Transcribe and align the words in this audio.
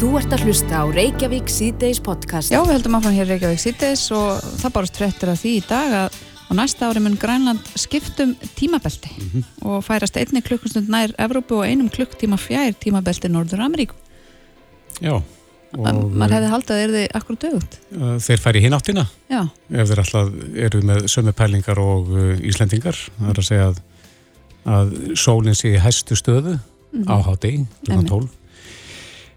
Þú 0.00 0.14
ert 0.16 0.32
að 0.32 0.46
hlusta 0.48 0.78
á 0.80 0.84
Reykjavík 0.88 1.50
C-Days 1.52 1.98
podcast. 2.00 2.48
Já, 2.48 2.62
við 2.64 2.78
heldum 2.78 2.94
áfram 2.96 3.12
hér 3.12 3.26
Reykjavík 3.34 3.58
C-Days 3.60 4.04
og 4.16 4.38
það 4.62 4.72
barast 4.72 4.96
fréttir 4.96 5.28
af 5.28 5.42
því 5.42 5.50
í 5.58 5.64
dag 5.68 5.96
að 5.98 6.16
á 6.16 6.52
næsta 6.56 6.88
ári 6.88 7.02
mun 7.04 7.18
Grænland 7.20 7.68
skiptum 7.76 8.32
tímabelti 8.56 9.10
mm 9.12 9.26
-hmm. 9.28 9.44
og 9.68 9.84
færast 9.84 10.16
einni 10.16 10.40
klukkustund 10.40 10.88
nær 10.88 11.12
Evrópu 11.20 11.60
og 11.60 11.66
einum 11.68 11.90
klukktíma 11.92 12.40
fjær 12.40 12.72
tímabelti 12.80 13.28
Norður 13.28 13.60
Ameríku. 13.60 13.94
Já. 15.02 15.20
Og 15.76 16.10
maður 16.16 16.32
hefði 16.32 16.48
haldið 16.48 16.74
að 16.76 16.80
er 16.80 16.90
þið 16.96 17.08
akkur 17.14 17.36
dögut. 17.36 17.78
Þeir 18.24 18.40
færi 18.40 18.60
hinn 18.60 18.72
áttina. 18.72 19.06
Já. 19.28 19.48
Ef 19.70 19.88
þeir 19.88 19.98
alltaf 19.98 20.28
eru 20.56 20.80
með 20.80 21.06
sömu 21.08 21.32
pælingar 21.32 21.78
og 21.78 22.08
uh, 22.08 22.40
Íslendingar. 22.40 22.96
Það 23.18 23.30
er 23.30 23.38
að 23.38 23.44
segja 23.44 23.68
að, 23.68 23.76
að 24.64 25.14
sólinn 25.14 25.54
sé 25.54 25.74
í 25.74 25.78
hæstu 25.78 26.16
stöðu 26.16 26.56
mm 26.56 27.04
-hmm. 27.04 27.12
á 27.12 27.16
háti, 27.20 27.66
klukkan 27.84 28.06
12. 28.08 28.39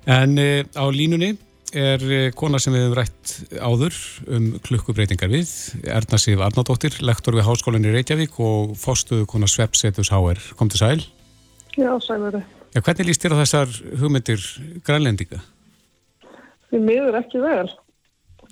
En 0.09 0.37
uh, 0.37 0.61
á 0.75 0.85
línunni 0.91 1.33
er 1.73 2.03
uh, 2.03 2.25
kona 2.37 2.59
sem 2.61 2.73
við 2.75 2.83
hefum 2.85 2.97
rætt 2.99 3.33
áður 3.63 3.99
um 4.35 4.49
klukkubreitingar 4.65 5.31
við, 5.31 5.53
Erna 5.87 6.19
Sif 6.21 6.41
Arnaldóttir, 6.43 6.97
lektor 7.05 7.37
við 7.37 7.47
Háskólinni 7.47 7.93
Reykjavík 7.93 8.35
og 8.43 8.75
fóstuðu 8.79 9.25
kona 9.31 9.47
Svepsetus 9.49 10.11
HR. 10.13 10.41
Kom 10.59 10.69
til 10.69 10.81
sæl. 10.83 10.99
Já, 11.79 11.89
sælveri. 12.03 12.43
Ja, 12.75 12.81
hvernig 12.81 13.07
líst 13.07 13.23
þér 13.23 13.37
á 13.37 13.41
þessar 13.43 13.73
hugmyndir 14.01 14.43
grænlendinga? 14.85 15.39
Því 16.69 16.81
miður 16.83 17.19
ekki 17.21 17.41
vel. 17.41 17.67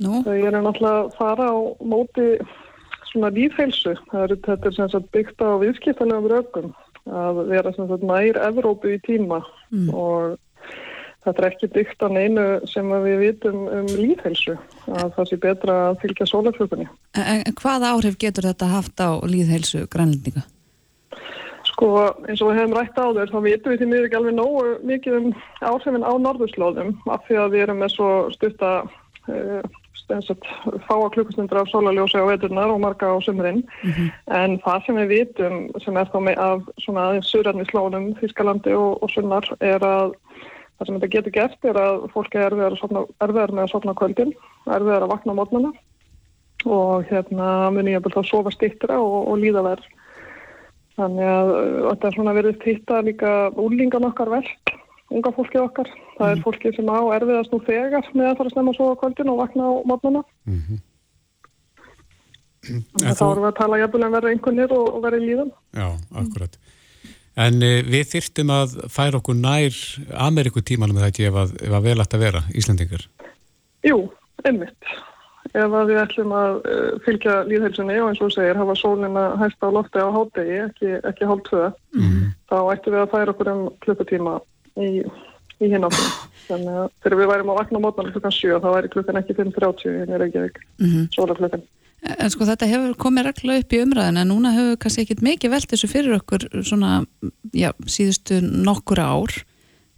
Nú? 0.02 0.22
Það 0.26 0.46
er 0.48 0.55
náttúrulega 0.62 0.99
að 1.04 1.16
fara 1.18 1.48
á 1.52 1.58
móti 1.84 2.27
svona 3.12 3.32
lífheilsu. 3.36 3.96
Það 4.12 4.24
er, 4.24 4.34
þetta 4.48 4.70
er 4.70 4.77
sem 4.77 4.91
sagt 4.94 5.12
byggt 5.13 5.41
á 5.44 5.49
viðskiptalegum 5.62 6.30
rökum 6.32 6.72
að 7.12 7.41
vera 7.49 7.74
sem 7.76 7.90
sagt 7.90 8.05
nær 8.08 8.40
Evrópu 8.48 8.96
í 8.96 9.02
tíma 9.05 9.41
Mm. 9.72 9.88
og 9.96 10.34
þetta 11.26 11.44
er 11.44 11.48
ekki 11.52 11.70
byggt 11.76 12.06
á 12.06 12.08
neinu 12.12 12.46
sem 12.70 12.94
við 13.06 13.20
vitum 13.26 13.68
um 13.70 13.90
lífheilsu 13.90 14.56
að 14.90 15.12
það 15.18 15.30
sé 15.30 15.40
betra 15.44 15.76
að 15.90 16.00
fylgja 16.05 16.30
sólarklökunni. 16.30 16.88
En, 17.18 17.44
hvaða 17.62 17.94
áhrif 17.96 18.18
getur 18.22 18.50
þetta 18.50 18.72
haft 18.72 19.04
á 19.04 19.22
líðheilsu 19.26 19.86
grænlendinga? 19.91 20.46
Sko 21.70 21.91
eins 22.28 22.41
og 22.41 22.52
við 22.52 22.62
hefum 22.62 22.78
rætt 22.78 22.98
á 22.98 23.05
þér 23.13 23.34
þá 23.34 23.38
vitum 23.46 23.74
við 23.74 23.84
því 23.84 23.90
miður 23.91 24.08
ekki 24.08 24.20
alveg 24.20 24.38
nógu 24.38 24.66
mikið 24.90 25.20
um 25.20 25.30
áhrifin 25.62 26.08
á 26.08 26.13
norðurslóðum 26.26 26.96
af 27.13 27.28
því 27.28 27.38
að 27.44 27.54
við 27.54 27.66
erum 27.68 27.84
með 27.84 27.94
svo 27.96 28.10
stutta 28.34 28.74
stensat, 30.02 30.48
fáa 30.88 31.10
klukkustundur 31.13 31.62
af 31.62 31.70
sólarljósi 31.70 32.20
á 32.20 32.26
veturnar 32.28 32.74
og 32.74 32.82
marga 32.84 33.13
á 33.13 33.18
sumurinn 33.24 33.62
en 34.34 34.58
það 34.66 34.85
sem 34.85 35.00
við 35.02 35.12
vitum 35.13 35.58
sem 35.84 35.98
er 35.98 36.10
þá 36.12 36.18
með 36.26 36.41
af 36.44 36.66
svona 36.84 37.06
aðeins 37.08 37.32
surarni 37.32 37.68
slóðum 37.70 38.10
Þískalandi 38.20 38.74
og, 38.76 38.98
og 39.04 39.13
sunnar 39.13 39.48
er 39.60 39.85
að 39.85 40.18
það 40.82 40.90
sem 40.90 40.98
þetta 40.98 41.13
getur 41.15 41.35
gert 41.37 41.70
er 41.71 41.79
að 41.79 42.04
fólk 42.15 42.35
er 42.35 42.49
erfiðar, 42.49 42.77
að 43.21 43.54
með 43.54 43.63
að 43.63 43.71
sofna 43.71 43.93
á 43.93 43.99
kvöldin 44.01 44.35
erfiðar 44.65 45.07
að 45.07 45.13
vakna 45.13 45.38
á 45.38 45.40
mótnana 45.40 45.73
og 46.65 47.07
hérna 47.10 47.48
muni 47.73 47.96
ég 47.96 48.05
að 48.05 48.18
þá 48.18 48.29
sofa 48.29 48.54
stittra 48.54 48.98
og, 49.01 49.29
og 49.32 49.40
líða 49.41 49.65
verð 49.65 49.85
Þannig 50.99 51.32
að 51.32 51.49
uh, 51.55 51.79
þetta 51.88 52.07
er 52.07 52.15
svona 52.18 52.35
verið 52.38 52.68
hitta 52.68 53.01
líka 53.05 53.32
úlingan 53.60 54.07
okkar 54.10 54.32
vel, 54.34 54.43
unga 55.12 55.34
fólkið 55.38 55.63
okkar. 55.63 55.91
Það 56.18 56.34
er 56.34 56.43
fólkið 56.46 56.77
sem 56.77 56.91
á 56.91 56.99
erfiðast 57.18 57.54
nú 57.54 57.62
þegar 57.66 58.10
með 58.13 58.29
að 58.29 58.38
fara 58.40 58.51
að 58.51 58.55
snemma 58.55 58.76
svo 58.77 58.90
á 58.91 58.99
kvöldin 59.01 59.32
og 59.32 59.41
vakna 59.41 59.70
á 59.71 59.73
mótnana. 59.90 60.23
Þannig 62.62 63.07
að 63.10 63.18
þá 63.18 63.26
erum 63.26 63.41
við 63.41 63.49
að 63.49 63.57
tala 63.57 63.82
jafnvel 63.82 64.03
en 64.06 64.16
verða 64.18 64.35
einhvernir 64.35 64.75
og, 64.75 64.91
og 64.91 65.06
verða 65.07 65.22
í 65.22 65.29
líðan. 65.29 65.56
Já, 65.79 65.88
akkurat. 66.22 66.59
En 67.42 67.62
uh, 67.66 67.78
við 67.88 68.09
þyrftum 68.16 68.52
að 68.53 68.75
færa 68.92 69.22
okkur 69.22 69.38
nær 69.38 69.78
Amerikutímanum 70.28 71.00
eða 71.00 71.12
ekki 71.12 71.30
ef 71.30 71.40
að, 71.44 71.56
ef 71.68 71.78
að 71.78 71.88
vel 71.88 71.97
ætti 72.03 72.20
að 72.20 72.25
vera, 72.25 72.44
Íslandingar. 72.58 73.08
Jú, 73.88 73.97
einmitt. 74.46 74.92
Ef 75.52 75.74
að 75.74 75.90
við 75.90 76.00
ætlum 76.03 76.36
að 76.38 76.59
uh, 76.62 76.92
fylgja 77.06 77.40
líðheilsunni 77.50 77.97
og 78.00 78.12
eins 78.12 78.22
og 78.24 78.31
segir 78.36 78.59
hafa 78.59 78.78
sólina 78.80 79.25
hægt 79.41 79.66
á 79.66 79.69
lofti 79.74 80.03
á 80.03 80.07
hátegi, 80.13 80.62
ekki, 80.68 80.94
ekki 81.09 81.28
hálf 81.28 81.44
tvö, 81.50 81.66
þá 82.51 82.57
ættum 82.75 82.96
við 82.96 83.01
að 83.01 83.12
færa 83.16 83.34
okkur 83.34 83.51
um 83.51 83.66
klukkutíma 83.84 84.38
í, 84.78 84.91
í 85.59 85.72
hinn 85.72 85.88
áttum. 85.88 86.13
Þannig 86.46 86.80
að 86.84 86.88
þegar 87.03 87.19
við 87.19 87.31
værim 87.31 87.51
að 87.53 87.59
vakna 87.62 87.81
á 87.81 87.85
mótnan 87.85 88.13
klukkan 88.13 88.34
7 88.38 88.62
þá 88.63 88.69
væri 88.75 88.91
klukkan 88.94 89.19
ekki 89.22 89.38
5.30 89.40 90.00
í 90.01 90.19
Reykjavík, 90.24 90.66
Mm 90.81 91.06
sólarklukkan. 91.16 91.63
En 92.01 92.31
sko 92.34 92.47
þetta 92.50 92.66
hefur 92.66 92.95
komið 92.97 93.28
regla 93.28 93.56
upp 93.62 93.73
í 93.75 93.79
umræðin 93.84 94.17
en 94.23 94.31
núna 94.31 94.51
hefur 94.56 94.79
kannski 94.81 95.03
ekkit 95.06 95.22
mikið 95.25 95.53
velt 95.53 95.69
þessu 95.69 95.89
fyrir 95.91 96.16
okkur 96.17 96.47
svona, 96.66 97.03
já, 97.53 97.69
síðustu 97.85 98.39
nokkur 98.41 99.03
ár. 99.03 99.35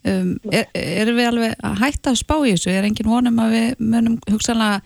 Um, 0.03 0.33
er, 0.51 0.67
erum 0.75 1.15
við 1.15 1.29
alveg 1.29 1.53
að 1.63 1.77
hætta 1.79 2.11
að 2.11 2.19
spá 2.19 2.35
í 2.41 2.51
þessu? 2.51 2.73
Er 2.73 2.89
engin 2.89 3.07
vonum 3.07 3.39
að 3.39 3.55
við 3.55 3.85
munum 3.93 4.17
hugsanlega 4.27 4.81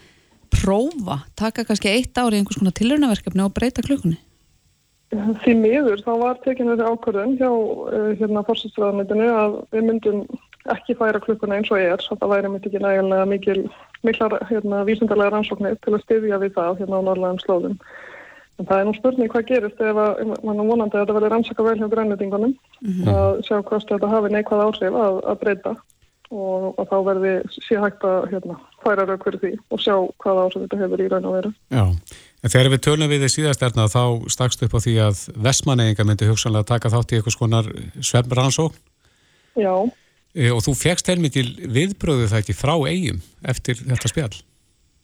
prófa, 0.53 1.23
taka 1.39 1.65
kannski 1.65 1.89
eitt 1.89 2.21
ár 2.21 2.35
í 2.35 2.37
einhvers 2.37 2.61
konar 2.61 2.75
tilraunaverkefni 2.77 3.45
og 3.47 3.55
breyta 3.55 3.81
klukkunni? 3.85 4.19
Því 5.41 5.55
miður 5.57 6.03
þá 6.03 6.11
var 6.21 6.39
tekinu 6.43 6.75
þessi 6.75 6.91
ákvörðun 6.91 7.35
hjá 7.39 7.49
uh, 7.49 8.11
hérna 8.19 8.45
fórsætsræðanitinu 8.45 9.31
að 9.31 9.57
við 9.73 9.89
myndum 9.89 10.21
ekki 10.73 10.97
færa 10.99 11.21
klukkuna 11.23 11.57
eins 11.57 11.71
og 11.71 11.81
er, 11.81 12.01
svo 12.03 12.17
það 12.19 12.33
væri 12.33 12.51
myndi 12.53 12.69
ekki 12.69 12.83
nægilega 12.83 13.25
mikil, 13.29 13.63
miklar 14.07 14.37
hérna, 14.49 14.83
vísindarlega 14.87 15.33
rannsóknir 15.33 15.79
til 15.83 15.95
að 15.95 16.05
styðja 16.05 16.39
við 16.43 16.55
það 16.57 16.79
hérna 16.83 17.01
á 17.01 17.07
norðlegum 17.07 17.41
slóðum. 17.43 17.75
En 18.57 18.65
það 18.65 18.79
er 18.79 18.87
nú 18.87 18.95
spurning 18.97 19.29
hvað 19.29 19.49
gerist 19.51 19.81
ef 19.85 19.99
að, 20.01 20.23
mann 20.41 20.63
er 20.63 20.71
vonandi 20.71 20.97
að 20.97 21.03
þetta 21.03 21.17
verði 21.17 21.33
rannsaka 21.33 21.65
vel 21.67 21.75
hjá 21.77 21.91
grænleitingunum, 21.91 22.55
að 23.13 23.43
sjá 23.45 23.59
hvort 23.59 23.91
þetta 23.91 24.09
hafi 24.13 24.33
neikvæð 24.33 24.63
áhrif 24.65 24.97
að, 25.03 25.19
að 25.29 25.39
breyta 25.43 25.75
og, 26.33 26.73
og 26.73 26.87
þá 26.89 26.95
verði 27.05 27.33
sé 27.53 27.77
hægt 27.79 28.07
að 28.07 28.25
hérna, 28.31 28.57
færa 28.83 29.05
rauk 29.07 29.27
fyrir 29.27 29.43
því 29.43 29.51
og 29.71 29.83
sjá 29.83 29.93
hvað 30.23 30.41
áhrif 30.43 30.65
þetta 30.65 30.81
hefur 30.81 31.03
í 31.03 31.07
raun 31.13 31.29
og 31.29 31.37
veru. 31.37 31.53
Já, 31.69 31.85
en 32.41 32.53
þegar 32.55 32.71
við 32.73 32.83
tölum 32.87 33.13
við 33.13 33.23
þið 33.25 33.33
síðast 33.35 33.63
erna 33.69 33.87
þá 33.93 34.03
stakst 34.33 34.65
upp 34.65 34.75
á 34.75 34.79
því 34.83 34.97
að 35.05 35.23
vestmanneyinga 35.47 36.07
myndi 36.09 36.31
hugsanlega 36.31 36.71
taka 36.73 36.91
þátt 36.93 37.13
í 37.13 37.19
eitthvað 37.19 37.37
skonar 37.37 37.71
og 40.53 40.61
þú 40.65 40.75
fegst 40.77 41.09
heilmikil 41.09 41.47
viðbröðu 41.63 42.27
það 42.31 42.43
ekki 42.43 42.57
frá 42.57 42.75
eigum 42.89 43.23
eftir 43.47 43.79
þetta 43.79 44.11
spjall. 44.11 44.35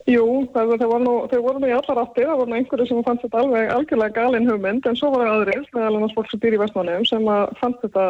Jú, 0.04 0.24
það, 0.52 0.74
það 0.82 0.90
var 0.92 1.04
nú, 1.06 1.14
þau 1.32 1.42
voru 1.46 1.60
nú 1.64 1.68
í 1.70 1.74
allar 1.78 2.02
áttir, 2.02 2.28
það 2.28 2.40
voru 2.42 2.52
nú 2.52 2.58
einhverju 2.58 2.88
sem 2.90 3.04
fannst 3.08 3.24
þetta 3.24 3.40
alveg 3.40 3.70
algjörlega 3.72 4.16
galin 4.18 4.50
hugmynd, 4.50 4.88
en 4.90 4.98
svo 5.00 5.14
voru 5.14 5.30
aðrir, 5.32 5.64
meðal 5.72 5.94
annars 5.96 6.16
fólk 6.18 6.32
sem 6.32 6.42
býr 6.44 6.58
í 6.58 6.60
Vestmannum, 6.60 7.06
sem 7.08 7.30
að 7.32 7.54
fannst 7.62 7.86
þetta 7.86 8.08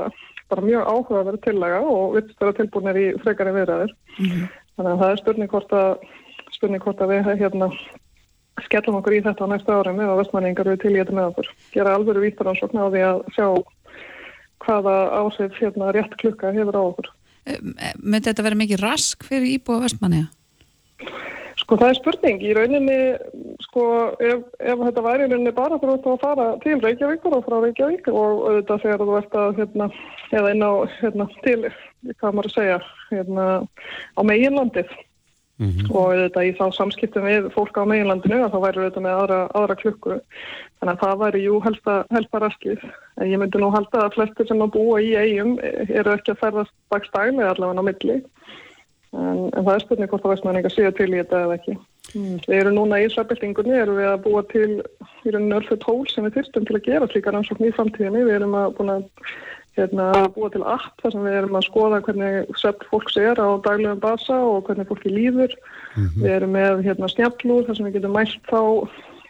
bara 0.49 0.65
mjög 0.65 0.89
áhuga 0.89 1.19
að 1.19 1.27
vera 1.29 1.41
tillega 1.43 1.81
og 1.93 2.15
vittst 2.17 2.41
vera 2.41 2.55
tilbúinir 2.57 2.99
í 2.99 3.05
frekari 3.21 3.53
viðræður. 3.59 3.93
Þannig 4.17 4.89
að 4.89 5.03
það 5.03 5.11
er 5.11 5.21
spurning 5.21 5.53
hvort 5.53 5.75
að, 5.77 6.07
spurning 6.55 6.83
hvort 6.83 7.05
að 7.05 7.13
við 7.13 7.29
hérna 7.43 7.69
skellum 8.65 8.99
okkur 8.99 9.17
í 9.17 9.21
þetta 9.25 9.45
á 9.45 9.51
næsta 9.53 9.77
árum 9.77 10.01
ef 10.01 10.11
að 10.13 10.19
Vestmanningar 10.23 10.69
eru 10.69 10.81
til 10.81 10.93
í 10.93 10.99
þetta 10.99 11.17
með 11.17 11.29
okkur. 11.31 11.53
Gera 11.73 11.95
alvöru 11.97 12.25
vítarannsókn 12.25 12.81
á 12.81 12.85
því 12.89 13.05
að 13.05 13.21
sjá 13.37 13.47
hvaða 14.65 14.95
áhrif 15.19 15.59
hérna 15.59 15.91
rétt 15.95 16.15
klukka 16.21 16.53
hefur 16.55 16.79
á 16.79 16.83
okkur. 16.83 17.11
Myndi 17.99 18.29
þetta 18.29 18.45
vera 18.45 18.59
mikið 18.59 18.83
rask 18.83 19.25
fyrir 19.27 19.57
íbúa 19.57 19.83
vestmanniða? 19.83 20.31
Sko 21.59 21.77
það 21.77 21.91
er 21.91 21.97
spurning, 21.99 22.41
í 22.41 22.53
rauninni, 22.57 22.99
sko 23.67 23.83
ef, 24.23 24.41
ef 24.57 24.79
þetta 24.87 25.03
væri 25.05 25.27
rauninni 25.27 25.53
bara 25.55 25.77
þú 25.79 25.93
ert 25.93 26.07
að 26.09 26.21
fara 26.23 26.47
til 26.63 26.79
Reykjavíkur 26.81 27.35
og 27.37 27.45
frá 27.45 27.59
Reykjavík 27.61 28.09
og 28.11 28.41
auðvitað 28.47 28.83
þegar 28.85 29.03
þú 29.03 29.17
ert 29.19 29.37
að, 29.43 29.59
hérna, 29.59 29.89
eða 30.33 30.53
inn 30.55 30.65
á, 30.65 30.71
hérna, 30.97 31.27
til, 31.45 31.59
hvað 32.17 32.37
maður 32.39 32.49
að 32.49 32.55
segja, 32.57 32.79
hérna, 33.11 33.47
á 34.17 34.21
meginlandið 34.25 34.95
og 35.89 35.99
auðvitað 36.01 36.47
í 36.47 36.51
þá 36.57 36.63
samskiptum 36.77 37.27
við 37.27 37.47
fólk 37.55 37.77
á 37.79 37.83
meginlandinu 37.89 38.41
að 38.43 38.53
þá 38.55 38.59
væri 38.65 38.81
auðvitað 38.81 39.05
með 39.05 39.19
aðra, 39.21 39.39
aðra 39.59 39.77
klukku. 39.79 40.19
Þannig 40.79 40.93
að 40.93 41.03
það 41.03 41.21
væri 41.23 41.43
jú 41.45 41.61
helsta, 41.63 41.95
helsta 42.11 42.43
raskið. 42.43 42.83
En 43.21 43.31
ég 43.31 43.41
myndi 43.41 43.61
nú 43.61 43.71
halda 43.73 44.05
að 44.05 44.17
flestir 44.17 44.49
sem 44.49 44.65
að 44.65 44.75
búa 44.75 44.99
í 44.99 45.13
eigum 45.15 45.55
eru 45.63 46.13
ekki 46.17 46.33
að 46.33 46.41
ferðast 46.43 46.75
dagstæli 46.91 47.47
allavega 47.47 47.85
á 47.85 47.87
milli. 47.89 48.19
En, 49.13 49.49
en 49.53 49.63
það 49.63 49.73
er 49.75 49.83
spurning 49.83 50.09
hvort 50.09 50.25
að 50.25 50.33
vestmenningar 50.33 50.73
séu 50.73 50.91
til 50.97 51.11
í 51.11 51.19
þetta 51.21 51.43
eða 51.45 51.57
ekki. 51.59 51.75
Við 52.13 52.57
erum 52.57 52.75
núna 52.77 52.99
í 52.99 53.07
Ísabildingunni, 53.07 53.75
erum 53.77 53.97
við 53.97 54.09
að 54.09 54.23
búa 54.25 54.41
til 54.49 54.69
í 55.23 55.31
rauninni 55.33 55.55
örfið 55.57 55.79
tól 55.85 56.01
sem 56.11 56.25
við 56.27 56.39
þyrstum 56.39 56.65
til 56.67 56.77
að 56.77 56.87
gera 56.89 57.09
slíka 57.09 57.33
rannsókn 57.33 57.69
í 57.69 57.73
framtíðinni. 57.77 58.25
Við 58.27 58.39
erum 58.39 58.57
að, 58.59 58.73
búin 58.77 58.93
að 58.93 59.05
hérna, 59.77 60.09
búa 60.35 60.51
til 60.53 60.63
app 60.67 61.01
þar 61.01 61.15
sem 61.15 61.25
við 61.25 61.39
erum 61.39 61.57
að 61.59 61.67
skoða 61.69 62.03
hvernig 62.05 62.59
svefn 62.61 62.89
fólks 62.91 63.17
er 63.21 63.41
á 63.41 63.49
daglegum 63.65 64.03
basa 64.03 64.37
og 64.37 64.67
hvernig 64.67 64.89
fólki 64.91 65.13
líður. 65.13 65.55
Við 66.19 66.29
erum 66.37 66.55
með 66.57 66.85
hérna, 66.87 67.09
snjallúr 67.11 67.67
þar 67.67 67.79
sem 67.79 67.89
við 67.89 67.99
getum 67.99 68.15
mælt 68.17 68.47
þá 68.51 68.61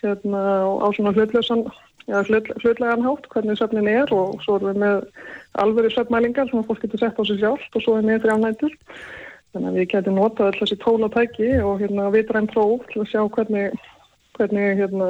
hérna, 0.03 0.43
á 0.83 0.87
svona 0.95 1.15
hlutlösan 1.15 1.67
Já, 2.03 2.19
hlut, 2.27 2.49
hlutlegan 2.59 3.05
hátt, 3.05 3.27
hvernig 3.31 3.55
svefnin 3.55 3.87
er 3.87 4.09
og 4.11 4.41
svo 4.43 4.57
erum 4.57 4.73
við 4.73 4.79
með 4.81 5.03
alvöru 5.63 5.91
svefnmælingar 5.93 6.49
sem 6.49 6.65
fólk 6.67 6.81
getur 6.83 6.99
sett 6.99 7.15
á 7.15 7.23
sig 7.23 7.39
sjálft 7.39 7.77
og 7.77 7.83
svo 7.85 7.95
er 7.95 8.03
með 8.03 8.25
þrjá 8.25 8.35
nætur. 8.41 8.73
Þannig 9.53 9.69
að 9.69 9.77
við 9.79 9.87
getum 9.93 10.17
notað 10.19 10.49
öll 10.49 10.59
þessi 10.59 10.77
tólatæki 10.81 11.49
og 11.63 11.79
hérna 11.79 12.09
vitræn 12.11 12.49
próf 12.51 12.83
til 12.91 13.05
að 13.05 13.09
sjá 13.13 13.21
hvernig, 13.37 13.77
hvernig 14.37 14.77
hérna, 14.79 15.07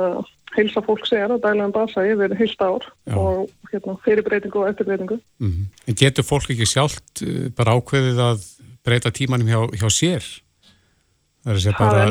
heilsa 0.56 0.84
fólks 0.86 1.14
er 1.16 1.31
á 1.31 1.38
daglegum 1.38 1.74
basa 1.75 2.06
yfir 2.06 2.36
heilt 2.38 2.62
ár 2.62 2.86
Já. 3.08 3.16
og 3.18 3.50
hérna, 3.72 3.98
fyrirbreytingu 4.06 4.64
og 4.64 4.70
eftirbreytingu. 4.72 5.20
En 5.42 6.00
getur 6.00 6.28
fólk 6.28 6.52
ekki 6.54 6.68
sjálft 6.70 7.24
eh, 7.25 7.50
bara 7.56 7.78
ákveðið 7.80 8.24
að 8.28 8.48
breyta 8.84 9.12
tímanum 9.16 9.50
hjá, 9.50 9.62
hjá 9.80 9.90
sér 9.92 10.30
það 11.44 11.52
er 11.52 11.58
að 11.58 11.64
segja 11.66 11.80
bara 11.80 12.06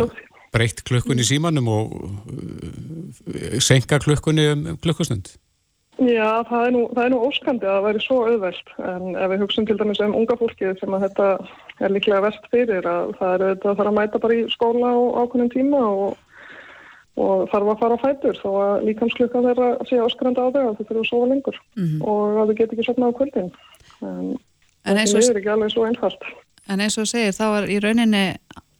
breytt 0.52 0.82
klukkun 0.88 1.20
í 1.20 1.26
símanum 1.26 1.70
og 1.72 1.94
uh, 1.96 3.56
senka 3.64 4.00
klukkunni 4.02 4.50
um 4.52 4.66
klukkustund 4.82 5.34
Já, 6.02 6.42
það 6.48 6.62
er 6.66 6.72
nú, 6.72 6.82
það 6.96 7.04
er 7.04 7.10
nú 7.12 7.18
óskandi 7.28 7.68
að 7.68 7.74
það 7.74 7.84
væri 7.86 8.02
svo 8.02 8.18
auðvelt 8.26 8.70
en 8.80 9.02
ef 9.12 9.30
við 9.30 9.42
hugsun 9.44 9.66
til 9.68 9.76
dæmis 9.78 10.00
um 10.02 10.16
unga 10.18 10.36
fólkið 10.40 10.80
sem 10.80 10.96
að 10.96 11.04
þetta 11.06 11.26
er 11.84 11.92
líklega 11.92 12.24
vest 12.24 12.48
fyrir 12.52 12.88
að 12.88 13.12
það 13.20 13.34
er 13.34 13.44
að 13.52 13.76
fara 13.80 13.92
að 13.92 13.98
mæta 13.98 14.20
bara 14.22 14.38
í 14.38 14.46
skóla 14.50 14.92
á 14.96 15.00
ákveðnum 15.20 15.52
tíma 15.52 15.82
og, 15.84 16.16
og 17.20 17.48
þarf 17.52 17.72
að 17.74 17.80
fara 17.82 17.98
á 17.98 18.04
fætur 18.04 18.38
þó 18.40 18.48
að 18.62 18.86
líkansklukka 18.88 19.42
þeirra 19.44 19.68
sé 19.88 19.98
áskranda 20.00 20.46
á 20.46 20.52
þau 20.54 20.62
að 20.62 20.78
þau 20.78 20.84
þurfu 20.86 21.02
að 21.02 21.10
sofa 21.10 21.26
lengur 21.32 21.58
mm 21.76 21.84
-hmm. 21.84 22.00
og 22.08 22.40
að 22.42 22.46
þau 22.46 22.56
get 22.60 22.72
ekki 22.72 22.86
sopna 22.86 23.10
á 23.12 23.16
kvöldin 23.18 23.50
en, 24.02 24.38
en 24.84 24.96
það 24.96 25.30
er 25.30 25.40
ekki 25.42 25.52
alveg 25.52 25.74
svo 25.74 25.84
einfalt 25.88 26.24
En 26.70 26.80
eins 26.80 26.98
og 27.00 27.08
segir 27.10 27.34
þá 27.34 27.46
er 27.58 27.70
í 27.74 27.78
rauninni 27.82 28.24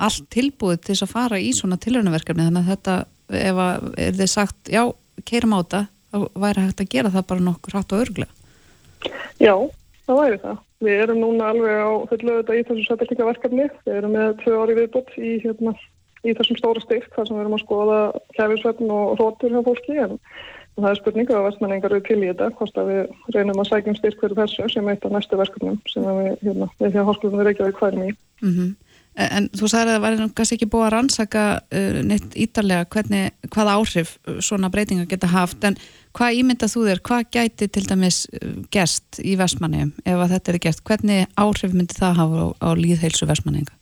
allt 0.02 0.26
tilbúið 0.32 0.82
til 0.82 0.94
þess 0.94 1.06
að 1.06 1.14
fara 1.17 1.40
í 1.43 1.50
svona 1.56 1.79
tilhörnuverkefni 1.82 2.46
þannig 2.46 2.62
að 2.62 2.70
þetta 2.73 2.94
ef 3.43 3.62
að 3.64 3.87
er 4.05 4.19
þið 4.19 4.31
sagt 4.31 4.70
já, 4.70 4.82
keirum 5.29 5.56
á 5.56 5.61
þetta 5.62 5.81
þá 6.12 6.19
væri 6.44 6.67
hægt 6.67 6.82
að 6.84 6.93
gera 6.94 7.12
það 7.14 7.29
bara 7.32 7.46
nokkur 7.46 7.79
hatt 7.79 7.94
og 7.94 8.05
örglega. 8.05 8.31
Já, 9.43 9.55
það 10.06 10.20
væri 10.20 10.40
það. 10.43 10.61
Við 10.82 11.02
erum 11.05 11.20
núna 11.23 11.49
alveg 11.52 11.79
á 11.79 11.90
fullu 12.11 12.37
auðvitað 12.37 12.58
í 12.58 12.64
þessu 12.69 12.87
sættilíka 12.87 13.29
verkefni. 13.29 13.67
Við 13.87 13.99
erum 13.99 14.14
með 14.17 14.32
tvö 14.43 14.55
ári 14.58 14.79
viðbútt 14.79 15.12
í, 15.19 15.32
hérna, 15.44 15.75
í 16.22 16.34
þessum 16.38 16.58
stóra 16.58 16.82
styrk 16.82 17.14
þar 17.14 17.28
sem 17.28 17.36
við 17.36 17.44
erum 17.44 17.56
að 17.56 17.64
skoða 17.64 18.00
kæfisvetn 18.36 18.92
og 18.94 19.14
rótur 19.20 19.54
hjá 19.54 19.62
fólki 19.66 19.98
en 20.02 20.19
það 20.76 20.90
er 20.90 21.00
spurninga 21.00 21.38
að 21.38 21.48
vestmenningar 21.48 21.96
eru 21.96 22.04
til 22.06 22.20
í 22.22 22.30
þetta 22.30 22.52
hvort 22.58 22.78
að 22.80 22.92
við 22.92 23.34
reynum 23.36 23.60
að 23.60 23.69
sækjum 23.70 23.98
styrk 23.98 24.22
fyrir 24.22 24.38
þessu 24.38 24.69
sem 24.72 24.88
eitt 24.88 25.04
af 25.04 25.12
næstu 25.12 25.40
verkefnum 25.40 25.82
sem 25.90 26.06
við, 26.06 26.30
hérna, 26.46 26.70
við 26.78 26.96
hjá 26.96 27.04
Háskólunum 27.08 27.44
Reykjavík 27.48 27.82
hværum 27.82 28.06
í. 28.06 28.14
Mm 28.42 28.54
-hmm. 28.54 28.72
En 29.12 29.50
þú 29.52 29.69
sagði 29.69 29.90
að 29.90 29.96
það 29.96 30.02
var 30.02 30.30
kannski 30.36 30.54
ekki 30.56 30.70
búið 30.72 30.86
að 30.86 30.92
rannsaka 30.94 31.42
uh, 31.60 31.98
neitt 32.02 32.32
ítarlega 32.32 32.86
hvernig, 32.88 33.34
hvað 33.52 33.72
áhrif 33.74 34.19
svona 34.40 34.70
breytinga 34.72 35.04
geta 35.04 35.26
haft 35.26 35.64
en 35.64 35.76
Hvað 36.12 36.38
ímyndað 36.42 36.72
þú 36.74 36.82
þér, 36.86 37.00
hvað 37.08 37.28
gæti 37.32 37.69
til 37.72 37.84
dæmis 37.88 38.16
uh, 38.36 38.56
gerst 38.72 39.20
í 39.24 39.36
Vestmanniðum 39.40 39.94
ef 40.04 40.24
þetta 40.34 40.52
er 40.52 40.58
gert? 40.66 40.82
Hvernig 40.84 41.38
áhrif 41.40 41.72
myndi 41.72 41.96
það 41.96 42.19
hafa 42.20 42.42
á, 42.44 42.46
á 42.60 42.69
líðheilsu 42.76 43.28
Vestmanniðinga? 43.30 43.76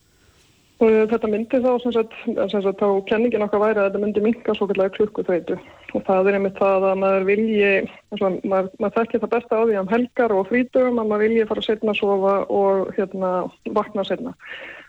Þetta 0.81 1.29
myndi 1.29 1.59
þá, 1.61 1.73
sem 1.83 1.93
sagt, 1.93 2.15
sem 2.25 2.63
sagt, 2.65 2.81
þá 2.81 3.05
kenningin 3.09 3.43
okkar 3.45 3.61
væri 3.61 3.83
að 3.83 3.91
þetta 3.91 4.01
myndi 4.01 4.23
minka 4.25 4.55
svo 4.57 4.69
kallega 4.71 4.95
klukkuþveitu 4.95 5.59
og 5.93 6.05
það 6.07 6.31
er 6.31 6.39
einmitt 6.39 6.57
það 6.57 6.87
að 6.89 7.01
maður 7.03 7.27
vilji, 7.29 7.73
svona, 8.17 8.39
maður, 8.49 8.71
maður 8.81 8.95
þekkir 8.95 9.23
það 9.25 9.33
besta 9.35 9.59
á 9.61 9.63
því 9.67 9.77
um 9.81 9.91
helgar 9.91 10.35
og 10.39 10.49
frítugum 10.49 11.03
að 11.03 11.11
maður 11.11 11.25
vilji 11.27 11.49
fara 11.51 11.67
setna 11.67 11.93
að 11.93 12.01
sofa 12.01 12.33
og 12.63 12.95
hérna 12.97 13.35
vakna 13.77 14.07
setna. 14.09 14.35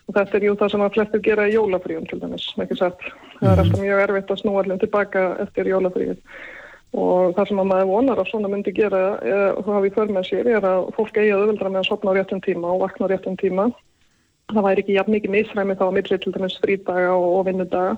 Og 0.08 0.16
þetta 0.16 0.40
er 0.40 0.48
jú 0.48 0.56
það 0.62 0.74
sem 0.74 0.86
að 0.86 0.96
flestir 0.96 1.26
gera 1.28 1.50
í 1.50 1.54
jólafríum 1.58 2.08
til 2.08 2.22
dæmis, 2.24 2.48
ekki 2.64 2.80
satt. 2.80 3.04
Það 3.42 3.52
er 3.52 3.52
mhm. 3.52 3.66
alltaf 3.66 3.84
mjög 3.84 4.06
erfitt 4.06 4.32
að 4.32 4.42
snúa 4.46 4.64
allir 4.64 4.82
tilbaka 4.86 5.28
eftir 5.44 5.72
jólafríum 5.74 6.24
og 6.92 7.36
það 7.38 7.48
sem 7.48 7.60
að 7.62 7.70
maður 7.70 7.88
vonar 7.88 8.20
að 8.20 8.28
svona 8.28 8.50
myndi 8.52 8.72
gera 8.76 9.02
það 9.24 9.70
hafi 9.78 9.88
í 9.88 9.94
för 9.96 10.10
með 10.12 10.26
sér 10.28 10.50
er 10.52 10.66
að 10.68 10.90
fólk 10.98 11.16
eigi 11.16 11.32
að 11.32 11.46
auðvildra 11.46 11.70
með 11.72 11.80
að 11.80 11.88
sopna 11.88 12.12
á 12.12 12.16
réttum 12.18 12.42
tíma 12.44 12.74
og 12.74 12.82
vakna 12.82 13.08
á 13.08 13.12
réttum 13.12 13.38
tíma 13.40 13.70
það 14.56 14.68
væri 14.68 14.84
ekki 14.84 14.98
jafn 14.98 15.16
mikið 15.16 15.34
misræmi 15.36 15.78
þá 15.80 15.86
að 15.88 15.96
milli 15.98 16.20
til 16.20 16.34
dæmis 16.36 16.60
frídaga 16.64 17.16
og, 17.16 17.30
og 17.38 17.48
vinnudaga. 17.50 17.96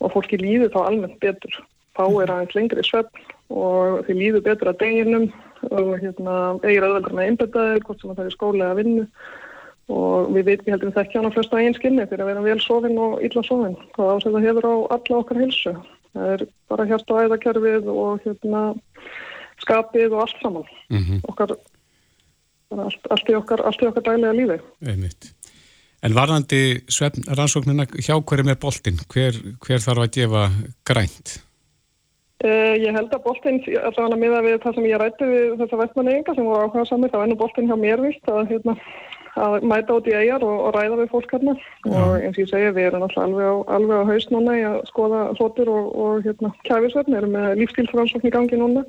Og 0.00 0.12
fólki 0.12 0.38
líður 0.40 0.74
þá 0.74 0.80
almennt 0.84 1.18
betur. 1.22 1.58
Þá 1.96 2.04
er 2.22 2.32
aðeins 2.34 2.54
lengri 2.56 2.84
svepp 2.84 3.24
og 3.48 4.04
því 4.06 4.16
líður 4.20 4.46
betur 4.50 4.72
að 4.72 4.80
deginum 4.82 5.26
og 5.72 5.92
hérna, 6.02 6.34
eigir 6.66 6.84
auðvildra 6.84 7.16
með 7.16 7.30
einbetaðir 7.30 7.84
hvort 7.86 8.02
sem 8.02 8.12
það 8.12 8.26
er 8.28 8.34
skóla 8.34 8.68
eða 8.68 8.78
vinnu. 8.82 9.06
Og 9.86 10.32
við 10.34 10.48
veitum, 10.50 10.72
heldur 10.74 10.90
við 10.90 10.96
þekkja 10.98 11.20
hann 11.20 11.28
að 11.28 11.36
flesta 11.36 11.60
einn 11.62 11.76
skinni 11.76 12.08
fyrir 12.10 12.24
að 12.24 12.32
vera 12.32 12.44
vel 12.44 12.58
sofinn 12.60 12.98
og 12.98 13.20
illa 13.22 13.42
sofinn 13.46 13.76
hvað 13.94 14.16
ásett 14.16 14.34
að 14.34 14.46
hefur 14.48 14.66
á 14.66 14.74
alla 14.96 15.20
okkar 15.20 15.40
hilsu 15.44 15.74
það 16.16 16.34
er 16.34 16.44
bara 16.70 16.86
hérst 16.88 17.12
á 17.12 17.14
æðakerfið 17.22 17.88
og 17.92 18.24
hérna 18.24 18.62
skapið 19.62 20.14
og 20.14 20.22
allt 20.24 20.42
saman. 20.42 20.68
Mm 20.90 21.02
-hmm. 21.02 21.20
okkar, 21.30 21.56
allt, 22.70 23.10
allt, 23.10 23.30
í 23.30 23.36
okkar 23.36 23.64
allt 23.64 23.82
í 23.82 23.88
okkar 23.90 24.06
dælega 24.08 24.32
lífi. 24.32 24.58
Einmitt. 24.86 25.32
En 26.06 26.14
varðandi 26.14 26.60
rannsóknina 27.34 27.88
hjá 27.98 28.14
hverjum 28.20 28.52
er 28.52 28.60
boltinn? 28.62 29.00
Hver, 29.10 29.34
hver 29.64 29.82
þarf 29.82 30.04
að 30.04 30.12
gefa 30.14 30.44
grænt? 30.86 31.40
Uh, 32.44 32.76
ég 32.78 32.94
held 32.94 33.10
að 33.16 33.24
boltinn, 33.24 33.58
allavega 33.80 34.20
með 34.20 34.34
að 34.36 34.46
við 34.46 34.56
það 34.62 34.76
sem 34.76 34.86
ég 34.86 35.00
rætti 35.00 35.28
við 35.30 35.54
þessa 35.62 35.78
vestmanninga 35.80 36.34
sem 36.36 36.46
voru 36.46 36.66
áhuga 36.66 36.84
samir, 36.86 37.10
það 37.10 37.22
var 37.22 37.26
ennú 37.26 37.38
boltinn 37.40 37.70
hjá 37.70 37.78
mér 37.80 38.02
vilt 38.04 38.28
að 38.30 38.50
hérna 38.52 38.74
að 39.36 39.64
mæta 39.68 39.96
út 39.96 40.06
í 40.08 40.14
eigjar 40.16 40.44
og, 40.44 40.60
og 40.66 40.76
ræða 40.76 40.98
við 41.00 41.10
fólk 41.12 41.32
hérna 41.34 41.54
og 41.56 42.12
eins 42.20 42.36
og 42.36 42.42
ég 42.42 42.50
segja 42.52 42.74
við 42.76 42.88
erum 42.90 43.06
alltaf 43.06 43.24
alveg 43.24 43.48
á, 43.48 43.56
alveg 43.76 44.04
á 44.04 44.08
haust 44.10 44.30
núna 44.32 44.54
í 44.56 44.62
að 44.68 44.76
skoða 44.90 45.22
hlotur 45.36 45.72
og, 45.72 45.88
og 46.04 46.28
hérna 46.28 46.52
kæfisverðin, 46.68 47.18
erum 47.18 47.34
með 47.36 47.48
lífstílsfransókn 47.62 48.30
í 48.30 48.32
gangi 48.36 48.60
núna 48.60 48.84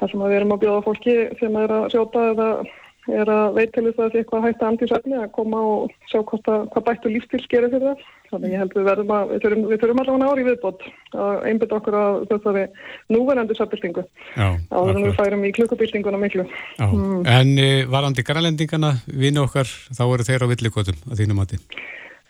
þar 0.00 0.10
sem 0.10 0.24
við 0.24 0.36
erum 0.38 0.56
að 0.56 0.64
bjóða 0.64 0.86
fólki 0.88 1.18
sem 1.42 1.60
er 1.60 1.74
að 1.74 1.86
sjóta 1.94 2.24
eða 2.32 2.48
er 3.12 3.28
að 3.28 3.56
veit 3.58 3.72
til 3.74 3.84
þess 3.84 3.98
að 3.98 4.02
það 4.02 4.12
sé 4.12 4.20
eitthvað 4.22 4.44
hægt 4.46 4.62
að 4.62 4.68
andísætni 4.70 5.16
að 5.20 5.32
koma 5.36 5.62
og 5.68 5.94
sjá 6.08 6.20
hvað, 6.24 6.68
hvað 6.72 6.84
bættu 6.88 7.10
lífstíls 7.12 7.48
gerir 7.52 7.72
fyrir 7.72 7.90
það. 7.90 8.04
Þannig 8.30 8.54
ég 8.54 8.62
held 8.62 8.74
við 8.74 8.86
verðum 8.88 9.12
að, 9.14 9.32
við 9.32 9.42
þurfum, 9.44 9.64
við 9.70 9.80
þurfum 9.82 10.00
allavega 10.02 10.30
ári 10.32 10.44
viðbót 10.48 10.84
að 11.24 11.44
einbita 11.50 11.76
okkur 11.78 11.96
að 12.00 12.16
þessari 12.30 12.64
núverandi 13.14 13.56
sabbildingu. 13.58 14.04
Áður 14.34 14.94
en 14.94 15.04
við 15.04 15.18
færum 15.18 15.44
í 15.44 15.52
klukkubildinguna 15.54 16.20
miklu. 16.22 16.46
Mm. 16.80 17.18
En 17.30 17.52
e, 17.60 17.68
varandi 17.90 18.24
grænlendingana, 18.26 18.94
vini 19.06 19.42
okkar, 19.42 19.68
þá 19.68 20.04
eru 20.06 20.26
þeir 20.26 20.46
á 20.48 20.52
villikotum 20.54 21.02
að 21.10 21.20
þínu 21.22 21.38
mati? 21.38 21.60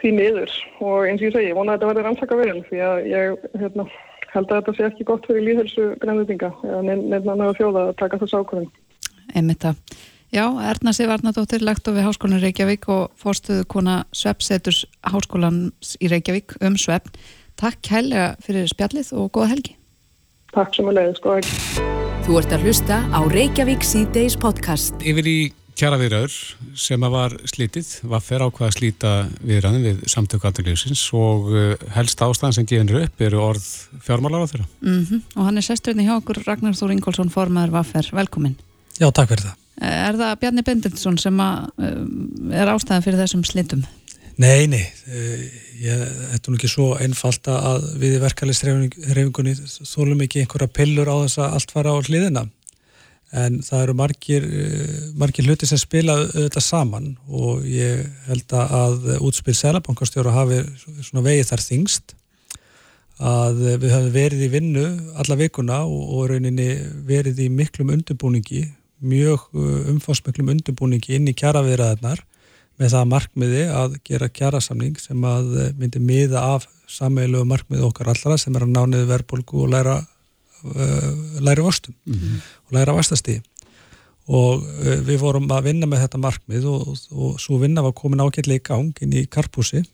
Því 0.03 0.17
miður 0.19 0.57
og 0.85 1.07
eins 1.09 1.23
og 1.23 1.29
ég 1.31 1.37
segi, 1.37 1.53
ég 1.53 1.57
vona 1.57 1.73
að 1.73 1.79
þetta 1.79 1.93
verður 1.93 2.09
rannsaka 2.11 2.41
vel 2.43 2.59
því 2.67 2.83
að 2.85 3.07
ég 3.09 3.47
hérna, 3.63 3.87
held 4.35 4.51
að 4.51 4.59
þetta 4.59 4.75
sé 4.77 4.89
ekki 4.91 5.07
gott 5.09 5.29
fyrir 5.31 5.47
líðhelsu 5.47 5.87
grænlendinga 6.03 6.51
eða 6.67 6.99
nefna 6.99 7.39
að 7.47 7.55
fjóða 7.63 7.87
að 7.87 7.95
taka 8.03 8.21
þessu 8.21 8.43
ákvörðin. 8.43 8.75
Einmitt 9.33 9.65
að 9.71 9.81
Já, 10.35 10.49
Erna 10.67 10.91
Sivarnadóttir, 10.91 11.63
lektor 11.63 11.95
við 11.95 12.09
Háskólan 12.09 12.41
Reykjavík 12.43 12.89
og 12.91 13.13
fórstuðu 13.23 13.69
kona 13.71 14.01
Sveppseturs 14.11 14.81
Háskólans 15.07 15.93
í 16.03 16.11
Reykjavík 16.11 16.57
um 16.67 16.75
Svepp. 16.75 17.13
Takk 17.55 17.87
hella 17.87 18.33
fyrir 18.43 18.67
spjallið 18.67 19.13
og 19.15 19.29
góða 19.37 19.53
helgi. 19.53 19.77
Takk 20.51 20.75
sem 20.75 20.91
að 20.91 20.99
leiðis, 20.99 21.23
góða 21.23 21.37
helgi. 21.39 21.87
Þú 22.27 22.41
ert 22.41 22.57
að 22.59 22.67
hlusta 22.67 22.99
á 23.15 23.21
Reykjavík 23.31 23.87
C-Days 23.87 24.39
podcast. 24.43 24.99
Yfir 25.07 25.31
í 25.31 25.39
kjara 25.79 26.03
viðraður 26.03 26.43
sem 26.83 27.07
að 27.07 27.15
var 27.15 27.41
slítið, 27.55 27.95
var 28.11 28.27
fer 28.27 28.43
ákvað 28.43 28.73
að 28.73 28.77
slíta 28.81 29.17
viðraðin 29.39 29.87
við 29.87 30.05
samtöku 30.11 30.51
aðtökliðsins 30.51 31.09
og 31.15 31.51
uh, 31.55 31.75
helst 31.95 32.19
ástæðan 32.27 32.59
sem 32.59 32.67
gefin 32.67 32.91
upp 33.07 33.23
eru 33.23 33.45
orð 33.53 33.75
fjármálar 34.03 34.43
á 34.43 34.51
þeirra. 34.51 34.73
Mm 34.83 35.03
-hmm. 35.05 35.27
Og 35.37 35.45
hann 35.47 35.63
er 35.63 35.71
sesturinn 35.71 36.03
í 36.03 36.11
hjá 36.11 36.19
okkur 36.19 36.43
Ragnar 36.43 36.75
Þór 36.75 36.99
Ingólfsson, 36.99 37.31
formaður 37.31 37.79
Vaffer. 37.79 38.11
Velkomin. 38.11 38.59
Já, 38.99 39.13
takk 39.15 39.31
fyrir 39.31 39.53
það. 39.53 39.61
Er 39.83 40.15
það 40.15 40.39
Bjarni 40.43 40.63
Bendilsson 40.63 41.19
sem 41.19 41.41
um, 41.41 42.09
er 42.55 42.71
ástæðan 42.71 43.05
fyrir 43.05 43.23
þessum 43.25 43.45
slitum? 43.47 43.83
Nei, 44.41 44.67
nei, 44.67 44.83
eh, 45.07 45.43
þetta 45.79 46.49
er 46.49 46.51
nú 46.51 46.59
ekki 46.59 46.71
svo 46.71 46.89
einfalt 46.99 47.47
að 47.51 47.85
við 48.03 48.17
verkefliðsreifingunni 48.25 49.55
þólum 49.87 50.25
ekki 50.25 50.43
einhverja 50.43 50.73
pillur 50.75 51.11
á 51.11 51.17
þess 51.23 51.39
að 51.39 51.57
allt 51.59 51.75
fara 51.75 51.95
á 51.95 51.99
hliðina 52.03 52.43
en 53.35 53.61
það 53.67 53.85
eru 53.85 53.95
margir, 53.99 54.45
eh, 54.47 54.97
margir 55.19 55.47
hluti 55.47 55.69
sem 55.71 55.79
spila 55.79 56.17
auðvitað 56.25 56.67
saman 56.67 57.09
og 57.29 57.63
ég 57.67 58.11
held 58.27 58.59
að 58.59 59.09
útspil 59.21 59.55
Sælabankastjóra 59.55 60.35
hafi 60.35 60.63
vegið 61.15 61.51
þar 61.51 61.67
þingst 61.71 62.15
að 63.23 63.61
við 63.79 63.91
höfum 63.95 64.15
verið 64.15 64.47
í 64.49 64.51
vinnu 64.51 64.87
alla 65.15 65.39
vikuna 65.39 65.85
og, 65.87 66.03
og 66.19 66.31
rauninni 66.33 66.73
verið 67.07 67.45
í 67.47 67.53
miklum 67.55 67.95
undirbúningi 67.95 68.67
mjög 69.05 69.49
uh, 69.55 69.91
umfásmöklum 69.93 70.53
undirbúningi 70.55 71.19
inn 71.19 71.29
í 71.31 71.37
kjaraviðraðarnar 71.39 72.25
með 72.81 72.95
það 72.97 73.11
markmiði 73.13 73.65
að 73.71 73.99
gera 74.07 74.31
kjarasamning 74.33 74.99
sem 75.01 75.25
að 75.29 75.53
uh, 75.55 75.71
myndi 75.79 76.03
miða 76.03 76.43
af 76.57 76.69
sammeilögu 76.91 77.47
markmiði 77.49 77.87
okkar 77.87 78.13
allra 78.13 78.39
sem 78.41 78.57
er 78.57 78.67
að 78.67 78.75
nániðu 78.75 79.09
verðbólgu 79.11 79.65
og 79.65 79.73
læra 79.75 79.99
uh, 80.03 81.11
læra 81.41 81.67
vörstum 81.67 81.95
mm 82.05 82.15
-hmm. 82.15 82.39
og 82.67 82.79
læra 82.79 82.97
vastastíð 82.97 83.43
og 84.27 84.63
uh, 84.63 85.01
við 85.05 85.19
vorum 85.21 85.51
að 85.51 85.65
vinna 85.69 85.87
með 85.87 86.07
þetta 86.07 86.19
markmið 86.19 86.65
og, 86.71 86.89
og, 86.89 87.03
og 87.13 87.41
svo 87.41 87.59
vinna 87.59 87.83
var 87.83 87.93
komin 87.93 88.21
ágætlega 88.21 88.61
í 88.61 88.65
gang 88.65 89.03
inn 89.03 89.13
í 89.13 89.27
Karpúsi 89.27 89.85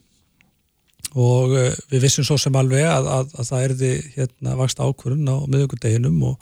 og 1.14 1.50
uh, 1.50 1.74
við 1.90 2.06
vissum 2.06 2.24
svo 2.24 2.38
sem 2.38 2.54
alveg 2.56 2.86
að, 2.86 3.06
að, 3.06 3.34
að 3.38 3.48
það 3.50 3.64
erði 3.64 3.92
hérna 4.14 4.56
vakst 4.56 4.78
ákvörun 4.78 5.26
á 5.26 5.36
miðugundeginum 5.50 6.22
og 6.22 6.38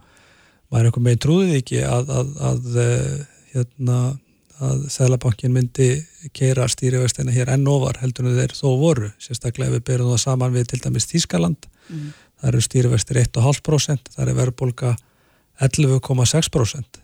maður 0.69 0.89
einhver 0.91 1.05
meginn 1.05 1.23
trúðið 1.25 1.59
ekki 1.59 1.83
að, 1.89 2.15
að, 2.21 2.33
að 2.51 2.81
eh, 2.85 3.19
hérna 3.55 3.99
að 4.59 4.89
Sælabankin 4.91 5.53
myndi 5.55 5.89
keira 6.35 6.67
stýrivextina 6.71 7.33
hér 7.35 7.53
enn 7.55 7.69
ofar 7.71 8.01
heldur 8.03 8.27
en 8.27 8.39
þeir 8.41 8.55
þó 8.59 8.71
voru, 8.81 9.11
sérstaklega 9.23 9.71
ef 9.71 9.77
við 9.77 9.85
berum 9.93 10.11
það 10.11 10.25
saman 10.25 10.57
við 10.57 10.73
til 10.73 10.81
dæmis 10.83 11.07
Tískaland 11.11 11.69
mm. 11.87 12.09
það 12.41 12.49
eru 12.51 12.65
stýrivextir 12.67 13.21
1,5% 13.23 14.11
það 14.17 14.25
er 14.25 14.41
verðbólka 14.41 14.97
11,6% 15.63 17.01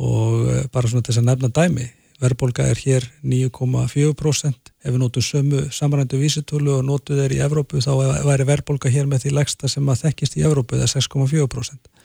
og 0.00 0.52
eh, 0.52 0.68
bara 0.72 0.90
svona 0.90 1.06
þess 1.06 1.22
að 1.22 1.30
nefna 1.30 1.52
dæmi 1.56 1.88
verðbólga 2.20 2.66
er 2.68 2.80
hér 2.84 3.06
9,4% 3.24 4.72
ef 4.84 4.92
við 4.92 4.98
notum 5.00 5.24
sömu 5.24 5.62
samrændu 5.72 6.20
vísitölu 6.20 6.76
og 6.76 6.84
notum 6.84 7.16
þeir 7.20 7.38
í 7.38 7.40
Evrópu 7.44 7.80
þá 7.80 7.94
væri 8.28 8.46
verðbólga 8.48 8.92
hér 8.92 9.08
með 9.08 9.24
því 9.24 9.32
legsta 9.38 9.70
sem 9.72 9.88
að 9.88 10.04
þekkist 10.04 10.36
í 10.36 10.44
Evrópu 10.44 10.76
eða 10.76 10.90
6,4% 10.92 11.72
eh, 11.80 11.96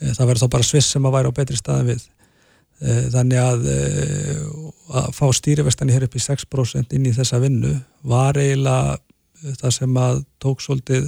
það 0.00 0.24
verður 0.24 0.44
þá 0.44 0.54
bara 0.54 0.68
sviss 0.68 0.94
sem 0.94 1.08
að 1.08 1.16
væri 1.16 1.32
á 1.32 1.38
betri 1.38 1.58
staðin 1.58 1.90
við 1.90 2.06
eh, 2.82 3.04
þannig 3.14 3.42
að 3.42 3.66
að 4.98 5.10
fá 5.16 5.26
stýrivestan 5.36 5.92
hér 5.92 6.06
upp 6.08 6.16
í 6.16 6.24
6% 6.24 6.96
inn 6.96 7.10
í 7.10 7.16
þessa 7.16 7.42
vinnu 7.42 7.74
var 8.08 8.38
eiginlega 8.40 8.96
það 9.60 9.74
sem 9.74 9.98
að 10.00 10.22
tók 10.42 10.62
svolítið 10.64 11.04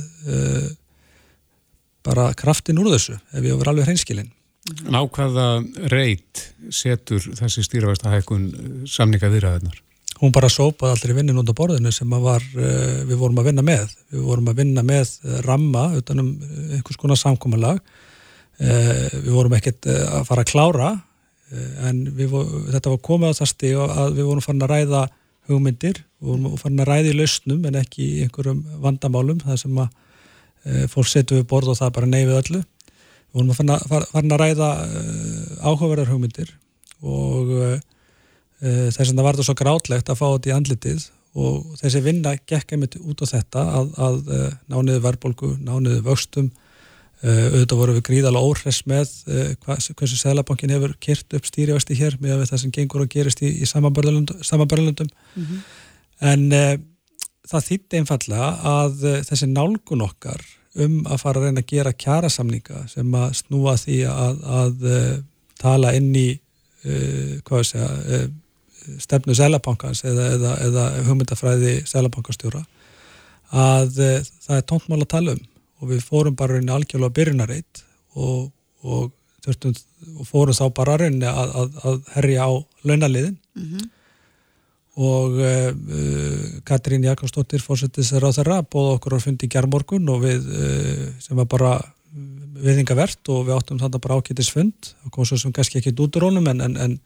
bara 2.07 2.29
kraftin 2.39 2.79
úr 2.79 2.93
þessu 2.93 3.17
ef 3.17 3.43
ég 3.43 3.57
var 3.59 3.73
alveg 3.73 3.89
hreinskilinn 3.89 4.31
Nákvæða 4.91 5.47
reyt 5.91 6.43
setur 6.75 7.23
þessi 7.39 7.65
stýrvægstahækun 7.65 8.43
eh, 8.51 8.67
samninga 8.91 9.31
viðræðinar? 9.33 9.79
Hún 10.21 10.35
bara 10.37 10.51
sópaði 10.53 10.99
allir 10.99 11.17
vinnin 11.17 11.41
út 11.41 11.49
á 11.49 11.57
borðinu 11.57 11.91
sem 11.97 12.11
var, 12.21 12.45
við 12.53 13.17
vorum 13.17 13.39
að 13.41 13.47
vinna 13.49 13.65
með. 13.65 13.95
Við 14.13 14.27
vorum 14.27 14.51
að 14.53 14.59
vinna 14.61 14.85
með 14.85 15.15
eh, 15.25 15.39
ramma 15.47 15.87
utanum 15.97 16.35
einhvers 16.77 17.01
konar 17.01 17.19
samkómalag. 17.19 17.81
Uh, 18.61 19.07
við 19.25 19.31
vorum 19.33 19.55
ekkert 19.57 19.87
að 19.89 20.27
fara 20.29 20.45
að 20.45 20.51
klára. 20.51 20.91
Uh, 21.51 21.69
en 21.89 22.03
vor, 22.29 22.51
þetta 22.69 22.93
var 22.93 23.01
komið 23.07 23.33
á 23.33 23.39
það 23.39 23.51
stíg 23.55 23.79
að 23.81 24.19
við 24.19 24.29
vorum 24.29 24.45
farin 24.45 24.67
að 24.67 24.75
ræða 24.75 25.05
hugmyndir, 25.51 26.03
við 26.21 26.33
vorum 26.35 26.59
farin 26.61 26.83
að 26.85 26.91
ræða 26.91 27.09
í 27.11 27.15
lausnum 27.17 27.65
en 27.67 27.79
ekki 27.81 28.05
í 28.05 28.19
einhverjum 28.27 28.61
vandamálum 28.85 29.41
það 29.43 29.63
sem 29.65 29.81
að 29.81 29.97
fólk 30.93 31.09
setur 31.09 31.39
við 31.39 31.47
borð 31.49 31.71
og 31.73 31.79
það 31.79 31.95
bara 31.97 32.09
neyfið 32.11 32.37
öllu. 32.37 32.59
Við 32.61 33.39
vorum 33.39 33.53
að 33.55 33.61
fara, 33.89 34.09
fara 34.11 34.27
að 34.27 34.43
ræða 34.43 34.69
áhugaverðar 35.65 36.11
hugmyndir 36.13 36.53
og 37.01 37.55
þess 38.61 39.01
að 39.07 39.15
það 39.15 39.25
var 39.25 39.39
þetta 39.39 39.47
svo 39.49 39.57
grátlegt 39.57 40.13
að 40.13 40.21
fá 40.21 40.27
þetta 40.27 40.51
í 40.51 40.55
andlitið 40.59 41.07
og 41.41 41.79
þessi 41.81 42.03
vinna 42.05 42.35
gekk 42.45 42.75
einmitt 42.77 42.99
út 43.01 43.25
á 43.25 43.27
þetta 43.33 43.65
að, 43.81 43.91
að 43.97 44.21
nániðu 44.69 45.05
verbolgu, 45.07 45.55
nániðu 45.65 46.05
vöxtum 46.11 46.51
auðvitað 47.21 47.81
voru 47.83 47.97
við 47.99 48.07
gríðalega 48.07 48.49
óhress 48.49 48.87
með 48.89 49.11
uh, 49.29 49.51
hversu 49.99 50.17
Sælabankin 50.17 50.73
hefur 50.73 50.95
kyrt 51.05 51.37
upp 51.37 51.49
stýrjavesti 51.49 51.99
hér 51.99 52.17
með 52.21 52.47
það 52.49 52.63
sem 52.63 52.73
gengur 52.73 53.05
og 53.05 53.11
gerist 53.13 53.43
í, 53.45 53.51
í 53.61 53.67
samanbörlundum 53.69 55.11
mm 55.11 55.45
-hmm. 55.45 55.61
en 56.33 56.47
það 57.51 57.67
þýtti 57.67 58.01
einfallega 58.01 58.49
að 58.65 59.05
þessi 59.29 59.51
nálgun 59.51 60.07
okkar 60.07 60.41
um 60.79 61.01
að 61.09 61.23
fara 61.23 61.41
að 61.41 61.49
reyna 61.49 61.63
að 61.65 61.73
gera 61.73 61.93
kjærasamninga 62.05 62.85
sem 62.91 63.15
að 63.19 63.33
snúa 63.41 63.75
því 63.81 63.99
að, 64.07 64.21
að, 64.21 64.45
að 64.61 64.85
uh, 64.91 65.17
tala 65.61 65.93
inn 65.99 66.11
í 66.15 66.29
uh, 66.87 67.63
segja, 67.67 67.89
uh, 67.89 68.27
stefnu 69.03 69.35
Sælabankans 69.37 70.05
eða, 70.07 70.29
eða, 70.37 70.53
eða 70.69 70.85
hugmyndafræði 71.09 71.75
Sælabankastjóra 71.91 72.63
að 73.51 73.97
það 73.99 74.57
er 74.57 74.67
tóntmál 74.71 75.01
að 75.01 75.11
tala 75.11 75.33
um 75.35 75.41
og 75.81 75.89
við 75.93 76.05
fórum 76.05 76.37
bara 76.37 76.59
reyna 76.59 76.77
algjörlega 76.77 77.17
byrjunareit 77.17 77.85
og, 78.15 78.51
og, 78.85 79.11
og 79.49 80.29
fórum 80.29 80.57
þá 80.57 80.67
bara 80.77 80.99
reyna 81.01 81.33
að, 81.33 81.81
að 81.85 82.13
herja 82.17 82.47
á 82.47 82.51
launaliðin. 82.85 83.41
Mm 83.57 83.73
-hmm 83.73 83.89
og 85.01 85.39
uh, 85.39 85.71
Katrín 86.67 87.05
Jakobsdóttir 87.07 87.63
fórsettis 87.63 88.11
er 88.13 88.27
á 88.27 88.31
þeirra, 88.35 88.61
bóða 88.67 88.99
okkur 88.99 89.17
að 89.17 89.27
fundi 89.29 89.47
í 89.47 89.53
gerðmorgun 89.53 90.09
og 90.13 90.25
við, 90.25 90.49
uh, 90.51 91.05
sem 91.23 91.39
var 91.39 91.49
bara 91.51 91.73
viðingavert 92.61 93.31
og 93.33 93.47
við 93.47 93.57
áttum 93.57 93.79
þetta 93.81 94.01
bara 94.03 94.19
ákýttis 94.19 94.51
fund. 94.53 94.91
Og 95.07 95.15
kom 95.15 95.29
svo 95.29 95.39
sem 95.41 95.55
kannski 95.57 95.81
ekki 95.81 95.95
út 95.95 96.19
úr 96.19 96.29
honum 96.29 96.51
en, 96.51 96.61
en, 96.67 96.77
en, 96.77 96.99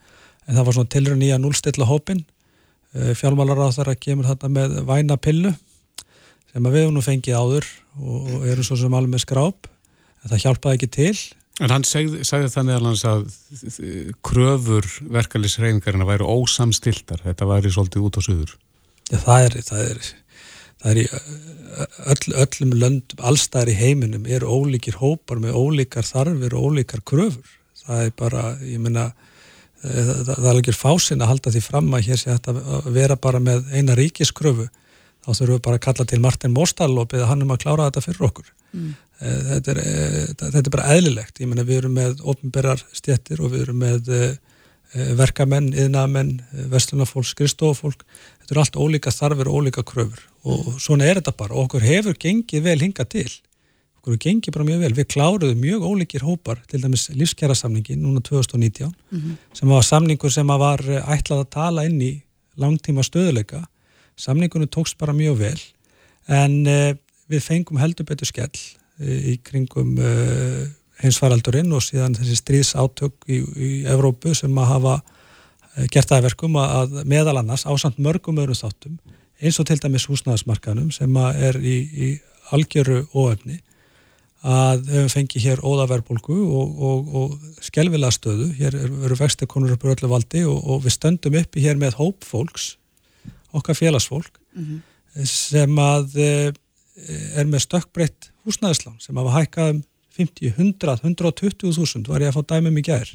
en 0.49 0.57
það 0.57 0.67
var 0.67 0.79
svona 0.79 0.95
tilrönd 0.97 1.27
í 1.27 1.31
að 1.35 1.45
núlstilla 1.45 1.89
hópin 1.91 2.25
uh, 2.25 3.13
fjálmálar 3.19 3.63
á 3.69 3.77
þeirra 3.77 3.99
kemur 4.01 4.31
þetta 4.33 4.51
með 4.51 4.81
væna 4.89 5.21
pillu 5.21 5.55
sem 6.55 6.69
við 6.71 6.87
húnum 6.87 7.05
fengið 7.05 7.39
áður 7.39 7.71
og, 7.99 8.29
og 8.39 8.45
eru 8.49 8.67
svo 8.67 8.79
sem 8.79 8.95
alveg 8.95 9.17
með 9.17 9.25
skráp 9.27 9.67
en 10.23 10.31
það 10.31 10.45
hjálpaði 10.47 10.79
ekki 10.79 10.93
til 10.95 11.17
En 11.63 11.71
hann 11.71 11.85
segði, 11.87 12.25
segði 12.27 12.65
meðal 12.67 12.89
hans 12.89 13.05
að 13.07 13.29
kröfur 14.27 14.89
verkefliðsreyfingarina 15.15 16.07
væri 16.09 16.27
ósamstiltar, 16.27 17.23
þetta 17.23 17.47
væri 17.47 17.71
svolítið 17.71 18.07
út 18.09 18.19
á 18.19 18.23
suður. 18.27 18.55
Já, 19.13 19.19
það 19.23 19.45
er, 19.45 19.57
það 19.69 19.85
er, 19.85 20.01
það 20.83 20.91
er 20.91 21.01
í 21.01 21.05
öll, 22.11 22.35
öllum 22.43 22.75
löndum, 22.81 23.23
allstæðar 23.31 23.71
í 23.71 23.77
heiminum 23.79 24.27
eru 24.27 24.51
ólíkir 24.51 24.99
hópar 24.99 25.39
með 25.45 25.61
ólíkar 25.61 26.09
þarfir 26.09 26.59
og 26.59 26.67
ólíkar 26.73 27.05
kröfur. 27.07 27.55
Það 27.85 28.03
er 28.03 28.13
bara, 28.19 28.45
ég 28.67 28.83
menna, 28.83 29.09
það, 29.85 30.35
það 30.35 30.51
er 30.51 30.63
ekki 30.65 30.75
fásin 30.75 31.23
að 31.23 31.37
halda 31.37 31.55
því 31.55 31.67
fram 31.69 31.95
að 31.95 32.09
hér 32.09 32.23
sé 32.25 32.35
að 32.35 32.91
vera 32.99 33.15
bara 33.15 33.39
með 33.45 33.71
eina 33.77 33.95
ríkiskröfu 33.95 34.67
þá 35.25 35.31
þurfum 35.33 35.57
við 35.57 35.65
bara 35.65 35.79
að 35.81 35.85
kalla 35.87 36.07
til 36.09 36.21
Martin 36.21 36.55
Mostal 36.55 36.93
og 37.01 37.09
beða 37.13 37.29
hann 37.31 37.45
um 37.45 37.53
að 37.55 37.63
klára 37.65 37.89
þetta 37.89 38.05
fyrir 38.05 38.27
okkur. 38.29 38.51
Mm. 38.75 38.91
Eh, 39.23 39.45
þetta, 39.51 39.75
er, 39.75 39.81
eh, 39.81 40.33
þetta 40.41 40.61
er 40.61 40.75
bara 40.75 40.91
eðlilegt. 40.97 41.41
Ég 41.41 41.49
menna 41.51 41.65
við 41.65 41.81
erum 41.83 41.97
með 41.97 42.21
ofnberrar 42.33 42.83
stjettir 42.93 43.41
og 43.41 43.55
við 43.55 43.69
erum 43.69 43.81
með 43.85 44.11
eh, 44.13 44.35
verkamenn, 45.19 45.73
yðnamenn, 45.73 46.37
vestlunafólk, 46.73 47.27
skristofólk. 47.31 48.05
Þetta 48.43 48.55
eru 48.55 48.63
allt 48.65 48.79
ólíka 48.79 49.15
þarfir 49.15 49.51
og 49.51 49.63
ólíka 49.63 49.87
kröfur 49.87 50.29
og 50.45 50.75
svona 50.83 51.07
er 51.09 51.23
þetta 51.23 51.33
bara 51.39 51.55
og 51.57 51.65
okkur 51.65 51.87
hefur 51.87 52.17
gengið 52.21 52.67
vel 52.67 52.77
hinga 52.83 53.07
til. 53.09 53.31
Okkur 53.99 54.13
hefur 54.13 54.23
gengið 54.27 54.55
bara 54.59 54.67
mjög 54.69 54.83
vel. 54.85 54.95
Við 54.99 55.09
kláruðum 55.15 55.63
mjög 55.63 55.87
ólíkir 55.89 56.27
hópar, 56.27 56.61
til 56.69 56.83
dæmis 56.83 57.09
lífskjærasamningi 57.17 57.97
núna 57.97 58.21
2019 58.21 58.93
mm 58.93 59.19
-hmm. 59.19 59.37
sem 59.55 59.69
var 59.69 59.83
samningur 59.83 60.31
sem 60.31 60.47
var 60.47 60.79
ætlað 60.85 61.41
að 61.41 61.51
tala 61.51 61.85
inn 61.85 62.03
í 62.03 62.21
langtíma 62.59 63.03
stöðuleika 63.03 63.65
samningunum 64.21 64.71
tókst 64.71 64.99
bara 65.01 65.17
mjög 65.17 65.41
vel 65.41 65.59
en 66.31 66.61
uh, 66.67 66.93
við 67.31 67.45
fengum 67.45 67.81
heldur 67.83 68.07
betur 68.09 68.29
skell 68.29 68.53
uh, 68.53 69.19
í 69.35 69.37
kringum 69.45 69.97
uh, 69.99 70.63
heimsfaraldurinn 71.03 71.73
og 71.75 71.83
síðan 71.85 72.17
þessi 72.17 72.39
stríðsátök 72.39 73.29
í, 73.29 73.43
í 73.43 73.71
Evrópu 73.91 74.35
sem 74.37 74.55
að 74.59 74.71
hafa 74.71 74.95
gert 75.91 76.07
það 76.07 76.29
verkum 76.29 76.55
að 76.63 77.01
meðal 77.11 77.41
annars 77.41 77.65
ásamt 77.67 77.99
mörgum 77.99 78.39
öðrum 78.39 78.55
þáttum 78.55 78.99
eins 79.43 79.59
og 79.59 79.67
til 79.67 79.81
dæmis 79.83 80.07
húsnæðismarkanum 80.07 80.93
sem 80.95 81.17
er 81.19 81.59
í, 81.59 81.77
í 81.83 82.11
algjöru 82.55 83.03
óöfni 83.11 83.59
að 84.45 84.85
við 84.91 85.07
fengi 85.13 85.41
hér 85.41 85.63
óðaverbolgu 85.65 86.37
og, 86.37 86.81
og, 86.85 87.15
og 87.17 87.65
skelvilega 87.65 88.13
stöðu, 88.13 88.51
hér 88.59 88.77
eru 88.77 89.17
vextekonur 89.17 89.75
upp 89.75 89.87
á 89.89 89.93
öllu 89.95 90.11
valdi 90.11 90.45
og, 90.45 90.59
og 90.61 90.83
við 90.85 90.97
stöndum 90.99 91.39
uppi 91.41 91.65
hér 91.65 91.81
með 91.81 91.97
hóp 92.01 92.27
fólks 92.29 92.75
okkar 93.55 93.79
félagsfólk 93.79 94.39
mm 94.55 94.65
-hmm. 94.65 95.25
sem 95.31 95.79
að 95.79 96.17
eh, 96.19 96.53
er 97.39 97.47
með 97.51 97.67
stökkbreytt 97.67 98.31
húsnæðislán 98.47 99.01
sem 99.03 99.17
hafa 99.17 99.39
hækkað 99.41 99.75
um 99.75 99.83
50, 100.15 100.53
100, 100.57 101.01
120.000 101.03 102.09
var 102.09 102.23
ég 102.23 102.31
að 102.31 102.37
fá 102.39 102.55
dæmum 102.55 102.79
í 102.79 102.85
gær 102.87 103.09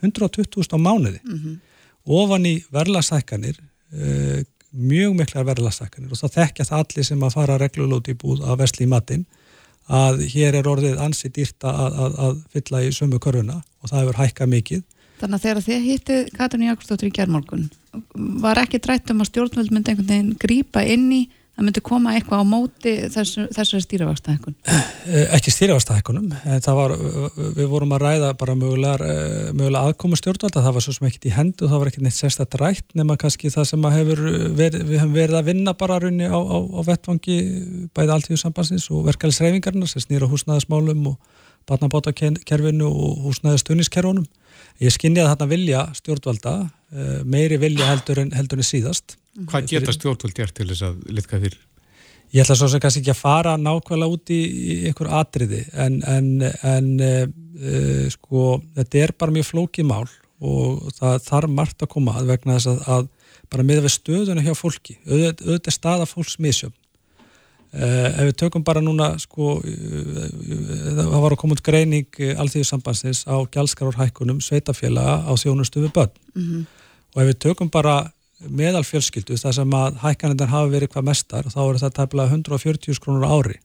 120.000 0.00 0.72
á 0.72 0.78
mánuði 0.80 1.20
mm 1.20 1.38
-hmm. 1.38 1.56
ofan 2.04 2.46
í 2.46 2.54
verðlasækkanir 2.72 3.58
uh, 3.58 4.40
mjög 4.72 5.16
miklar 5.16 5.44
verðlasækkanir 5.44 6.12
og 6.12 6.20
það 6.20 6.36
þekkja 6.38 6.64
það 6.64 6.84
allir 6.84 7.04
sem 7.04 7.22
að 7.22 7.34
fara 7.36 7.58
reglulóti 7.58 8.14
í 8.14 8.20
búð 8.22 8.44
að 8.44 8.58
vesli 8.62 8.86
í 8.86 8.88
matinn 8.88 9.26
að 9.88 10.22
hér 10.32 10.54
er 10.54 10.68
orðið 10.68 11.00
ansi 11.00 11.28
dýrta 11.32 11.72
að, 11.72 11.98
að, 12.04 12.18
að 12.24 12.40
fylla 12.52 12.82
í 12.84 12.92
sömu 12.92 13.18
körfuna 13.18 13.62
og 13.80 13.90
það 13.90 14.00
hefur 14.00 14.20
hækkað 14.22 14.48
mikið 14.48 14.82
Þannig 15.18 15.38
að 15.38 15.44
þegar 15.46 15.64
þið 15.66 15.88
hittið 15.88 16.30
Katrin 16.36 16.68
Jakobsdóttir 16.68 17.10
í 17.10 17.16
gerðmorgun 17.18 17.68
var 18.42 18.60
ekki 18.62 18.80
drætt 18.82 19.10
um 19.12 19.24
að 19.24 19.30
stjórnvöld 19.32 19.72
myndi 19.74 19.92
einhvern 19.92 20.10
veginn 20.12 20.38
grýpa 20.38 20.84
inn 20.86 21.10
í 21.12 21.22
það 21.58 21.66
myndi 21.66 21.80
koma 21.82 22.12
eitthvað 22.14 22.42
á 22.42 22.46
móti 22.46 22.92
þessu, 23.10 23.48
þessari 23.50 23.82
stýravakstahækkun? 23.82 24.54
Eh, 24.70 25.24
ekki 25.34 25.50
stýravakstahækkunum, 25.50 26.28
við 27.56 27.66
vorum 27.72 27.94
að 27.96 28.04
ræða 28.04 28.28
bara 28.38 28.54
mögulega, 28.54 29.08
eh, 29.08 29.48
mögulega 29.50 29.90
aðkomu 29.90 30.18
stjórnvalda, 30.20 30.62
það 30.62 30.76
var 30.76 30.86
svo 30.86 30.94
sem 30.94 31.08
ekkert 31.08 31.26
í 31.26 31.34
hendu 31.34 31.66
það 31.66 31.82
var 31.82 31.90
ekkert 31.90 32.06
neitt 32.06 32.18
sérstaklega 32.18 32.54
drætt 32.54 32.94
nema 32.94 33.18
kannski 33.18 33.50
það 33.50 33.66
sem 33.72 33.88
hefur 33.96 34.22
verið, 34.54 34.86
við 34.86 34.98
hefum 35.02 35.16
verið 35.18 35.40
að 35.40 35.50
vinna 35.50 35.74
bara 35.74 35.98
runni 35.98 36.30
á, 36.30 36.38
á, 36.38 36.58
á 36.62 36.80
vettvangi 36.86 37.38
bæði 37.90 38.14
alltíðu 38.14 38.38
sambansins 38.38 38.86
og 38.94 39.08
verkefælisreifingarna 39.10 39.90
sem 39.90 40.04
snýra 40.06 40.30
húsnæðismálum 40.30 41.10
og 41.10 41.18
barnabátakerfinu 41.68 42.88
og 42.88 43.24
húsnæðistunniskerfunum 43.26 44.26
Ég 44.78 44.94
skinni 44.94 45.22
að 45.22 45.32
þarna 45.32 45.48
vilja 45.50 45.80
stjórnvalda 45.98 46.52
eh, 46.62 47.22
meiri 47.26 47.58
vilja 47.58 47.88
heldur 47.90 48.20
en, 48.22 48.30
heldur 48.36 48.60
en 48.62 48.66
síðast. 48.66 49.16
Hvað 49.50 49.72
geta 49.72 49.94
stjórnvald 49.94 50.36
gert 50.36 50.54
til 50.54 50.68
þess 50.70 50.84
að 50.86 51.00
litka 51.16 51.40
fyrir? 51.42 51.58
Ég 52.34 52.44
ætla 52.44 52.58
svo 52.60 52.68
sem 52.70 52.82
kannski 52.82 53.02
ekki 53.02 53.14
að 53.14 53.22
fara 53.22 53.56
nákvæmlega 53.58 54.14
út 54.14 54.30
í, 54.34 54.40
einhver 54.90 55.10
atriði 55.18 55.62
en, 55.72 56.02
en, 56.04 56.26
en 56.44 56.88
uh, 57.00 58.02
sko 58.12 58.58
þetta 58.76 59.00
er 59.00 59.14
bara 59.16 59.34
mjög 59.34 59.48
flókið 59.48 59.88
mál 59.88 60.04
og 60.38 60.90
það 60.98 61.22
þarf 61.24 61.54
margt 61.56 61.86
að 61.86 61.90
koma 61.94 62.18
að 62.20 62.34
vegna 62.34 62.58
þess 62.58 62.68
að, 62.74 62.82
að 62.98 63.08
bara 63.48 63.64
miða 63.64 63.86
við 63.86 63.94
stöðuna 63.96 64.44
hjá 64.44 64.52
fólki, 64.58 64.98
auðvitað, 65.08 65.72
staða 65.72 66.06
fólks 66.10 66.36
misjöfn 66.44 66.76
ef 67.78 68.28
við 68.28 68.36
tökum 68.42 68.64
bara 68.66 68.82
núna 68.82 69.12
sko, 69.22 69.58
uh, 69.62 70.28
það 70.98 71.22
var 71.22 71.34
að 71.34 71.40
koma 71.40 71.56
út 71.56 71.64
greining 71.64 72.20
alþjóðsambansins 72.42 73.24
á 73.30 73.36
gjaldskárarhækkunum 73.54 74.40
sveitafélaga 74.42 75.22
á 75.28 75.32
þjónustu 75.38 75.84
við 75.84 75.92
börn. 75.94 76.14
Mm 76.34 76.46
-hmm. 76.46 76.64
og 77.14 77.22
ef 77.22 77.28
við 77.28 77.38
tökum 77.38 77.70
bara 77.70 78.12
meðal 78.46 78.84
fjölskyldu 78.86 79.36
þar 79.38 79.54
sem 79.54 79.74
að 79.74 79.98
hækkanindar 80.02 80.52
hafa 80.52 80.70
verið 80.70 80.92
hvað 80.92 81.08
mestar 81.10 81.44
þá 81.44 81.60
er 81.64 81.78
það 81.82 81.96
tæmlega 81.98 82.30
140 82.30 83.00
krónur 83.02 83.26
ári. 83.26 83.58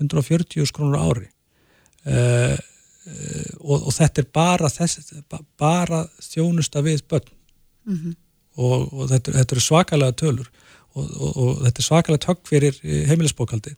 140 0.00 0.72
krónur 0.72 1.00
ári. 1.00 1.28
Uh, 2.06 2.56
og, 3.60 3.88
og 3.88 3.92
þetta 3.92 4.20
er 4.20 4.28
bara 4.32 4.68
þess, 4.68 5.12
bara 5.58 6.06
þjónusta 6.20 6.82
við 6.84 7.04
börn. 7.08 7.28
Mm 7.88 7.96
-hmm. 7.96 8.16
og, 8.56 8.92
og 8.92 9.08
þetta, 9.08 9.32
þetta 9.32 9.54
eru 9.54 9.60
svakalega 9.60 10.12
tölur 10.12 10.50
og, 10.98 11.30
og 11.30 11.50
þetta 11.66 11.82
er 11.82 11.86
svakalega 11.86 12.24
tökk 12.26 12.44
fyrir 12.48 12.80
heimilisbókaldi 12.82 13.74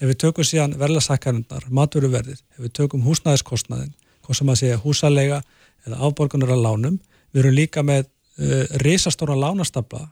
ef 0.00 0.08
við 0.08 0.18
tökum 0.22 0.46
síðan 0.46 0.76
verðlasækkanindar, 0.80 1.66
maturverðir 1.68 2.38
ef 2.40 2.62
við 2.62 2.72
tökum 2.78 3.04
húsnæðiskostnaðin 3.04 3.92
hvort 4.24 4.38
sem 4.38 4.52
að 4.52 4.60
segja 4.62 4.80
húsalega 4.80 5.42
eða 5.86 6.00
afborgunar 6.06 6.54
að 6.54 6.64
lánum, 6.64 6.96
við 7.32 7.42
erum 7.42 7.56
líka 7.56 7.84
með 7.86 8.06
uh, 8.06 8.64
risastóra 8.84 9.36
lánastabla 9.38 10.06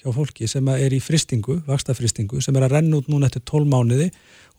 hjá 0.00 0.12
fólki 0.16 0.48
sem 0.48 0.66
er 0.72 0.94
í 0.96 1.00
fristingu, 1.02 1.58
vakstafristingu, 1.66 2.40
sem 2.40 2.56
er 2.56 2.66
að 2.66 2.76
renna 2.78 3.00
út 3.00 3.10
núna 3.12 3.28
eftir 3.28 3.44
12 3.50 3.68
mánuði 3.68 4.08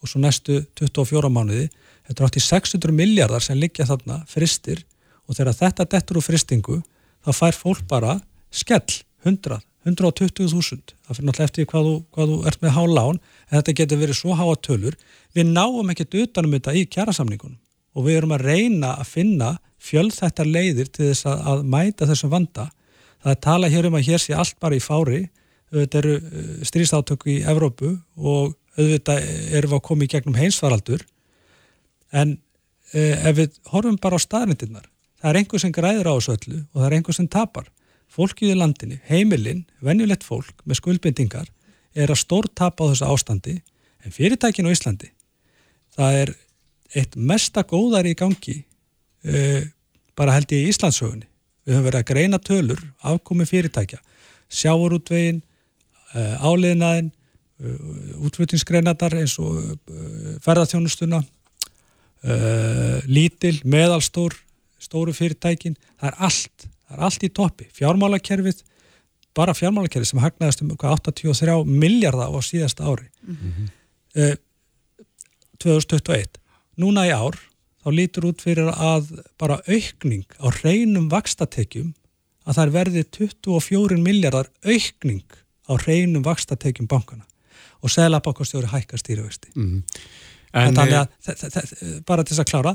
og 0.02 0.10
svo 0.10 0.20
næstu 0.22 0.60
24 0.78 1.30
mánuði. 1.32 1.66
Þetta 2.06 2.22
er 2.22 2.28
átt 2.28 2.38
í 2.38 2.42
600 2.46 2.94
miljardar 2.94 3.42
sem 3.42 3.58
liggja 3.58 3.88
þarna 3.88 4.20
fristir 4.30 4.84
og 5.26 5.34
þegar 5.34 5.58
þetta 5.58 5.88
dettur 5.96 6.20
úr 6.20 6.26
fristingu 6.26 6.78
þá 7.26 7.30
fær 7.34 7.58
fólk 7.58 7.82
bara 7.90 8.16
skell 8.54 9.02
100, 9.24 9.58
120.000. 9.88 10.94
Það 11.02 11.18
fyrir 11.18 11.28
náttúrulega 11.28 11.48
eftir 11.48 11.68
hvað 11.70 11.88
þú, 11.88 11.96
hvað 12.14 12.32
þú 12.32 12.38
ert 12.50 12.62
með 12.62 12.76
há 12.76 12.82
lán 12.90 13.18
en 13.18 13.56
þetta 13.58 13.76
getur 13.80 14.02
verið 14.02 14.18
svo 14.18 14.38
háa 14.38 14.54
tölur. 14.62 14.96
Við 15.34 15.50
náum 15.50 15.92
ekkert 15.92 16.18
utanum 16.22 16.56
þetta 16.56 16.76
í 16.78 16.86
kjærasamningunum 16.90 17.58
og 17.92 18.06
við 18.06 18.18
erum 18.20 18.34
að 18.36 18.46
reyna 18.48 18.94
að 19.00 19.10
finna 19.10 19.50
fjöld 19.82 20.14
þetta 20.16 20.46
leiðir 20.46 20.90
til 20.92 21.10
þess 21.10 21.26
að, 21.28 21.42
að 21.50 21.64
mæta 21.74 22.08
þessum 22.08 22.32
vanda 22.32 22.68
það 23.22 23.34
er 23.34 23.40
tala 23.46 23.70
hér 23.72 23.88
um 23.88 23.98
að 23.98 24.08
hér 24.08 24.22
sé 24.22 24.36
allt 24.36 24.58
bara 24.62 24.78
í 24.78 24.82
fári 24.82 25.22
auðvitað 25.72 25.98
eru 26.02 26.14
uh, 26.18 26.54
stríðstáttöku 26.68 27.32
í 27.32 27.42
Evrópu 27.48 27.92
og 28.16 28.54
auðvitað 28.78 29.26
við 29.52 29.76
að 29.76 29.84
koma 29.88 30.06
í 30.06 30.10
gegnum 30.12 30.38
heimsvaraldur 30.38 31.04
en 32.12 32.38
eh, 32.92 33.20
ef 33.28 33.36
við 33.36 33.58
horfum 33.72 33.98
bara 34.00 34.16
á 34.16 34.24
staðrindirnar 34.24 34.86
það 35.20 35.28
er 35.30 35.38
einhver 35.40 35.60
sem 35.60 35.74
græður 35.74 36.08
á 36.08 36.14
þessu 36.16 36.34
öllu 36.36 36.60
og 36.60 36.78
það 36.78 36.86
er 36.86 36.96
einhver 36.96 37.16
sem 37.18 37.28
tapar 37.32 37.68
fólkið 38.12 38.52
í 38.52 38.60
landinni, 38.60 39.00
heimilinn, 39.08 39.64
venjulegt 39.80 40.24
fólk 40.26 40.64
með 40.68 40.82
skuldbindingar 40.82 41.48
er 41.92 42.12
að 42.12 42.22
stór 42.22 42.48
tapa 42.52 42.88
á 42.88 42.90
þessu 42.92 43.08
ástandi 43.08 43.58
en 44.04 44.14
fyrirtækin 44.14 44.68
á 44.68 44.74
Íslandi 44.74 45.12
það 45.96 46.20
er 46.22 46.34
eitt 46.96 47.16
mesta 47.16 47.64
góðar 47.64 48.08
í 48.08 48.16
gangi 48.18 48.62
eh, 49.24 49.68
bara 50.16 50.36
held 50.36 50.52
ég 50.52 50.66
í 50.66 50.72
Íslandsögunni 50.72 51.28
Við 51.62 51.76
höfum 51.76 51.86
verið 51.86 52.00
að 52.00 52.08
greina 52.08 52.38
tölur, 52.42 52.80
afkomi 53.06 53.44
fyrirtækja, 53.46 54.00
sjáurútvegin, 54.50 55.42
uh, 55.42 56.16
eh, 56.18 56.42
áliðnaðin, 56.42 57.12
uh, 57.12 57.68
eh, 57.68 58.16
útfluttingsgreinadar 58.26 59.14
eins 59.20 59.36
og 59.42 59.60
uh, 59.62 60.34
ferðarþjónustuna, 60.42 61.22
lítil, 63.10 63.56
meðalstór, 63.66 64.36
stóru 64.78 65.10
fyrirtækin, 65.10 65.72
það 65.98 66.06
er 66.06 66.18
allt, 66.22 66.66
það 66.92 66.98
er 66.98 67.06
allt 67.08 67.24
í 67.24 67.30
toppi. 67.32 67.68
Fjármálakerfið, 67.72 68.62
bara 69.36 69.54
fjármálakerfið 69.56 70.10
sem 70.12 70.20
hagnaðist 70.22 70.62
um 70.64 70.74
83 70.76 71.64
miljardar 71.64 72.28
á 72.28 72.38
síðasta 72.44 72.84
ári. 72.84 73.08
Mm 73.24 73.36
-hmm. 73.40 74.36
2021. 75.62 76.38
Núna 76.76 77.06
í 77.06 77.12
ár 77.12 77.38
þá 77.82 77.90
lítur 77.90 78.28
út 78.30 78.42
fyrir 78.42 78.68
að 78.70 79.24
bara 79.38 79.60
aukning 79.66 80.26
á 80.38 80.46
hreinum 80.50 81.08
vakstatekjum 81.10 81.94
að 82.44 82.54
það 82.54 82.64
er 82.64 82.74
verðið 82.76 83.06
24 83.18 83.98
miljardar 84.02 84.50
aukning 84.64 85.26
á 85.70 85.72
hreinum 85.78 86.24
vakstatekjum 86.26 86.88
bankana 86.90 87.24
og 87.82 87.90
segla 87.90 88.20
bankastjóri 88.22 88.70
hækka 88.70 88.96
stýrivexti. 88.98 89.50
Mm 89.54 89.66
-hmm. 89.66 89.82
Þannig 90.52 90.96
að, 90.98 91.12
e... 91.32 91.92
bara 92.08 92.24
til 92.24 92.34
þess 92.34 92.42
að 92.44 92.50
klára, 92.50 92.74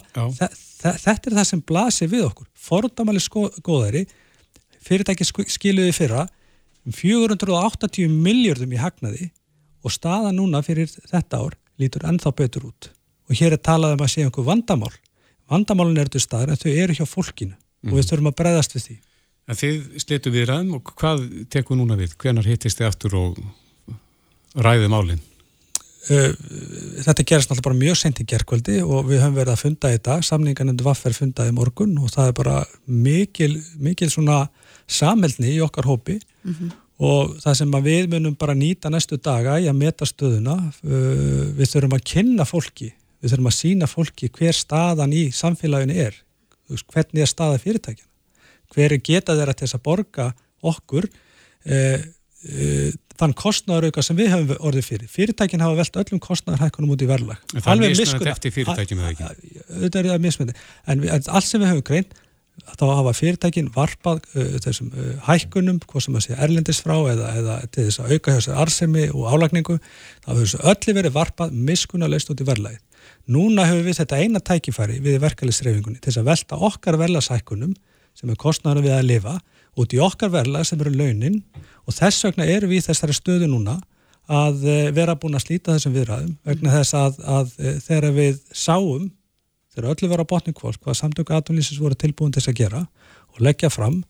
þetta 0.82 1.30
er 1.30 1.36
það 1.38 1.48
sem 1.52 1.62
blasir 1.62 2.10
við 2.10 2.26
okkur. 2.26 2.48
Fordamali 2.68 3.22
góðari, 3.66 4.06
fyrirtæki 4.88 5.28
skiluði 5.28 5.94
fyrra 5.96 6.26
um 6.88 6.96
480 6.96 8.12
miljardum 8.12 8.74
í 8.74 8.80
hagnaði 8.82 9.30
og 9.86 9.94
staða 9.94 10.32
núna 10.36 10.63
fyrir 10.66 10.90
þetta 10.90 11.42
ár 11.44 11.58
lítur 11.82 12.08
ennþá 12.08 12.34
betur 12.38 12.70
út 12.72 12.90
og 13.28 13.36
hér 13.38 13.58
er 13.58 13.62
talað 13.63 13.98
um 13.98 14.06
að 14.06 14.13
sé 14.13 14.24
einhver 14.24 14.48
vandamál 14.48 14.94
vandamálun 15.52 16.00
er 16.02 16.10
til 16.12 16.24
staðar 16.24 16.54
en 16.54 16.62
þau 16.62 16.72
eru 16.72 16.96
hjá 16.98 17.06
fólkinu 17.08 17.54
mm. 17.54 17.92
og 17.92 17.94
við 17.94 18.02
mhm. 18.02 18.10
þurfum 18.10 18.32
að 18.32 18.40
breyðast 18.42 18.78
við 18.78 18.88
því 18.88 18.98
En 19.48 19.56
þið 19.56 19.84
slitu 20.04 20.32
við 20.34 20.50
ræðum 20.50 20.74
og 20.76 20.90
hvað 21.00 21.22
tekum 21.48 21.80
núna 21.80 21.96
við? 21.96 22.18
Hvenar 22.20 22.44
hittist 22.44 22.82
þið 22.82 22.88
aftur 22.90 23.13
og 23.16 23.38
ræðið 24.60 24.90
málinn? 24.92 25.22
Uh, 26.08 26.32
þetta 27.04 27.26
gerast 27.28 27.52
náttúrulega 27.52 27.67
bara 27.67 27.80
mjög 27.82 28.00
sent 28.00 28.22
í 28.24 28.26
gerðkvöldi 28.32 28.80
og 28.86 29.10
við 29.10 29.22
höfum 29.24 29.38
verið 29.38 29.54
að 29.54 29.63
funda 29.63 29.93
í 29.93 30.02
dag. 30.04 30.26
Samninganendu 30.26 30.88
vaffer 30.88 31.15
fundaði 31.15 31.56
morgun 31.58 31.96
og 32.02 32.12
það 32.13 32.32
er 32.32 32.36
bara 32.41 32.58
mikil, 32.86 33.54
mikil 33.84 34.10
svona 34.13 34.46
samhældni 34.88 35.56
í 35.56 35.63
okkar 35.65 35.89
hópi. 35.89 36.20
Mm 36.43 36.54
-hmm. 36.54 36.76
og 36.98 37.38
það 37.43 37.58
sem 37.60 37.72
við 37.84 38.10
munum 38.13 38.36
bara 38.36 38.56
nýta 38.56 38.89
næstu 38.89 39.17
daga 39.17 39.60
í 39.60 39.67
að 39.67 39.78
meta 39.78 40.06
stöðuna 40.06 40.58
uh, 40.58 41.43
við 41.58 41.72
þurfum 41.72 41.98
að 42.00 42.08
kynna 42.13 42.46
fólki 42.46 42.93
við 43.22 43.32
þurfum 43.32 43.52
að 43.52 43.60
sína 43.60 43.88
fólki 43.88 44.30
hver 44.30 44.54
staðan 44.54 45.13
í 45.13 45.32
samfélaginu 45.32 45.93
er. 45.93 46.13
Hvernig 46.67 47.22
er 47.22 47.28
staða 47.28 47.58
fyrirtækjana 47.58 48.08
hver 48.74 48.96
er 48.96 49.04
getað 49.04 49.41
þeirra 49.41 49.56
til 49.56 49.67
þess 49.67 49.78
að 49.78 49.84
borga 49.86 50.28
okkur 50.67 51.08
eh, 51.65 52.04
eh, 52.48 52.91
þann 53.18 53.34
kostnæðarauka 53.38 54.04
sem 54.06 54.18
við 54.18 54.32
hefum 54.34 54.62
orðið 54.70 54.88
fyrir. 54.92 55.10
Fyrirtækin 55.12 55.64
hafa 55.64 55.80
velt 55.80 56.00
öllum 56.04 56.22
kostnæðarhækkunum 56.24 56.94
út 56.94 57.04
í 57.04 57.10
verðlag. 57.10 57.42
Það 57.56 57.74
er 57.74 57.84
mismunandi 57.96 58.32
eftir 58.34 58.56
fyrirtækjum 58.56 59.04
eða 59.04 59.12
ekki? 59.14 59.60
Þetta 59.84 60.04
er 60.04 60.24
mismunandi. 60.24 60.64
En, 60.86 61.04
en 61.04 61.30
allt 61.40 61.50
sem 61.50 61.64
við 61.64 61.72
hefum 61.72 61.86
grein, 61.90 62.10
þá 62.68 62.86
hafa 62.90 63.14
fyrirtækin 63.18 63.70
varpað 63.74 64.22
uh, 64.34 64.56
þessum 64.66 64.90
uh, 64.94 65.10
hækkunum, 65.28 65.80
hvað 65.90 66.06
sem 66.08 66.18
að 66.18 66.26
segja 66.26 66.40
erlendis 66.46 66.82
frá 66.84 66.96
eða, 67.12 67.34
eða 67.42 67.58
til 67.70 67.88
þess 67.88 68.02
að 68.02 68.16
auka 68.16 68.36
hjá 68.36 68.46
sér 68.48 68.62
arsemi 68.64 69.06
og 69.14 69.28
álagningu, 69.34 69.78
þá 70.24 70.32
hefur 70.32 70.46
þessu 70.46 70.64
öllu 70.74 70.98
verið 70.98 71.18
varpað 71.18 71.60
miskunarleist 71.70 72.34
út 72.34 72.42
í 72.42 72.48
verðlagið. 72.48 72.82
Núna 73.34 73.68
hefur 73.68 73.86
við 73.86 74.00
þetta 74.02 74.22
eina 74.24 74.42
tækifæri 74.42 74.98
við 75.04 75.20
verkefliðsreifingunni 75.24 76.02
til 76.04 76.16
að 76.18 76.30
velta 76.32 76.60
okkar 76.68 76.98
verðlasækunum 77.02 77.76
sem 78.18 78.32
er 78.32 78.40
kostnæðan 78.42 78.86
við 78.86 78.96
að 78.96 79.08
lifa 79.12 79.36
út 79.78 79.94
í 79.94 80.02
okkar 80.02 80.32
verðlag 80.34 80.66
sem 80.68 80.82
eru 80.82 80.94
launin 80.96 81.42
og 81.86 81.96
þess 81.96 82.26
vegna 82.28 82.48
eru 82.50 82.70
við 82.72 82.88
þessari 82.90 83.16
stöðu 83.16 83.50
núna 83.52 83.78
að 84.28 84.66
eh, 84.68 84.90
vera 84.96 85.16
búin 85.20 85.38
að 85.38 85.46
slíta 85.46 85.76
þessum 85.76 85.96
viðræðum 85.96 86.34
vegna 86.48 86.74
þess 86.80 86.98
að, 87.00 87.20
að 87.24 87.54
eh, 87.62 87.78
þegar 87.86 88.16
við 88.18 88.40
sáum, 88.52 89.10
þegar 89.74 89.90
öllu 89.94 90.12
var 90.12 90.24
á 90.24 90.32
botningkvólk 90.34 90.82
hvað 90.84 91.00
samtöku 91.00 91.36
aðtunlýsins 91.36 91.82
voru 91.82 91.96
tilbúin 92.00 92.34
til 92.36 92.42
þess 92.42 92.52
að 92.52 92.62
gera 92.62 92.84
og 93.34 93.44
leggja 93.46 93.72
fram 93.72 94.02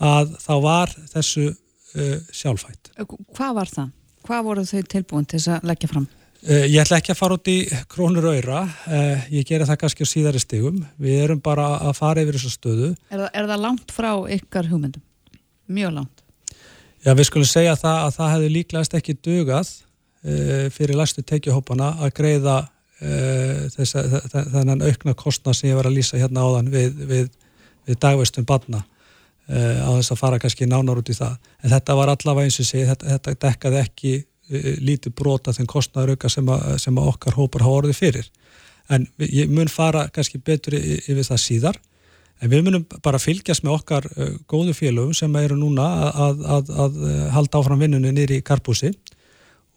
að 0.00 0.32
þá 0.40 0.52
var 0.64 0.92
þessu 1.12 1.50
uh, 1.50 2.14
sjálfætt. 2.32 2.92
Hvað 3.36 3.56
var 3.58 3.68
það? 3.68 3.90
Hvað 4.24 4.46
voru 4.46 4.64
þau 4.64 4.86
tilbúin 4.94 5.26
til 5.28 5.36
þess 5.36 5.58
að 5.58 5.66
leggja 5.68 5.90
fram? 5.90 6.06
Uh, 6.40 6.62
ég 6.64 6.78
ætla 6.80 6.96
ekki 6.96 7.12
að 7.12 7.18
fara 7.18 7.36
út 7.36 7.48
í 7.52 7.54
krónur 7.92 8.24
öyra, 8.30 8.62
uh, 8.64 9.24
ég 9.28 9.44
gera 9.44 9.66
það 9.68 9.76
kannski 9.82 10.06
á 10.08 10.12
síðari 10.12 10.40
stigum, 10.40 10.78
við 10.96 11.18
erum 11.26 11.40
bara 11.44 11.66
að 11.84 11.98
fara 11.98 12.22
yfir 12.24 12.38
þessu 12.38 12.52
stöðu. 12.54 12.88
Er 13.12 13.20
það, 13.20 13.26
er 13.36 13.48
það 13.50 13.60
langt 13.66 13.92
frá 13.92 14.08
ykkar 14.38 14.70
hugmyndum? 14.70 15.02
Mjög 15.68 15.92
langt? 15.98 16.22
Já, 17.04 17.12
við 17.18 17.28
skulum 17.28 17.50
segja 17.50 17.74
það 17.76 17.98
að 18.06 18.16
það 18.16 18.32
hefði 18.34 18.48
líklegast 18.54 18.96
ekki 18.96 19.16
dugað 19.20 19.74
uh, 19.74 20.64
fyrir 20.72 20.96
læstu 21.02 21.26
tekjuhópana 21.28 21.90
að 22.00 22.14
greiða 22.20 22.60
þess, 23.00 23.94
þennan 24.28 24.82
aukna 24.84 25.14
kostna 25.16 25.54
sem 25.56 25.70
ég 25.70 25.78
var 25.78 25.86
að 25.88 25.94
lýsa 25.96 26.18
hérna 26.20 26.42
áðan 26.44 26.66
við, 26.68 26.98
við, 27.08 27.30
við 27.88 27.96
dagveistum 27.96 28.44
badna 28.44 28.82
á 29.48 29.88
þess 29.88 30.12
að 30.12 30.20
fara 30.20 30.40
kannski 30.42 30.68
nánar 30.68 31.00
út 31.00 31.08
í 31.08 31.16
það. 31.16 31.38
En 31.64 31.72
þetta 31.72 31.96
var 31.96 32.12
allavega 32.12 32.50
eins 32.50 32.60
og 32.60 32.68
segið, 32.68 32.90
þetta, 32.90 33.14
þetta 33.14 33.34
dekkaði 33.46 33.80
ekki 33.80 34.12
Eh, 34.12 34.29
lítið 34.50 35.14
brota 35.18 35.54
þenn 35.54 35.68
kostnæðarauka 35.70 36.30
sem, 36.32 36.48
sem 36.82 36.98
að 36.98 37.12
okkar 37.12 37.36
hópar 37.38 37.64
hafa 37.66 37.82
orðið 37.82 38.00
fyrir. 38.00 38.30
En 38.90 39.06
ég 39.22 39.50
mun 39.50 39.70
fara 39.70 40.08
kannski 40.10 40.40
betur 40.42 40.74
yfir 40.74 41.22
það 41.22 41.42
síðar, 41.44 41.78
en 42.40 42.50
við 42.50 42.64
munum 42.66 42.86
bara 43.04 43.20
fylgjast 43.22 43.62
með 43.62 43.76
okkar 43.76 44.08
uh, 44.10 44.34
góðu 44.50 44.74
félögum 44.74 45.14
sem 45.14 45.34
eru 45.38 45.58
núna 45.60 45.86
að, 46.10 46.44
að, 46.56 46.70
að 46.84 47.00
eh, 47.04 47.24
halda 47.34 47.60
áfram 47.60 47.82
vinnunni 47.84 48.14
nýri 48.16 48.38
í 48.40 48.44
Karpúsi 48.46 48.94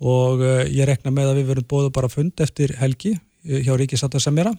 og 0.03 0.41
ég 0.71 0.87
rekna 0.87 1.11
með 1.13 1.29
að 1.29 1.37
við 1.37 1.49
verum 1.51 1.67
bóðu 1.69 1.91
bara 1.95 2.09
fund 2.11 2.41
eftir 2.43 2.73
helgi 2.79 3.13
hjá 3.43 3.75
Ríkisáta 3.79 4.19
Semjara 4.19 4.51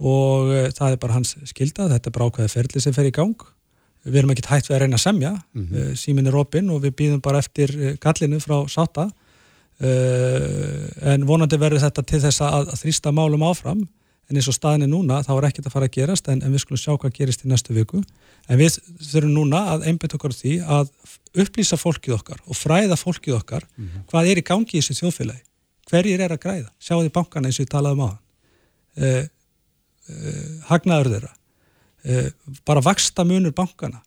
og 0.00 0.50
það 0.76 0.96
er 0.96 0.98
bara 1.00 1.16
hans 1.16 1.36
skildað, 1.48 1.94
þetta 1.94 2.10
er 2.10 2.16
bara 2.16 2.26
ákveðið 2.28 2.56
ferli 2.56 2.82
sem 2.82 2.96
fer 2.96 3.08
í 3.08 3.14
gang. 3.14 3.46
Við 4.04 4.18
erum 4.20 4.32
ekkert 4.34 4.50
hægt 4.50 4.68
við 4.68 4.76
að 4.76 4.82
reyna 4.82 4.98
að 4.98 5.04
semja, 5.04 5.30
mm 5.54 5.64
-hmm. 5.64 5.96
símin 6.02 6.28
er 6.28 6.36
opinn 6.40 6.68
og 6.72 6.82
við 6.84 6.96
býðum 6.98 7.22
bara 7.24 7.40
eftir 7.40 7.72
gallinu 8.00 8.40
frá 8.40 8.56
Sáta 8.68 9.08
Uh, 9.08 9.19
en 9.80 11.24
vonandi 11.24 11.56
verður 11.56 11.80
þetta 11.86 12.02
til 12.04 12.20
þess 12.20 12.42
að, 12.44 12.68
að 12.74 12.80
þrýsta 12.82 13.12
málum 13.16 13.46
áfram. 13.48 13.86
En 14.30 14.38
eins 14.38 14.46
og 14.46 14.54
staðin 14.54 14.86
er 14.86 14.90
núna 14.92 15.22
þá 15.26 15.30
er 15.34 15.46
ekkert 15.48 15.66
að 15.66 15.72
fara 15.74 15.86
að 15.88 15.94
gerast 15.96 16.28
en, 16.30 16.42
en 16.44 16.52
við 16.54 16.62
skulum 16.62 16.78
sjá 16.78 16.92
hvað 16.92 17.14
gerist 17.16 17.42
í 17.42 17.48
næstu 17.50 17.74
viku. 17.74 18.02
En 18.46 18.60
við 18.60 18.76
þurfum 19.02 19.32
núna 19.34 19.64
að 19.72 19.88
einbæta 19.90 20.18
okkur 20.20 20.36
því 20.36 20.52
að 20.62 20.92
upplýsa 21.42 21.78
fólkið 21.80 22.14
okkar 22.18 22.44
og 22.46 22.58
fræða 22.58 22.98
fólkið 23.00 23.40
okkar 23.40 23.66
mm 23.66 23.88
-hmm. 23.88 24.04
hvað 24.12 24.30
er 24.30 24.38
í 24.38 24.46
gangi 24.46 24.78
í 24.78 24.82
þessu 24.82 25.00
þjóðfélagi. 25.00 25.42
Hverjir 25.90 26.20
er 26.20 26.32
að 26.32 26.42
græða, 26.44 26.70
sjáu 26.78 27.00
því 27.02 27.10
bankana 27.10 27.48
eins 27.48 27.58
og 27.58 27.64
við 27.64 27.72
talaðum 27.72 28.04
á 28.06 28.10
uh, 28.10 29.24
uh, 30.06 30.50
hagnaður 30.70 31.10
þeirra. 31.14 31.32
Uh, 32.06 32.28
bara 32.64 32.80
vaksta 32.80 33.24
munur 33.24 33.52
bankana 33.52 34.02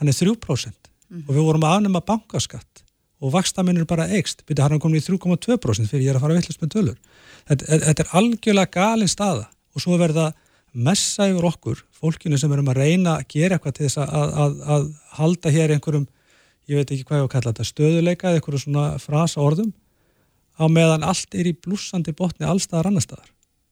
hann 0.00 0.08
er 0.08 0.16
3% 0.16 0.24
mm 0.24 0.36
-hmm. 0.40 1.28
og 1.28 1.34
við 1.34 1.44
vorum 1.44 1.64
að 1.64 1.76
afnema 1.76 2.00
bankaskatt 2.00 2.79
og 3.20 3.32
vaksta 3.34 3.64
munur 3.66 3.86
bara 3.88 4.08
eikst, 4.08 4.44
byrja 4.48 4.68
hann 4.68 4.80
komið 4.82 5.02
í 5.02 5.06
3,2% 5.10 5.90
fyrir 5.90 6.06
ég 6.06 6.12
er 6.12 6.18
að 6.18 6.24
fara 6.24 6.36
að 6.36 6.40
villast 6.40 6.62
með 6.62 6.72
tölur 6.74 7.00
þetta, 7.48 7.80
þetta 7.88 8.04
er 8.04 8.14
algjörlega 8.20 8.72
galin 8.76 9.10
staða 9.10 9.48
og 9.74 9.84
svo 9.84 9.98
verða 10.00 10.30
messa 10.72 11.26
yfir 11.28 11.48
okkur, 11.50 11.82
fólkinu 11.98 12.38
sem 12.38 12.52
erum 12.54 12.70
að 12.70 12.80
reyna 12.84 13.18
að 13.18 13.26
gera 13.34 13.58
eitthvað 13.58 13.76
til 13.76 13.88
þess 13.88 14.00
að, 14.04 14.14
að, 14.14 14.32
að, 14.44 14.56
að 14.76 14.88
halda 15.18 15.52
hér 15.56 15.74
einhverjum, 15.74 16.06
ég 16.70 16.80
veit 16.80 16.94
ekki 16.94 17.06
hvað 17.08 17.18
ég 17.18 17.26
á 17.26 17.26
að 17.26 17.34
kalla 17.34 17.52
þetta, 17.52 17.68
stöðuleika 17.72 18.30
eða 18.30 18.40
einhverju 18.40 18.62
svona 18.64 18.86
frasa 19.02 19.42
orðum 19.42 19.74
á 20.60 20.64
meðan 20.70 21.06
allt 21.08 21.34
er 21.34 21.50
í 21.50 21.56
blúsandi 21.56 22.14
botni 22.16 22.46
allstaðar 22.46 22.90
annar 22.90 23.04
staðar 23.04 23.30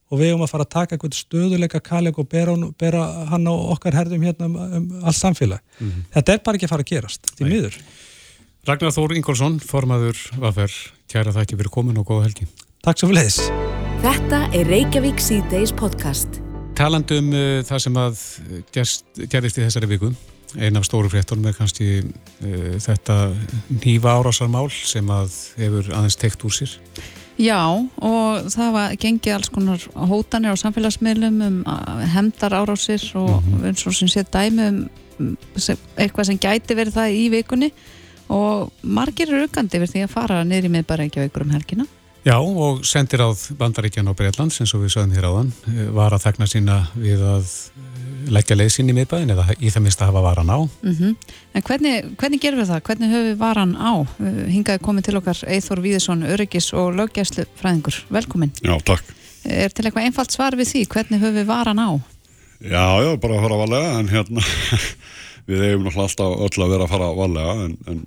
og 0.09 0.21
við 0.21 0.33
erum 0.33 0.45
að 0.45 0.53
fara 0.53 0.65
að 0.65 0.75
taka 0.75 0.97
eitthvað 0.97 1.17
stöðuleika 1.19 1.81
kalleg 1.85 2.19
og 2.19 2.29
bera, 2.33 2.55
bera 2.81 3.05
hann 3.29 3.49
á 3.49 3.55
okkar 3.55 3.97
herðum 3.99 4.25
hérna 4.25 4.49
um, 4.49 4.55
um 4.57 4.87
allt 5.03 5.19
samfélag. 5.19 5.61
Mm 5.79 5.91
-hmm. 5.91 6.07
Þetta 6.15 6.33
er 6.33 6.41
bara 6.45 6.57
ekki 6.57 6.69
að 6.69 6.73
fara 6.73 6.85
að 6.87 6.93
gerast, 6.93 7.33
því 7.37 7.49
miður. 7.51 7.77
Ragnar 8.67 8.91
Þór 8.91 9.15
Ingólfsson, 9.15 9.59
formaður 9.63 10.19
Vaffer, 10.41 10.73
kæra 11.11 11.31
það 11.31 11.45
ekki 11.45 11.59
fyrir 11.61 11.71
komin 11.73 12.01
og 12.01 12.09
góða 12.09 12.27
helgi. 12.27 12.49
Takk 12.83 12.99
svo 12.99 13.11
fyrir 13.11 13.29
þess. 13.29 13.45
Þetta 14.03 14.41
er 14.55 14.73
Reykjavík 14.73 15.23
C-Days 15.23 15.75
podcast. 15.79 16.41
Talandum 16.79 17.31
uh, 17.31 17.61
það 17.67 17.85
sem 17.85 18.01
að 18.03 18.25
gerst, 18.75 19.07
gerðist 19.31 19.61
í 19.61 19.65
þessari 19.67 19.91
viku 19.91 20.11
Einn 20.57 20.79
af 20.81 20.87
stóru 20.89 21.11
fréttunum 21.13 21.51
er 21.51 21.57
kannski 21.59 22.01
uh, 22.01 22.75
þetta 22.81 23.17
nýfa 23.83 24.15
árásarmál 24.17 24.69
sem 24.73 25.11
að 25.13 25.35
hefur 25.61 25.91
aðeins 25.93 26.17
tekt 26.19 26.45
úr 26.49 26.55
sér. 26.57 26.73
Já 27.39 27.61
og 27.63 28.49
það 28.51 28.73
var 28.75 28.95
gengið 28.99 29.35
alls 29.37 29.53
konar 29.55 29.85
hótanir 30.11 30.57
á 30.57 30.59
samfélagsmiðlum 30.59 31.37
um 31.47 31.59
hemdar 32.15 32.57
árásir 32.57 33.05
og 33.15 33.45
mm 33.45 33.53
-hmm. 33.53 33.67
eins 33.69 33.87
og 33.87 33.95
sem 33.95 34.09
sé 34.09 34.25
dæmi 34.27 34.69
um 34.69 35.37
eitthvað 35.99 36.25
sem 36.27 36.39
gæti 36.39 36.75
verið 36.75 36.95
það 36.95 37.15
í 37.15 37.25
vikunni 37.31 37.73
og 38.29 38.73
margir 38.83 39.31
eru 39.31 39.47
aukandi 39.47 39.81
verið 39.81 39.95
því 39.95 40.05
að 40.07 40.15
fara 40.17 41.05
ekki 41.05 41.21
á 41.21 41.29
ykkur 41.29 41.47
um 41.47 41.55
helgina. 41.57 41.89
Já 42.27 42.37
og 42.37 42.83
sendir 42.85 43.23
áð 43.23 43.45
Bandaríkjan 43.57 44.11
á 44.11 44.13
Breitlands 44.13 44.59
eins 44.61 44.75
og 44.77 44.83
við 44.83 44.97
sögum 44.97 45.15
hér 45.17 45.29
áðan 45.31 45.53
eh, 45.71 45.87
var 45.95 46.13
að 46.13 46.27
þakna 46.27 46.49
sína 46.51 46.79
við 46.99 47.23
að 47.25 47.53
leggja 48.29 48.57
leysin 48.59 48.91
í 48.91 48.97
miðbæðin 48.97 49.33
eða 49.33 49.55
í 49.57 49.71
það 49.73 49.85
minnst 49.85 50.03
að 50.03 50.11
hafa 50.11 50.25
varan 50.27 50.51
á. 50.53 50.59
Mm 50.83 50.97
-hmm. 50.99 51.15
En 51.55 51.63
hvernig, 51.63 52.11
hvernig 52.21 52.43
gerum 52.43 52.61
við 52.61 52.73
það? 52.73 52.83
Hvernig 52.89 53.13
höfum 53.15 53.29
við 53.31 53.39
varan 53.39 53.73
á? 53.79 53.93
Hingaði 54.51 54.83
komið 54.85 55.07
til 55.07 55.17
okkar 55.17 55.41
Eithor 55.47 55.81
Víðesson, 55.81 56.27
öryggis 56.27 56.73
og 56.75 56.93
löggæslu 56.99 57.47
fræðingur. 57.57 58.03
Velkomin. 58.11 58.53
Já, 58.61 58.77
takk. 58.85 59.05
Er 59.45 59.71
til 59.71 59.87
eitthvað 59.87 60.05
einfalt 60.05 60.33
svar 60.33 60.57
við 60.59 60.69
því? 60.73 60.85
Hvernig 60.93 61.23
höfum 61.23 61.39
við 61.39 61.47
varan 61.47 61.81
á? 61.81 61.91
Já, 62.61 62.87
já, 63.07 63.17
bara 63.17 63.39
að 63.39 63.43
fara 63.47 63.63
valega 63.63 63.99
en 63.99 64.09
hérna 64.09 64.43
við 65.49 65.65
hefum 65.65 65.85
náttúrulega 65.87 66.09
alltaf 66.11 66.33
öll 66.45 66.65
að 66.65 66.73
vera 66.75 66.85
að 66.85 66.93
fara 66.93 67.11
valega 67.15 67.53
en, 67.65 67.77
en 67.87 68.07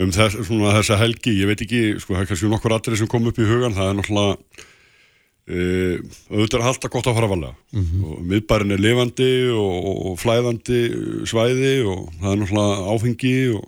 um 0.00 0.12
þess, 0.14 0.42
svona, 0.48 0.74
þessa 0.78 1.00
helgi, 1.00 1.36
ég 1.40 1.50
veit 1.50 1.64
ekki, 1.64 1.82
sko, 2.00 2.14
það 2.14 2.22
er 2.22 2.28
kannski 2.30 2.50
nokkur 2.50 2.76
aðrið 2.76 3.02
sem 3.02 3.10
kom 3.10 3.26
upp 3.28 3.40
í 3.40 3.48
hugan, 3.48 3.76
það 3.76 3.90
er 3.90 3.98
náttúrulega 3.98 4.68
Uh, 5.50 5.96
auðvitað 6.30 6.60
er 6.60 6.66
alltaf 6.68 6.90
gott 6.92 7.08
að 7.10 7.16
fara 7.16 7.28
valega 7.30 7.54
mm 7.72 7.80
-hmm. 7.82 8.02
og 8.06 8.18
miðbærin 8.28 8.74
er 8.76 8.82
lifandi 8.84 9.30
og, 9.50 9.86
og, 9.88 9.96
og 10.10 10.18
flæðandi 10.20 10.80
svæði 11.26 11.72
og 11.90 12.04
það 12.20 12.30
er 12.30 12.38
náttúrulega 12.38 12.92
áfengi 12.92 13.32
og 13.56 13.64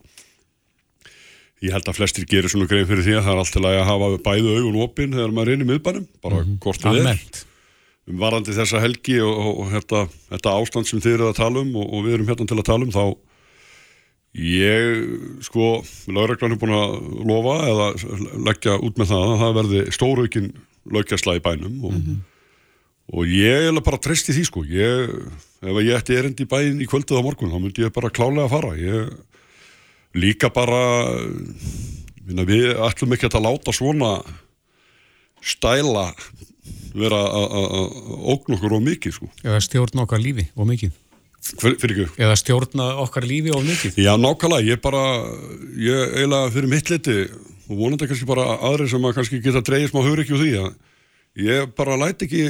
ég 1.64 1.74
held 1.74 1.88
að 1.88 1.96
flestir 1.96 2.28
gerir 2.28 2.52
svona 2.52 2.68
greið 2.70 2.86
fyrir 2.86 3.02
því 3.06 3.16
að 3.16 3.24
það 3.24 3.32
er 3.32 3.42
alltaf 3.42 3.66
að 3.66 3.80
hafa 3.88 4.10
bæðu 4.28 4.54
augun 4.58 4.78
opinn 4.84 5.16
þegar 5.16 5.34
maður 5.34 5.48
er 5.48 5.56
inn 5.56 5.64
í 5.64 5.70
miðbærin 5.72 6.06
bara 6.22 6.38
mm 6.38 6.44
-hmm. 6.44 6.60
kortið 6.62 7.02
er 7.02 7.18
um 8.06 8.18
varandi 8.18 8.54
þessa 8.60 8.84
helgi 8.84 9.18
og, 9.24 9.34
og 9.64 9.66
þetta, 9.74 10.06
þetta 10.30 10.56
ástand 10.60 10.86
sem 10.86 11.02
þið 11.02 11.14
eru 11.16 11.28
að 11.32 11.40
tala 11.40 11.66
um 11.66 11.76
og 11.82 11.98
við 12.04 12.14
erum 12.14 12.28
hérna 12.30 12.46
til 12.46 12.58
að 12.58 12.68
tala 12.70 12.86
um 12.86 12.94
þá 12.94 13.04
ég 14.32 15.42
sko, 15.44 15.82
lauraglann 16.08 16.54
er 16.54 16.60
búin 16.60 16.74
að 16.76 16.92
lofa 17.28 17.56
eða 17.68 17.88
leggja 18.48 18.76
út 18.80 19.00
með 19.00 19.10
það 19.12 19.24
að 19.28 19.40
það 19.42 19.56
verði 19.58 19.82
stóraukinn 19.92 20.52
lögjastla 20.92 21.36
í 21.36 21.42
bænum 21.44 21.74
og, 21.84 21.92
mm 21.92 22.00
-hmm. 22.06 22.22
og 23.12 23.26
ég 23.28 23.68
er 23.68 23.80
bara 23.84 24.00
treyst 24.00 24.30
í 24.32 24.36
því 24.36 24.44
sko. 24.48 24.64
Ég, 24.64 25.12
ef 25.60 25.82
ég 25.84 25.98
ætti 25.98 26.16
erend 26.16 26.40
í 26.40 26.48
bæin 26.48 26.80
í 26.80 26.88
kvöldið 26.88 27.20
á 27.20 27.26
morgun 27.26 27.52
þá 27.52 27.60
myndi 27.60 27.84
ég 27.84 27.92
bara 27.92 28.10
klálega 28.10 28.48
að 28.48 28.54
fara. 28.56 28.72
Ég 28.76 29.12
líka 30.14 30.48
bara 30.48 30.80
minna, 32.24 32.44
við 32.44 32.72
ætlum 32.80 33.12
ekki 33.12 33.28
að 33.28 33.44
láta 33.44 33.72
svona 33.72 34.22
stæla 35.42 36.14
vera 36.94 37.20
að 37.20 37.92
ógn 38.32 38.56
okkur 38.56 38.78
og 38.78 38.82
mikið 38.82 39.12
sko. 39.12 39.28
Eða 39.44 39.60
stjórna 39.60 40.04
okkar 40.06 40.20
lífi 40.22 40.48
og 40.56 40.68
mikið 40.68 40.92
Fyr, 41.42 41.74
eða 42.22 42.36
stjórna 42.38 42.92
okkar 43.02 43.26
lífi 43.26 43.50
og 43.50 43.64
mikið. 43.66 43.96
Já 43.98 44.12
nákvæmlega, 44.14 44.62
ég 44.68 44.82
bara 44.82 45.02
ég 45.74 46.14
eiginlega 46.20 46.52
fyrir 46.54 46.70
mitt 46.70 46.90
liti 46.92 47.16
og 47.66 47.76
vonandi 47.80 48.06
kannski 48.06 48.28
bara 48.28 48.44
aðri 48.62 48.86
sem 48.92 49.08
að 49.08 49.16
kannski 49.16 49.40
geta 49.42 49.62
dreyið 49.64 49.90
smá 49.90 50.04
hugur 50.04 50.22
ekki 50.22 50.36
úr 50.36 50.44
því 50.44 50.52
að 50.60 50.70
ég 51.42 51.72
bara 51.74 51.98
læti 51.98 52.28
ekki 52.28 52.44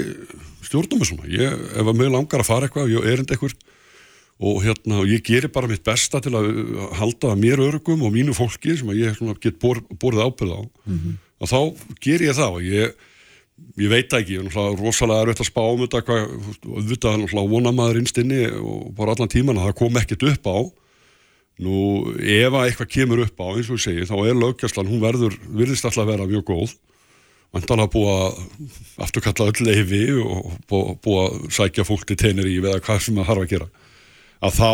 stjórnum 0.68 1.00
með 1.00 1.08
svona. 1.08 1.30
Ég, 1.32 1.62
ef 1.72 1.88
að 1.88 1.98
mig 2.02 2.12
langar 2.12 2.44
að 2.44 2.50
fara 2.50 2.68
eitthvað 2.68 2.92
ég 2.92 3.08
erind 3.14 3.32
eitthvað 3.32 3.56
og 4.42 4.58
hérna, 4.64 5.04
ég 5.06 5.22
gerir 5.24 5.52
bara 5.54 5.70
mitt 5.70 5.84
besta 5.86 6.20
til 6.22 6.34
að 6.34 6.48
halda 6.98 7.36
mér 7.38 7.62
örugum 7.62 8.02
og 8.06 8.12
mínu 8.14 8.34
fólki 8.34 8.74
sem 8.78 8.90
að 8.90 9.02
ég 9.04 9.20
get 9.42 9.58
bor, 9.62 9.80
borðið 10.02 10.26
ábyrð 10.26 10.54
á 10.58 10.60
mm 10.62 10.98
-hmm. 10.98 11.14
og 11.38 11.48
þá 11.48 11.60
ger 12.00 12.24
ég 12.26 12.34
það 12.34 12.56
og 12.58 12.62
ég, 12.62 12.94
ég 13.80 13.90
veit 13.92 14.14
ekki, 14.16 14.38
ég 14.38 14.46
er 14.48 14.78
rosalega 14.80 15.26
erfitt 15.26 15.42
að 15.44 15.50
spá 15.50 15.62
um 15.64 15.82
þetta 15.84 16.04
hvað, 16.06 16.36
auðvitað 16.66 17.26
vona 17.50 17.72
maður 17.74 18.02
innstinni 18.02 18.46
og 18.60 18.92
bara 18.96 19.16
allan 19.16 19.32
tíman 19.32 19.60
að 19.60 19.70
það 19.70 19.78
kom 19.82 20.00
ekkert 20.00 20.28
upp 20.32 20.48
á 20.48 20.58
Nú, 21.60 22.08
ef 22.16 22.54
að 22.54 22.64
eitthvað 22.66 22.90
kemur 22.90 23.22
upp 23.26 23.42
á, 23.44 23.46
eins 23.52 23.68
og 23.68 23.76
ég 23.76 23.84
segi, 23.84 24.08
þá 24.08 24.16
er 24.24 24.38
lögjastlan, 24.38 24.88
hún 24.88 25.02
verður, 25.02 25.36
virðist 25.52 25.84
alltaf 25.84 26.06
að 26.06 26.12
vera 26.14 26.28
mjög 26.30 26.44
góð. 26.48 26.74
Vantan 27.52 27.82
að 27.84 27.90
búa 27.92 28.14
afturkalla 29.04 29.50
öll 29.52 29.66
leifi 29.68 30.02
og 30.16 30.54
búa, 30.70 30.94
búa 31.04 31.26
sækja 31.52 31.84
fólk 31.84 32.06
til 32.08 32.16
tenir 32.16 32.48
í 32.48 32.56
eða 32.62 32.80
hvað 32.80 33.02
sem 33.04 33.18
það 33.20 33.28
harfa 33.28 33.44
að 33.44 33.52
gera. 33.52 33.68
Að 34.42 34.56
þá, 34.56 34.72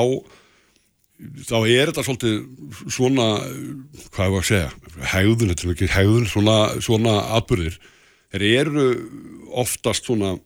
þá 1.51 1.57
er 1.59 1.91
þetta 1.91 2.07
svolítið 2.07 2.38
svona, 2.87 3.29
hvað 4.14 4.25
er 4.25 4.31
það 4.31 4.38
að 4.38 4.49
segja, 4.53 4.73
hegðun, 5.17 5.51
þetta 5.53 5.67
er 5.67 5.75
ekki 5.75 5.93
hegðun, 5.97 6.29
svona, 6.31 6.59
svona 6.87 7.17
atbyrðir. 7.41 7.81
Þeir 8.33 8.45
eru 8.64 8.88
oftast 9.57 10.09
svona 10.09 10.37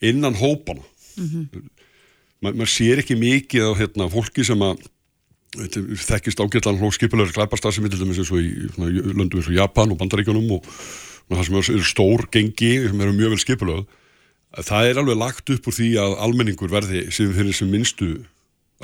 innan 0.00 0.34
hópana. 0.34 0.82
Mm 1.16 1.28
-hmm. 1.28 1.68
Ma, 2.40 2.52
maður 2.52 2.72
sér 2.72 3.02
ekki 3.02 3.16
mikið 3.20 3.68
á 3.68 3.72
hérna, 3.76 4.08
fólki 4.08 4.44
sem 4.44 4.58
að 4.64 4.80
þekkist 5.50 6.40
ágætlan 6.40 6.78
hló 6.78 6.90
skipulegur 6.94 7.34
glæparstarfsemi 7.34 7.90
til 7.90 7.98
dæmis 7.98 8.20
eins 8.22 8.30
og 8.30 8.38
í 8.38 8.70
löndum 8.78 9.40
eins 9.40 9.48
og 9.50 9.56
Japan 9.56 9.90
og 9.90 9.98
Bandaríkjunum 9.98 10.52
og 10.54 10.66
það 11.30 11.46
sem 11.46 11.56
eru 11.58 11.86
stór 11.86 12.26
gengi 12.30 12.70
sem 12.86 13.00
eru 13.00 13.14
mjög 13.16 13.34
vel 13.34 13.42
skipulög 13.42 13.96
það 14.66 14.90
er 14.90 15.00
alveg 15.02 15.18
lagt 15.18 15.50
upp 15.50 15.66
úr 15.66 15.74
því 15.74 15.88
að 16.02 16.14
almenningur 16.26 16.70
verði 16.70 17.02
sem 17.14 17.32
fyrir 17.34 17.56
sem 17.56 17.70
minnstu 17.70 18.12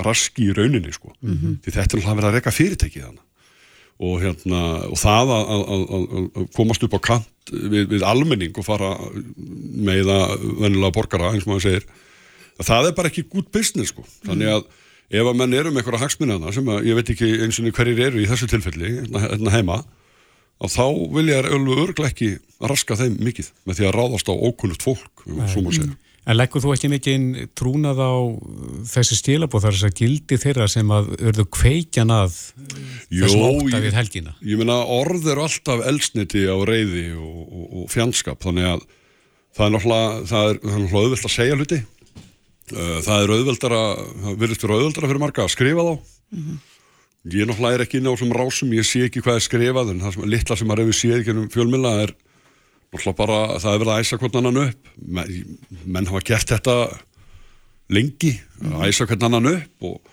raski 0.03 0.51
í 0.51 0.57
rauninni 0.57 0.93
sko 0.93 1.15
mm 1.21 1.37
-hmm. 1.37 1.55
því 1.63 1.77
þetta 1.77 1.97
er 1.97 2.03
alveg 2.03 2.11
að 2.11 2.19
verða 2.19 2.29
að 2.29 2.37
reyka 2.37 2.57
fyrirtæki 2.59 3.01
þannig 3.01 3.25
og, 3.97 4.21
hérna, 4.21 4.61
og 4.91 4.99
það 5.01 5.33
að, 5.37 5.45
að, 5.57 5.83
að 6.37 6.49
komast 6.53 6.83
upp 6.83 6.99
á 6.99 7.01
kant 7.01 7.31
við, 7.53 7.85
við 7.95 8.07
almenning 8.07 8.57
og 8.57 8.67
fara 8.67 8.95
með 9.37 10.03
það 10.09 10.35
vennilega 10.65 10.97
borgara 10.97 11.33
eins 11.33 11.47
og 11.47 11.53
maður 11.53 11.67
segir 11.69 11.87
það 12.65 12.91
er 12.91 12.97
bara 12.97 13.13
ekki 13.13 13.27
gút 13.31 13.51
business 13.53 13.93
sko. 13.93 14.07
Þannig 14.25 14.53
að 14.55 14.67
ef 15.17 15.29
að 15.29 15.39
menn 15.39 15.55
eru 15.55 15.71
með 15.71 15.83
eitthvað 15.85 16.03
hagsmunna 16.03 16.55
sem 16.55 16.73
að 16.73 16.89
ég 16.89 16.99
veit 16.99 17.13
ekki 17.15 17.29
eins 17.45 17.61
og 17.61 17.69
hverjir 17.77 18.03
eru 18.09 18.23
í 18.23 18.27
þessu 18.31 18.49
tilfelli 18.51 18.93
hérna, 18.97 19.23
hérna 19.29 19.55
heima 19.55 19.77
og 20.57 20.73
þá 20.73 20.85
vil 21.15 21.29
ég 21.31 21.49
alveg 21.53 21.83
örglega 21.85 22.11
ekki 22.11 22.31
raska 22.65 22.97
þeim 22.99 23.19
mikið 23.23 23.53
með 23.69 23.79
því 23.79 23.87
að 23.87 23.97
ráðast 23.99 24.31
á 24.33 24.35
ókunnugt 24.35 24.87
fólk 24.87 25.27
Nei, 25.29 25.47
En 26.27 26.35
leggur 26.35 26.63
þú 26.65 26.73
ekki 26.75 26.91
mikið 26.91 27.27
trúnað 27.55 28.01
á 28.03 28.15
þessi 28.91 29.19
stílabóð 29.21 29.67
þar 29.67 29.77
þess 29.77 29.87
að 29.87 29.99
gildi 30.01 30.39
þeirra 30.43 30.69
sem 30.69 30.91
að 30.91 31.13
örðu 31.21 31.47
kveikjan 31.55 32.11
að 32.11 32.39
þessum 33.13 33.45
óta 33.47 33.83
við 33.85 33.95
helgina? 33.95 34.35
Ég, 34.41 34.49
ég 34.51 34.63
meina 34.63 34.81
orð 34.83 35.29
eru 35.31 35.47
alltaf 35.47 35.85
elsniti 35.87 36.49
á 36.51 36.57
reyði 36.67 37.13
og, 37.15 37.43
og, 37.47 37.67
og 37.83 37.91
fjandskap 37.95 38.43
þannig 38.43 38.73
að 38.73 38.89
það 39.57 39.67
er 39.69 39.77
náttúrulega 39.77 40.43
er 40.43 40.99
auðvilt 40.99 41.29
að 41.31 41.37
segja 41.37 41.61
hluti 41.61 41.85
Eh, 42.75 42.99
það 43.05 43.21
er 43.23 43.33
auðveldara, 43.37 43.81
það 44.25 44.39
verður 44.41 44.59
fyrir 44.59 44.75
auðveldara 44.75 45.11
fyrir 45.11 45.23
marga 45.23 45.45
að 45.45 45.53
skrifa 45.55 45.83
þá. 45.87 45.93
Mm 46.35 46.43
-hmm. 46.43 46.57
Ég 47.37 47.47
náttúrulega 47.47 47.75
er 47.75 47.85
ekki 47.85 47.99
inn 47.99 48.09
á 48.11 48.15
þessum 48.15 48.35
rásum, 48.35 48.73
ég 48.75 48.87
sé 48.87 49.05
ekki 49.07 49.23
hvað 49.23 49.39
er 49.39 49.45
skrifað 49.47 49.91
en 49.91 50.01
það 50.03 50.15
sem, 50.15 50.25
litla 50.27 50.57
sem 50.57 50.67
maður 50.67 50.83
hefur 50.83 50.99
séð 50.99 51.21
ekki 51.21 51.31
um 51.31 51.49
fjölmjöla 51.49 51.93
er 52.03 52.15
bara 52.93 53.39
það 53.61 53.73
er 53.73 53.81
verið 53.83 53.93
að 53.93 54.03
æsa 54.03 54.19
hvern 54.21 54.41
annan 54.41 54.61
upp 54.65 54.91
menn, 55.19 55.57
menn 55.85 56.11
hafa 56.11 56.23
gert 56.27 56.53
þetta 56.55 56.77
lengi, 57.93 58.33
að 58.63 58.87
æsa 58.89 59.07
hvern 59.09 59.29
annan 59.29 59.51
upp 59.53 59.89
og 59.91 60.13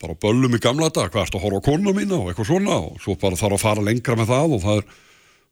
bara 0.00 0.16
böllum 0.16 0.56
í 0.56 0.62
gamla 0.62 0.88
þetta, 0.88 1.10
hvað 1.12 1.26
ert 1.26 1.36
að 1.36 1.44
horfa 1.44 1.60
á 1.60 1.68
konuna 1.68 1.96
mína 1.96 2.20
og 2.20 2.30
eitthvað 2.30 2.50
svona 2.52 2.78
og 2.86 3.00
svo 3.02 3.16
bara 3.20 3.40
þarf 3.40 3.58
að 3.58 3.64
fara 3.64 3.84
lengra 3.84 4.16
með 4.16 4.32
það 4.32 4.56
og 4.56 4.64
það 4.64 4.80
er, 4.80 4.88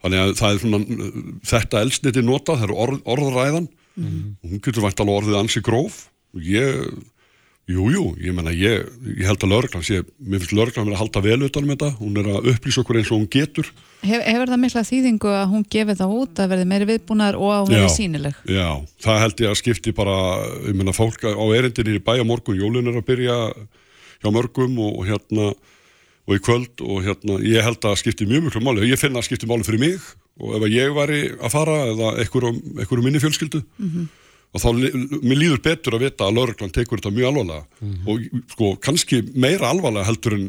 að 0.09 0.35
það 0.39 0.49
er 0.49 0.63
svona 0.63 1.11
þetta 1.51 1.85
elsniti 1.85 2.25
nota, 2.25 2.57
það 2.57 2.69
eru 2.69 2.81
orð, 2.87 3.03
orðræðan 3.17 3.69
mm. 3.69 4.19
og 4.41 4.53
hún 4.55 4.65
getur 4.65 4.87
vænt 4.87 5.05
alveg 5.05 5.21
orðið 5.23 5.41
ansi 5.43 5.65
gróf 5.65 6.03
og 6.37 6.45
ég 6.49 6.91
Jú, 7.69 7.91
jú, 7.93 8.03
ég 8.17 8.33
menna, 8.33 8.49
ég, 8.57 8.87
ég 9.13 9.27
held 9.29 9.43
að 9.45 9.51
lauruglan 9.53 9.85
sé, 9.85 9.99
mér 10.25 10.41
finnst 10.41 10.55
lauruglan 10.57 10.87
að 10.87 10.89
vera 10.89 10.97
að 10.97 11.03
halda 11.03 11.23
vel 11.27 11.45
utanum 11.45 11.73
þetta, 11.75 11.89
hún 11.99 12.15
er 12.17 12.29
að 12.33 12.47
upplýsa 12.55 12.81
okkur 12.81 12.97
eins 12.97 13.11
og 13.13 13.19
hún 13.19 13.29
getur. 13.35 13.69
Hef, 14.03 14.23
hefur 14.23 14.53
það 14.53 14.61
mikla 14.63 14.83
þýðingu 14.87 15.33
að 15.35 15.49
hún 15.53 15.65
gefið 15.75 16.01
það 16.01 16.13
út 16.19 16.43
að 16.43 16.53
verði 16.53 16.67
meiri 16.71 16.89
viðbúnar 16.93 17.39
og 17.39 17.55
að 17.55 17.65
hún 17.65 17.75
verði 17.75 17.95
sínileg? 17.97 18.37
Já, 18.47 18.69
það 19.05 19.19
held 19.25 19.43
ég 19.43 19.51
að 19.51 19.59
skipti 19.63 19.95
bara, 19.97 20.19
ég 20.69 20.79
menna, 20.79 20.95
fólk 20.97 21.27
á 21.27 21.45
erindinni 21.57 21.99
í 21.99 22.05
bæja 22.05 22.27
morgun, 22.29 22.61
jólun 22.61 22.93
er 22.93 23.01
að 23.01 23.09
byrja 23.09 23.41
hjá 24.23 24.31
mörgum 24.35 24.79
og, 24.85 25.01
og 25.01 25.11
hérna, 25.11 25.51
og 26.29 26.37
í 26.37 26.45
kvöld 26.45 26.85
og 26.85 27.03
hérna, 27.09 27.41
ég 27.43 27.67
held 27.67 27.91
að 27.91 27.99
skipti 28.05 28.29
mjög 28.29 28.47
mjög 28.47 28.63
máli. 28.63 28.85
Og 28.85 28.93
ég 28.93 29.03
finna 29.03 29.23
að 29.23 29.29
skipti 29.31 29.51
máli 29.51 29.67
fyrir 29.67 29.83
mig 29.83 29.99
og 30.39 30.55
ef 30.61 30.71
ég 30.71 30.95
væri 30.95 31.21
að 31.35 31.55
fara 31.57 31.77
eða 31.91 32.15
einhverjum 32.23 33.05
minni 33.07 33.23
fjölskyldu, 33.23 33.65
mm 33.67 33.93
-hmm 33.93 34.09
og 34.55 34.63
þá, 34.63 34.69
mér 35.21 35.41
líður 35.43 35.61
betur 35.65 35.97
að 35.99 36.07
vita 36.07 36.29
að 36.29 36.39
lauruglan 36.39 36.73
tekur 36.73 37.01
þetta 37.01 37.15
mjög 37.15 37.29
alvarlega. 37.31 37.65
Mm 37.81 37.91
-hmm. 37.93 38.09
og 38.09 38.53
sko, 38.55 38.71
kannski 38.81 39.21
meira 39.35 39.69
alvarlega 39.69 40.09
heldur 40.09 40.39
en 40.39 40.47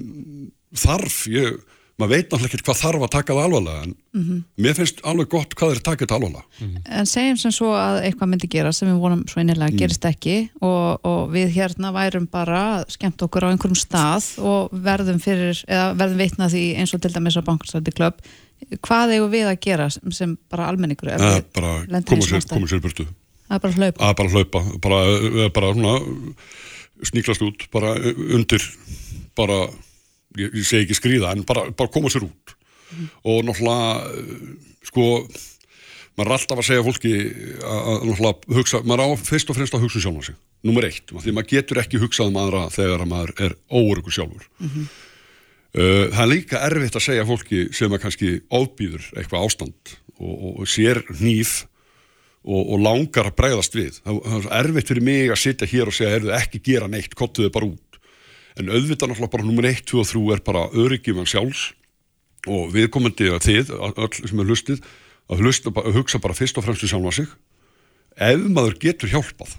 þarf, 0.76 1.18
ég, 1.28 1.60
maður 2.00 2.14
veit 2.16 2.26
náttúrulega 2.30 2.50
ekki 2.50 2.66
hvað 2.68 2.80
þarf 2.80 3.06
að 3.06 3.12
taka 3.16 3.36
það 3.36 3.46
alvarlega 3.48 3.84
en 3.84 3.94
mm 3.94 4.24
-hmm. 4.24 4.42
mér 4.64 4.76
finnst 4.78 5.02
alveg 5.12 5.30
gott 5.30 5.56
hvað 5.60 5.72
er 5.72 5.82
þetta 5.84 6.16
alvarlega 6.16 6.44
mm 6.48 6.68
-hmm. 6.68 6.82
En 7.00 7.06
segjum 7.06 7.38
sem 7.38 7.52
svo 7.52 7.72
að 7.76 8.02
eitthvað 8.04 8.30
myndi 8.30 8.48
gera 8.48 8.74
sem 8.74 8.90
við 8.90 9.00
vonum 9.04 9.24
svo 9.28 9.40
einnilega 9.42 9.72
mm. 9.72 9.78
gerist 9.78 10.06
ekki 10.06 10.50
og, 10.62 11.00
og 11.04 11.32
við 11.32 11.48
hérna 11.58 11.94
værum 11.94 12.28
bara 12.28 12.86
skemmt 12.88 13.22
okkur 13.22 13.46
á 13.46 13.52
einhverjum 13.52 13.76
stað 13.76 14.40
og 14.40 14.70
verðum 14.72 15.20
fyrir, 15.20 15.64
eða 15.68 15.94
verðum 15.96 16.18
veitna 16.18 16.50
því 16.50 16.66
eins 16.76 16.94
og 16.94 17.02
til 17.02 17.14
dæmis 17.14 17.38
á 17.38 17.42
Bankarsvæti 17.44 17.92
klubb 17.92 18.16
hvað 18.86 19.16
eigum 19.16 19.32
við 19.32 19.48
að 19.50 19.60
gera 19.64 19.90
sem, 19.90 20.12
sem 20.12 20.38
bara 20.52 20.68
almenningur 20.68 21.10
ja, 21.10 21.42
bara 21.56 22.02
koma 22.06 22.68
sér 22.68 22.82
burtu 22.84 23.08
að 23.50 23.62
bara 23.64 23.74
hlaupa 23.74 24.10
að 24.10 24.16
bara 24.20 24.30
hlaupa, 24.30 24.64
bara, 24.84 25.50
bara 25.56 25.74
svona, 25.74 25.94
sníklast 27.10 27.46
út 27.46 27.66
bara 27.74 27.96
undir 28.36 28.66
bara, 29.38 29.68
ég, 30.38 30.52
ég 30.54 30.66
segi 30.66 30.86
ekki 30.86 30.98
skrýða 30.98 31.34
en 31.34 31.46
bara, 31.48 31.70
bara 31.72 31.92
koma 31.94 32.12
sér 32.12 32.28
út 32.28 32.54
mm. 32.54 33.08
og 33.24 33.48
náttúrulega 33.48 34.60
sko 34.90 35.08
maður 36.20 36.30
er 36.30 36.36
alltaf 36.36 36.62
að 36.62 36.68
segja 36.68 36.86
fólki 36.86 37.14
að 37.64 38.08
náttúrulega 38.10 38.58
hugsa, 38.58 38.82
maður 38.84 39.06
á 39.08 39.10
fyrst 39.30 39.52
og 39.52 39.58
fremst 39.58 39.78
að 39.78 39.86
hugsa 39.86 40.04
sjálf 40.04 40.20
á 40.20 40.24
sig, 40.28 40.40
nummer 40.68 40.88
eitt, 40.90 41.14
því 41.14 41.36
maður 41.36 41.52
getur 41.54 41.82
ekki 41.84 42.02
hugsað 42.02 42.34
um 42.34 42.42
aðra 42.42 42.66
þegar 42.76 43.06
maður 43.10 43.34
er 43.48 43.58
óöryggur 43.72 44.16
sjálfur 44.18 44.46
mm 44.60 44.70
-hmm. 44.70 44.86
uh, 45.80 46.06
það 46.14 46.24
er 46.26 46.32
líka 46.34 46.64
erfitt 46.68 47.00
að 47.00 47.08
segja 47.08 47.28
fólki 47.30 47.66
sem 47.74 47.94
að 47.94 48.04
kannski 48.06 48.32
ábýður 48.52 49.12
eitthvað 49.16 49.46
ástand 49.48 49.98
og, 50.20 50.62
og 50.62 50.68
sér 50.68 51.04
nýf 51.20 51.66
og, 52.44 52.64
og 52.74 52.80
langar 52.84 53.30
að 53.30 53.38
bregðast 53.40 53.76
við 53.76 54.02
það 54.04 54.50
er 54.50 54.66
erfitt 54.66 54.92
fyrir 54.92 55.04
mig 55.04 55.32
að 55.32 55.44
sitja 55.44 55.68
hér 55.68 55.92
og 55.92 55.96
segja 55.96 56.16
er 56.16 56.26
þið 56.28 56.36
ekki 56.40 56.66
gera 56.72 56.88
neitt, 56.88 57.16
kottuðu 57.16 57.52
bara 57.52 57.72
út 57.72 57.89
en 58.60 58.72
auðvitað 58.72 59.12
náttúrulega 59.12 59.34
bara 59.36 59.48
nummer 59.48 59.68
1, 59.70 59.86
2 59.88 60.02
og 60.02 60.10
3 60.10 60.24
er 60.36 60.42
bara 60.46 60.66
öryggið 60.76 61.16
mann 61.18 61.30
sjálfs 61.30 61.70
og 62.48 62.74
viðkomandi 62.74 63.30
að 63.34 63.46
þið, 63.46 63.72
öll 63.90 64.12
sem 64.18 64.42
er 64.42 64.50
hlustið 64.50 64.82
að, 65.30 65.44
hlusta, 65.44 65.74
að 65.74 65.98
hugsa 66.00 66.22
bara 66.24 66.38
fyrst 66.38 66.60
og 66.60 66.66
fremst 66.66 66.86
í 66.86 66.90
sjálfa 66.92 67.14
sig. 67.20 67.32
Ef 68.20 68.46
maður 68.50 68.78
getur 68.82 69.12
hjálpað 69.12 69.56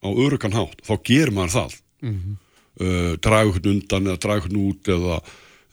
á 0.00 0.08
öryggan 0.08 0.56
hátt 0.56 0.80
þá 0.86 0.94
ger 1.04 1.32
maður 1.34 1.54
það. 1.56 1.76
Mm 2.00 2.16
-hmm. 2.16 2.36
uh, 2.80 3.12
draga 3.20 3.52
hvernig 3.52 3.72
undan 3.74 4.08
eða 4.08 4.22
draga 4.24 4.46
hvernig 4.46 4.70
út 4.70 4.88
eða, 4.88 5.20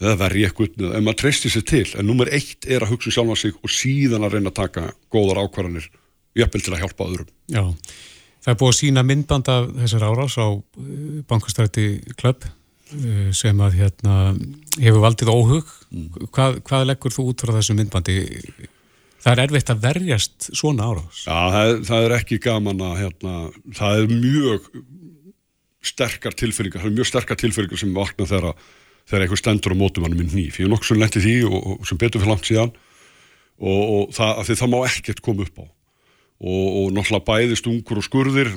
eða 0.02 0.18
verja 0.24 0.50
eitthvað 0.50 0.96
en 0.98 1.06
maður 1.06 1.22
treystir 1.24 1.54
sér 1.54 1.66
til. 1.68 1.88
En 1.96 2.08
nummer 2.08 2.28
1 2.28 2.68
er 2.68 2.84
að 2.84 2.92
hugsa 2.96 3.14
sjálfa 3.14 3.36
sig 3.36 3.56
og 3.62 3.72
síðan 3.72 4.28
að 4.28 4.38
reyna 4.38 4.52
að 4.52 4.60
taka 4.64 4.92
góðar 5.14 5.44
ákvarðanir 5.46 5.90
jafnvel 6.38 6.64
til 6.64 6.74
að 6.74 6.84
hjálpa 6.84 7.08
öðrum. 7.08 7.32
Já, 7.48 7.64
það 8.44 8.54
er 8.54 8.60
búið 8.60 8.74
að 8.74 8.80
sína 8.80 9.04
myndband 9.04 9.50
af 9.50 9.70
þessar 9.82 10.08
árás 10.08 10.38
á 10.38 10.48
eh, 10.54 11.24
bankastræti 11.28 11.88
klubb 12.20 12.44
eh, 12.44 12.57
sem 13.36 13.62
að 13.64 13.78
hérna 13.82 14.16
hefur 14.78 15.04
valdið 15.04 15.32
óhug. 15.34 15.76
Mm. 15.92 16.28
Hvað, 16.36 16.60
hvað 16.68 16.88
leggur 16.92 17.16
þú 17.16 17.30
út 17.32 17.44
frá 17.44 17.54
þessu 17.58 17.76
myndbandi? 17.78 18.18
Það 19.24 19.32
er 19.34 19.44
erfitt 19.44 19.72
að 19.74 19.84
verjast 19.84 20.50
svona 20.56 20.88
árás. 20.88 21.24
Já, 21.26 21.38
það 21.54 21.72
það 21.90 22.08
er 22.08 22.16
ekki 22.18 22.40
gaman 22.44 22.84
að 22.88 22.98
hérna, 23.02 23.36
það 23.76 24.02
er 24.02 24.12
mjög 24.14 24.68
sterkar 25.88 26.36
tilfeyringar, 26.38 26.84
það 26.84 26.92
er 26.92 26.98
mjög 27.00 27.10
sterkar 27.12 27.40
tilfeyringar 27.40 27.82
sem 27.82 27.96
vakna 27.96 28.28
þegar, 28.30 28.68
þegar 29.08 29.26
einhver 29.26 29.42
stendur 29.42 29.76
á 29.76 29.82
mótumannum 29.82 30.24
í 30.24 30.30
nýf. 30.30 30.60
Ég 30.60 30.68
er 30.68 30.72
nokkur 30.72 30.92
sem 30.92 31.02
lendi 31.02 31.24
því 31.24 31.38
og, 31.50 31.58
og 31.58 31.90
sem 31.90 32.00
betur 32.00 32.24
fyrir 32.24 32.34
langt 32.34 32.48
síðan 32.50 32.76
og, 33.58 33.82
og 33.82 34.16
það, 34.16 34.54
það 34.54 34.72
má 34.74 34.80
ekkert 34.86 35.24
koma 35.26 35.48
upp 35.48 35.64
á 35.64 35.66
og, 36.38 36.66
og 36.80 36.92
náttúrulega 36.94 37.26
bæði 37.26 37.58
stungur 37.58 38.02
og 38.02 38.06
skurðir 38.06 38.52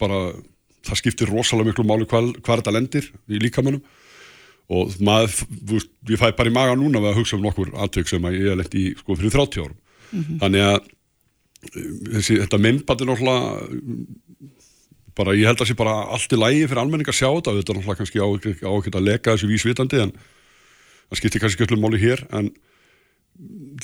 bara, 0.00 0.20
það 0.84 1.00
skiptir 1.00 1.30
rosalega 1.30 1.70
miklu 1.70 1.86
máli 1.88 2.08
hvað, 2.08 2.32
hvað 2.44 2.62
þetta 2.62 2.74
lendir 2.74 3.10
í 3.28 3.40
líkamannum 3.42 3.82
og 4.74 4.94
maður, 5.04 5.84
ég 6.08 6.20
fæ 6.20 6.30
bara 6.36 6.50
í 6.50 6.54
maga 6.54 6.76
núna 6.78 7.02
við 7.02 7.10
að 7.12 7.18
hugsa 7.20 7.36
um 7.36 7.44
nokkur 7.44 7.72
aðtök 7.84 8.08
sem 8.08 8.24
að 8.24 8.38
ég 8.40 8.58
lendi 8.60 8.80
í 8.80 8.92
sko 8.96 9.16
fyrir 9.18 9.34
30 9.34 9.64
árum. 9.64 9.80
Mm 10.10 10.22
-hmm. 10.22 10.38
þannig 10.40 10.62
að 10.68 10.78
þessi, 12.12 12.38
þetta 12.42 12.60
myndbandi 12.60 13.08
náttúrulega 13.08 13.40
bara 15.14 15.34
ég 15.38 15.46
held 15.46 15.58
að 15.58 15.62
það 15.62 15.70
sé 15.70 15.76
bara 15.78 15.94
allt 16.14 16.34
í 16.34 16.38
lægi 16.40 16.68
fyrir 16.68 16.82
almenning 16.82 17.08
að 17.08 17.18
sjá 17.20 17.28
þetta, 17.30 17.54
þetta 17.58 17.72
er 17.72 17.78
náttúrulega 17.78 17.98
kannski 18.00 18.18
á, 18.24 18.28
á 18.66 18.72
ekki 18.74 18.94
að 18.94 19.08
leka 19.08 19.34
þessu 19.34 19.50
vísvitandi 19.50 20.00
en 20.04 20.12
það 21.08 21.20
skiptir 21.20 21.44
kannski 21.44 21.62
ekki 21.62 21.74
öllum 21.74 21.84
máli 21.86 22.02
hér 22.02 22.24
en 22.34 22.50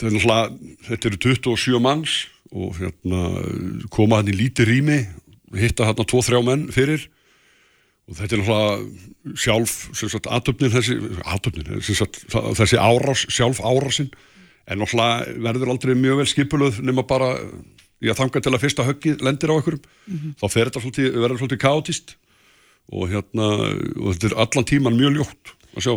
þetta 0.00 1.10
eru 1.10 1.20
27 1.22 1.82
manns 1.82 2.26
og 2.50 2.78
hérna, 2.80 3.20
koma 3.94 4.18
hann 4.20 4.30
í 4.30 4.34
lítið 4.34 4.72
rými 4.72 4.98
hitta 5.58 5.88
á 5.88 5.92
tvo-þrjá 5.94 6.40
menn 6.46 6.68
fyrir. 6.74 7.08
Og 8.10 8.18
þetta 8.18 8.36
er 8.36 8.42
náttúrulega 8.42 9.36
sjálf 9.38 10.26
aðtöfnin 10.26 10.72
þessi, 10.74 10.96
aðtöfnin, 11.30 11.82
sagt, 11.86 12.24
þessi 12.58 12.78
árás, 12.80 13.26
sjálf 13.30 13.60
árásinn 13.62 14.10
en 14.66 14.82
náttúrulega 14.82 15.36
verður 15.46 15.74
aldrei 15.74 15.94
mjög 15.98 16.22
vel 16.22 16.30
skipuluð 16.30 16.80
nema 16.82 17.06
bara 17.06 17.36
ég 18.02 18.10
að 18.10 18.22
þanga 18.22 18.42
til 18.42 18.54
að 18.54 18.62
fyrsta 18.64 18.86
höggið 18.88 19.22
lendir 19.26 19.52
á 19.52 19.56
einhverjum. 19.58 19.84
Mm 20.06 20.16
-hmm. 20.16 20.34
þá 20.40 20.46
fer 20.48 20.70
þetta 20.70 20.82
svolítið, 20.82 21.10
verður 21.22 21.42
svolítið 21.42 21.62
káttist 21.66 22.16
og 22.90 23.10
hérna 23.10 23.46
og 24.00 24.14
þetta 24.14 24.26
er 24.26 24.38
allan 24.42 24.66
tíman 24.66 24.98
mjög 24.98 25.12
ljótt 25.18 25.54
að 25.76 25.84
sjá. 25.86 25.94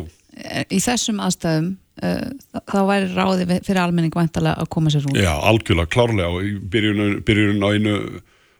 Í 0.69 0.79
þessum 0.81 1.21
aðstæðum 1.21 1.73
Eh, 2.01 2.29
þá 2.65 2.79
væri 2.89 3.09
ráði 3.13 3.45
fyrir 3.61 3.79
almenning 3.83 4.13
vantalega 4.17 4.57
að 4.63 4.69
koma 4.73 4.89
sér 4.89 5.05
út. 5.05 5.17
Já, 5.19 5.29
algjörlega, 5.45 5.91
klárlega. 5.93 6.29
Og 6.33 6.63
byrjun 6.73 7.61
á 7.61 7.69
einu 7.69 7.93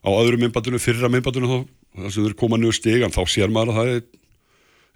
á 0.03 0.09
öðru 0.11 0.39
myndbandinu, 0.41 0.81
fyrra 0.83 1.09
myndbandinu 1.11 1.49
þá 1.49 1.57
þess 2.03 2.17
að 2.17 2.19
þau 2.19 2.27
eru 2.27 2.39
komað 2.39 2.63
njög 2.63 2.77
stegan, 2.77 3.13
þá 3.13 3.23
sér 3.29 3.53
maður 3.53 3.73
að 3.73 3.79
það 3.79 3.93
er 3.93 4.01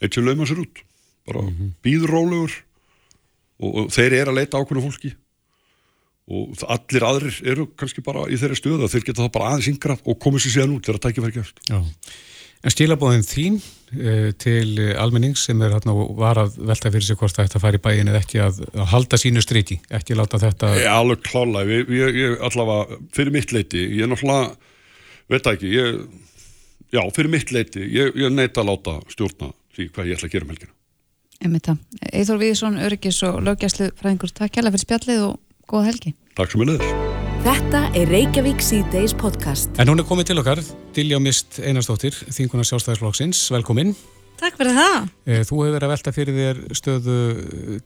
eitt 0.01 0.17
sem 0.17 0.27
lauma 0.27 0.47
sér 0.49 0.63
út. 0.63 0.83
Bara 1.27 1.43
mm 1.43 1.53
-hmm. 1.53 1.71
býður 1.83 2.13
rólegur 2.15 2.53
og, 3.59 3.71
og 3.71 3.89
þeir 3.93 4.19
eru 4.21 4.33
að 4.33 4.39
leita 4.39 4.61
ákveðna 4.61 4.85
fólki. 4.85 5.13
Og 6.27 6.63
allir 6.67 7.03
aðrir 7.07 7.35
eru 7.47 7.69
kannski 7.79 8.03
bara 8.03 8.25
í 8.27 8.35
þeirri 8.35 8.59
stöðu 8.59 8.83
og 8.83 8.91
þeir 8.91 9.05
geta 9.07 9.23
þá 9.23 9.31
bara 9.31 9.51
aðeins 9.53 9.69
yngra 9.71 9.95
og 10.03 10.17
komið 10.19 10.43
sér 10.43 10.57
síðan 10.57 10.73
út 10.75 10.83
þegar 10.83 10.99
það 10.99 11.05
tækir 11.07 11.23
verið 11.23 11.37
gæst 11.39 11.61
Já. 11.71 11.79
En 12.65 12.73
stílabóðin 12.73 13.23
þín 13.23 13.57
uh, 13.61 14.31
til 14.41 14.79
almennings 14.99 15.45
sem 15.47 15.61
er 15.63 15.75
hérna 15.77 15.93
og 15.93 16.17
var 16.17 16.41
að 16.41 16.57
velta 16.67 16.91
fyrir 16.91 17.05
sig 17.05 17.19
hvort 17.19 17.37
það 17.37 17.47
ætti 17.47 17.59
að 17.59 17.63
fara 17.63 17.79
í 17.79 17.83
bæin 17.85 18.11
eða 18.11 18.21
ekki 18.23 18.41
að, 18.43 18.61
að 18.73 18.89
halda 18.91 19.19
sínu 19.21 19.43
striti, 19.45 19.77
ekki 19.93 20.17
láta 20.17 20.41
þetta... 20.41 20.73
Ég 20.75 20.87
er 20.89 20.95
alveg 20.97 21.21
klálega, 21.27 21.77
ég, 21.93 22.17
ég 22.17 22.43
allavega, 22.49 22.97
fyrir 23.15 23.35
mitt 23.37 23.53
leiti, 23.55 23.85
ég 23.85 24.03
er 24.03 24.11
náttúrulega, 24.11 24.57
veit 25.31 25.51
ekki, 25.51 25.71
ég, 25.73 26.01
já, 26.93 27.01
fyrir 27.15 27.31
mitt 27.33 27.53
leiti, 27.55 27.83
ég, 27.93 28.15
ég 28.15 28.33
neita 28.33 28.63
að 28.63 28.71
láta 28.71 28.97
stjórna 29.11 29.51
því 29.75 29.89
hvað 29.93 30.09
ég 30.09 30.17
ætla 30.17 30.29
að 30.29 30.35
gera 30.35 30.47
um 30.47 30.53
helgina. 30.55 30.73
Emið 31.45 31.67
það. 31.67 31.81
Eithor 32.17 32.39
Víðsson, 32.41 32.79
Öryggis 32.81 33.19
og 33.27 33.37
lögjæslu 33.45 33.91
fræðingur, 33.99 34.33
takk 34.33 34.57
hjálpa 34.57 34.73
fyrir 34.73 34.85
spjallið 34.87 35.23
og 35.27 35.37
góða 35.69 35.91
helgi. 35.91 36.13
Takk 36.37 36.53
sem 36.53 36.63
ég 36.63 36.71
leðis. 36.71 37.15
Þetta 37.45 37.81
er 37.95 38.09
Reykjavík 38.11 38.63
C-Days 38.65 39.13
podcast. 39.15 39.69
En 39.77 39.91
hún 39.91 40.01
er 40.01 40.07
komið 40.09 40.31
til 40.31 40.41
okkar, 40.41 40.61
Dilja 40.95 41.19
Mist 41.21 41.59
Einarstóttir, 41.61 42.17
þinguna 42.33 42.65
sjálfstæðisflokksins. 42.67 43.43
Velkomin. 43.53 43.93
Takk 44.37 44.57
fyrir 44.59 44.75
það. 44.77 45.05
Eh, 45.25 45.43
þú 45.45 45.61
hefur 45.61 45.75
verið 45.77 45.85
að 45.87 45.93
velta 45.93 46.13
fyrir 46.13 46.37
þér 46.37 46.59
stöðu 46.77 47.17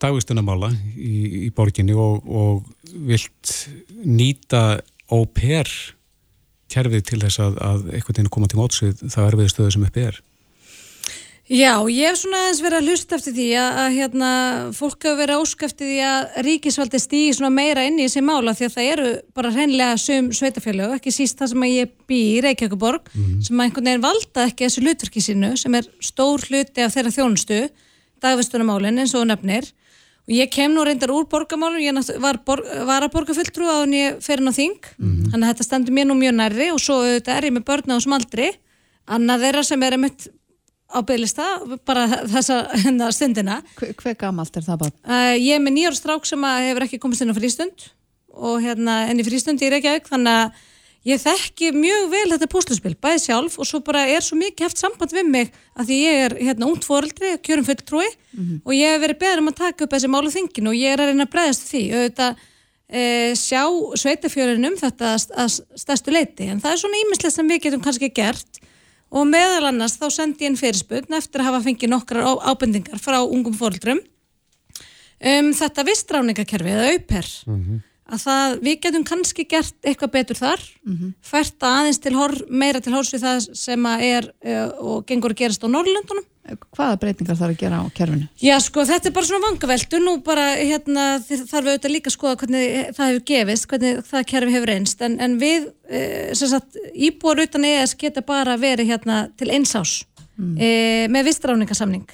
dagvistunamála 0.00 0.72
í, 0.96 1.14
í 1.46 1.50
borginni 1.54 1.94
og, 1.96 2.24
og 2.28 2.96
vilt 3.08 3.52
nýta 4.04 4.80
óper 5.12 5.68
kerfið 6.72 7.06
til 7.08 7.22
þess 7.22 7.42
að, 7.44 7.56
að 7.62 7.80
einhvern 7.92 8.18
veginn 8.18 8.34
koma 8.34 8.50
til 8.50 8.60
mótsvið 8.60 9.06
það 9.06 9.30
erfiði 9.30 9.54
stöðu 9.54 9.74
sem 9.76 9.88
uppi 9.88 10.06
er. 10.10 10.22
Já, 11.52 11.74
ég 11.90 12.06
hef 12.06 12.20
svona 12.20 12.38
aðeins 12.44 12.60
verið 12.62 12.78
að 12.78 12.86
hlusta 12.88 13.16
eftir 13.18 13.34
því 13.34 13.46
að, 13.58 13.78
að 13.82 13.94
hérna, 13.96 14.28
fólk 14.76 15.04
hefur 15.04 15.18
verið 15.18 15.40
ásk 15.42 15.64
eftir 15.66 15.88
því 15.90 15.96
að 16.06 16.36
ríkisvaldi 16.46 17.00
stýði 17.02 17.32
svona 17.36 17.50
meira 17.52 17.82
inn 17.84 17.98
í 17.98 18.06
þessi 18.06 18.22
mála 18.24 18.54
því 18.56 18.68
að 18.68 18.76
það 18.76 18.90
eru 18.92 19.08
bara 19.36 19.50
hreinlega 19.56 19.98
sum 20.00 20.30
sveitafélög, 20.38 20.94
ekki 20.96 21.12
síst 21.12 21.42
það 21.42 21.50
sem 21.52 21.66
að 21.66 21.74
ég 21.74 21.92
bý 22.08 22.20
í 22.30 22.40
Reykjavíkuborg, 22.46 23.10
mm. 23.10 23.34
sem 23.48 23.58
að 23.58 23.66
einhvern 23.66 23.90
veginn 23.90 24.06
valda 24.06 24.46
ekki 24.46 24.68
þessu 24.68 24.84
hlutverki 24.86 25.24
sínu, 25.26 25.52
sem 25.60 25.76
er 25.76 25.90
stór 26.08 26.46
hluti 26.46 26.86
af 26.86 26.94
þeirra 26.94 27.14
þjónustu, 27.18 27.60
dagvistunamálinn 28.22 29.02
eins 29.02 29.16
og 29.18 29.26
nefnir 29.28 29.68
og 30.22 30.34
ég 30.36 30.50
kem 30.54 30.74
nú 30.74 30.84
reyndar 30.86 31.10
úr 31.14 31.26
borgamálun, 31.30 31.80
ég 31.82 31.96
var, 32.22 32.38
borg, 32.46 32.66
var 32.86 33.06
að 33.06 33.14
borgarfulltrú 33.16 33.66
á 33.66 33.76
en 33.82 33.96
ég 33.96 34.20
fer 34.22 34.42
inn 34.42 34.50
á 34.50 34.54
þing, 34.54 34.78
mm. 34.98 35.32
þannig 35.32 35.46
að 35.48 35.54
þetta 35.54 35.66
standur 35.66 35.96
mér 35.96 36.06
nú 36.08 36.18
mjög 36.18 36.36
nærri 36.38 36.68
og 36.74 36.78
svo 36.82 37.00
þetta 37.06 37.34
er 37.34 37.48
ég 37.48 37.56
með 37.56 37.66
börna 37.72 37.98
á 37.98 38.04
smaldri, 38.04 38.52
annað 39.10 39.48
þeirra 39.48 39.64
sem 39.66 39.82
er 39.82 39.98
einmitt 39.98 40.28
á 40.92 40.98
bygglista, 41.08 41.46
bara 41.88 42.04
þessa 42.28 42.60
hérna, 42.84 43.08
stundina. 43.14 43.58
Hver, 43.80 43.94
hver 43.98 44.18
gamalt 44.20 44.56
er 44.60 44.66
það 44.66 44.84
bara? 44.84 44.94
Uh, 45.08 45.34
ég 45.40 45.56
er 45.56 45.64
með 45.64 45.78
nýjar 45.78 45.98
strák 45.98 46.28
sem 46.28 46.46
hefur 46.50 46.86
ekki 46.86 47.00
komist 47.02 47.24
inn 47.24 47.32
á 47.32 47.38
frístund 47.38 47.88
og 48.32 48.62
hérna 48.64 49.02
enn 49.10 49.20
í 49.20 49.26
frístund 49.26 49.60
í 49.60 49.72
Reykjavík 49.72 50.06
þannig 50.08 50.44
að 50.44 50.68
ég 51.08 51.18
þekki 51.22 51.72
mjög 51.74 52.10
vel 52.12 52.28
þetta 52.30 52.48
púsluspil, 52.52 52.94
bæði 52.94 53.24
sjálf 53.24 53.58
og 53.58 53.68
svo 53.68 53.80
bara 53.84 54.04
er 54.06 54.22
svo 54.22 54.38
mikið 54.38 54.68
haft 54.68 54.78
samband 54.82 55.14
við 55.14 55.28
mig 55.28 55.50
að 55.74 55.90
því 55.90 55.98
ég 55.98 56.22
er 56.26 56.36
hérna 56.38 56.68
ungd 56.68 56.86
fóröldri, 56.86 57.34
kjörum 57.42 57.66
fulltrúi 57.66 58.06
mm 58.06 58.42
-hmm. 58.42 58.60
og 58.64 58.72
ég 58.72 58.94
hef 58.94 59.02
verið 59.02 59.18
beður 59.18 59.42
um 59.42 59.50
að 59.50 59.60
taka 59.64 59.84
upp 59.84 59.92
þessi 59.92 60.12
málu 60.14 60.30
þingin 60.30 60.70
og 60.70 60.78
ég 60.78 60.92
er 60.92 61.00
að 61.00 61.08
reyna 61.10 61.26
að 61.26 61.32
breyðast 61.34 61.68
því 61.72 61.82
auðvitað 61.92 62.36
e, 62.88 63.02
sjá 63.34 63.62
sveitafjörunum 64.02 64.76
þetta 64.78 65.14
að 65.16 65.48
stærstu 65.74 66.12
leiti 66.12 66.46
en 66.46 66.60
það 66.60 66.72
er 66.72 66.82
svona 66.82 67.02
ímislega 67.02 67.34
sem 67.34 67.48
við 67.48 67.62
getum 67.66 67.82
kannski 67.82 68.12
gert 68.14 68.62
og 69.10 69.26
meðal 69.28 69.68
annars 69.68 69.98
þá 70.00 70.08
sendi 70.10 70.44
ég 70.44 70.52
einn 70.52 70.60
fyrirspunn 70.60 71.18
eftir 71.18 71.42
að 71.42 71.50
hafa 71.50 71.64
fengið 71.66 71.92
nokkrar 71.92 72.38
ábendingar 72.46 73.00
frá 73.02 73.20
ungum 73.20 73.56
fóröldrum 73.56 74.00
um 75.22 75.52
þetta 75.54 75.84
vistráningakerfi 75.86 76.70
eða 76.72 76.92
auper 76.92 77.26
mm 77.46 77.58
-hmm. 77.58 77.80
Að 78.10 78.24
það, 78.26 78.58
við 78.66 78.76
getum 78.86 79.06
kannski 79.06 79.46
gert 79.48 79.86
eitthvað 79.86 80.14
betur 80.16 80.38
þar 80.40 80.60
mm 80.82 80.96
-hmm. 80.96 81.14
fært 81.22 81.66
aðeins 81.68 82.02
til 82.02 82.14
hor, 82.16 82.34
meira 82.48 82.80
til 82.80 82.92
hórs 82.92 83.12
við 83.14 83.22
það 83.22 83.48
sem 83.54 83.86
er 83.94 84.28
uh, 84.44 84.68
og 84.78 85.06
gengur 85.06 85.32
að 85.32 85.42
gerast 85.44 85.64
á 85.64 85.68
Norrlöndunum 85.70 86.26
Hvaða 86.42 86.96
breytingar 86.98 87.36
þarf 87.38 87.52
að 87.54 87.60
gera 87.60 87.76
á 87.78 87.86
kerfinu? 87.94 88.24
Já 88.42 88.56
sko 88.58 88.82
þetta 88.82 89.08
er 89.08 89.14
bara 89.14 89.26
svona 89.28 89.46
vangaveltu 89.46 90.00
nú 90.02 90.16
bara 90.26 90.46
hérna 90.58 91.04
þarf 91.22 91.52
við 91.52 91.70
auðvitað 91.70 91.92
líka 91.94 92.10
að 92.10 92.16
skoða 92.16 92.38
hvernig 92.40 92.96
það 92.96 93.10
hefur 93.12 93.24
gefist, 93.30 93.68
hvernig 93.70 94.00
það 94.08 94.26
kerfi 94.32 94.56
hefur 94.56 94.72
einst 94.74 95.04
en, 95.06 95.14
en 95.22 95.36
við 95.38 95.68
e, 95.86 96.00
sagt, 96.34 96.80
íbúar 96.98 97.44
utan 97.44 97.68
ES 97.68 97.94
geta 98.00 98.24
bara 98.26 98.56
verið 98.58 98.90
hérna 98.90 99.20
til 99.38 99.52
einsás 99.54 100.00
mm. 100.34 100.56
e, 100.58 100.72
með 101.14 101.30
vistráningasamning 101.30 102.10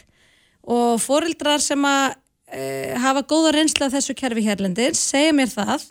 og 0.68 1.00
fórildrar 1.00 1.64
sem 1.64 1.88
að 1.88 2.18
e, 2.52 2.94
hafa 2.98 3.24
góða 3.28 3.54
reynsla 3.56 3.88
af 3.88 3.96
þessu 3.96 4.16
kerfi 4.18 4.44
hérlendir 4.46 4.96
segja 4.98 5.32
mér 5.36 5.50
það 5.52 5.88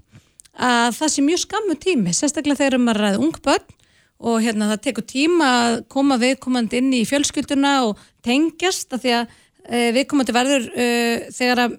að 0.57 0.93
það 0.97 1.11
sé 1.13 1.23
mjög 1.25 1.41
skammu 1.43 1.75
tími, 1.81 2.13
sérstaklega 2.17 2.63
þegar 2.63 2.81
maður 2.81 3.03
ræði 3.05 3.25
ung 3.25 3.41
börn 3.45 3.73
og 4.17 4.39
hérna 4.41 4.71
það 4.71 4.85
tekur 4.87 5.05
tíma 5.05 5.49
að 5.57 5.75
koma 5.93 6.17
viðkomandi 6.21 6.79
inn 6.81 6.95
í 6.97 7.03
fjölskylduna 7.05 7.73
og 7.85 7.99
tengjast 8.25 8.95
af 8.95 9.03
því 9.03 9.13
að 9.19 9.35
e, 9.69 9.81
viðkomandi 9.93 10.33
verður 10.33 10.65
e, 10.73 10.87
þegar 11.35 11.61
að 11.67 11.75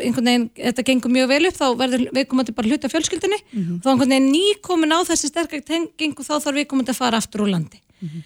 einhvern 0.00 0.30
veginn 0.30 0.48
þetta 0.56 0.86
gengur 0.88 1.12
mjög 1.12 1.28
vel 1.34 1.42
upp 1.50 1.58
þá 1.58 1.66
verður 1.82 2.06
viðkomandi 2.16 2.56
bara 2.56 2.72
hluta 2.72 2.92
fjölskyldunni 2.92 3.40
mm 3.42 3.60
-hmm. 3.60 3.82
þá 3.84 3.90
einhvern 3.92 4.14
veginn 4.14 4.32
nýkomin 4.32 4.96
á 4.96 5.00
þessi 5.10 5.32
sterkar 5.32 5.64
tengingu 5.68 6.24
þá 6.24 6.34
þarf 6.38 6.60
viðkomandi 6.62 6.96
að 6.96 7.00
fara 7.02 7.20
aftur 7.20 7.44
úr 7.44 7.52
landi 7.52 7.80
mm 8.00 8.08
-hmm. 8.08 8.24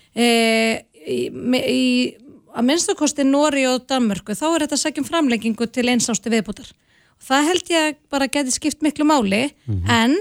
í, 1.03 1.19
í 1.59 1.83
að 2.53 2.69
minnstakosti 2.69 3.25
Nóri 3.25 3.67
og 3.67 3.87
Danmörku 3.89 4.37
þá 4.37 4.47
er 4.51 4.67
þetta 4.67 4.81
sækjum 4.85 5.09
framleggingu 5.09 5.67
til 5.67 5.89
einsásti 5.89 6.33
viðbútar 6.33 6.71
og 6.73 7.27
það 7.29 7.49
held 7.49 7.73
ég 7.73 7.99
bara 8.13 8.29
geti 8.29 8.55
skipt 8.55 8.83
miklu 8.83 9.05
máli 9.09 9.51
mm 9.67 9.75
-hmm. 9.75 9.91
en 9.91 10.17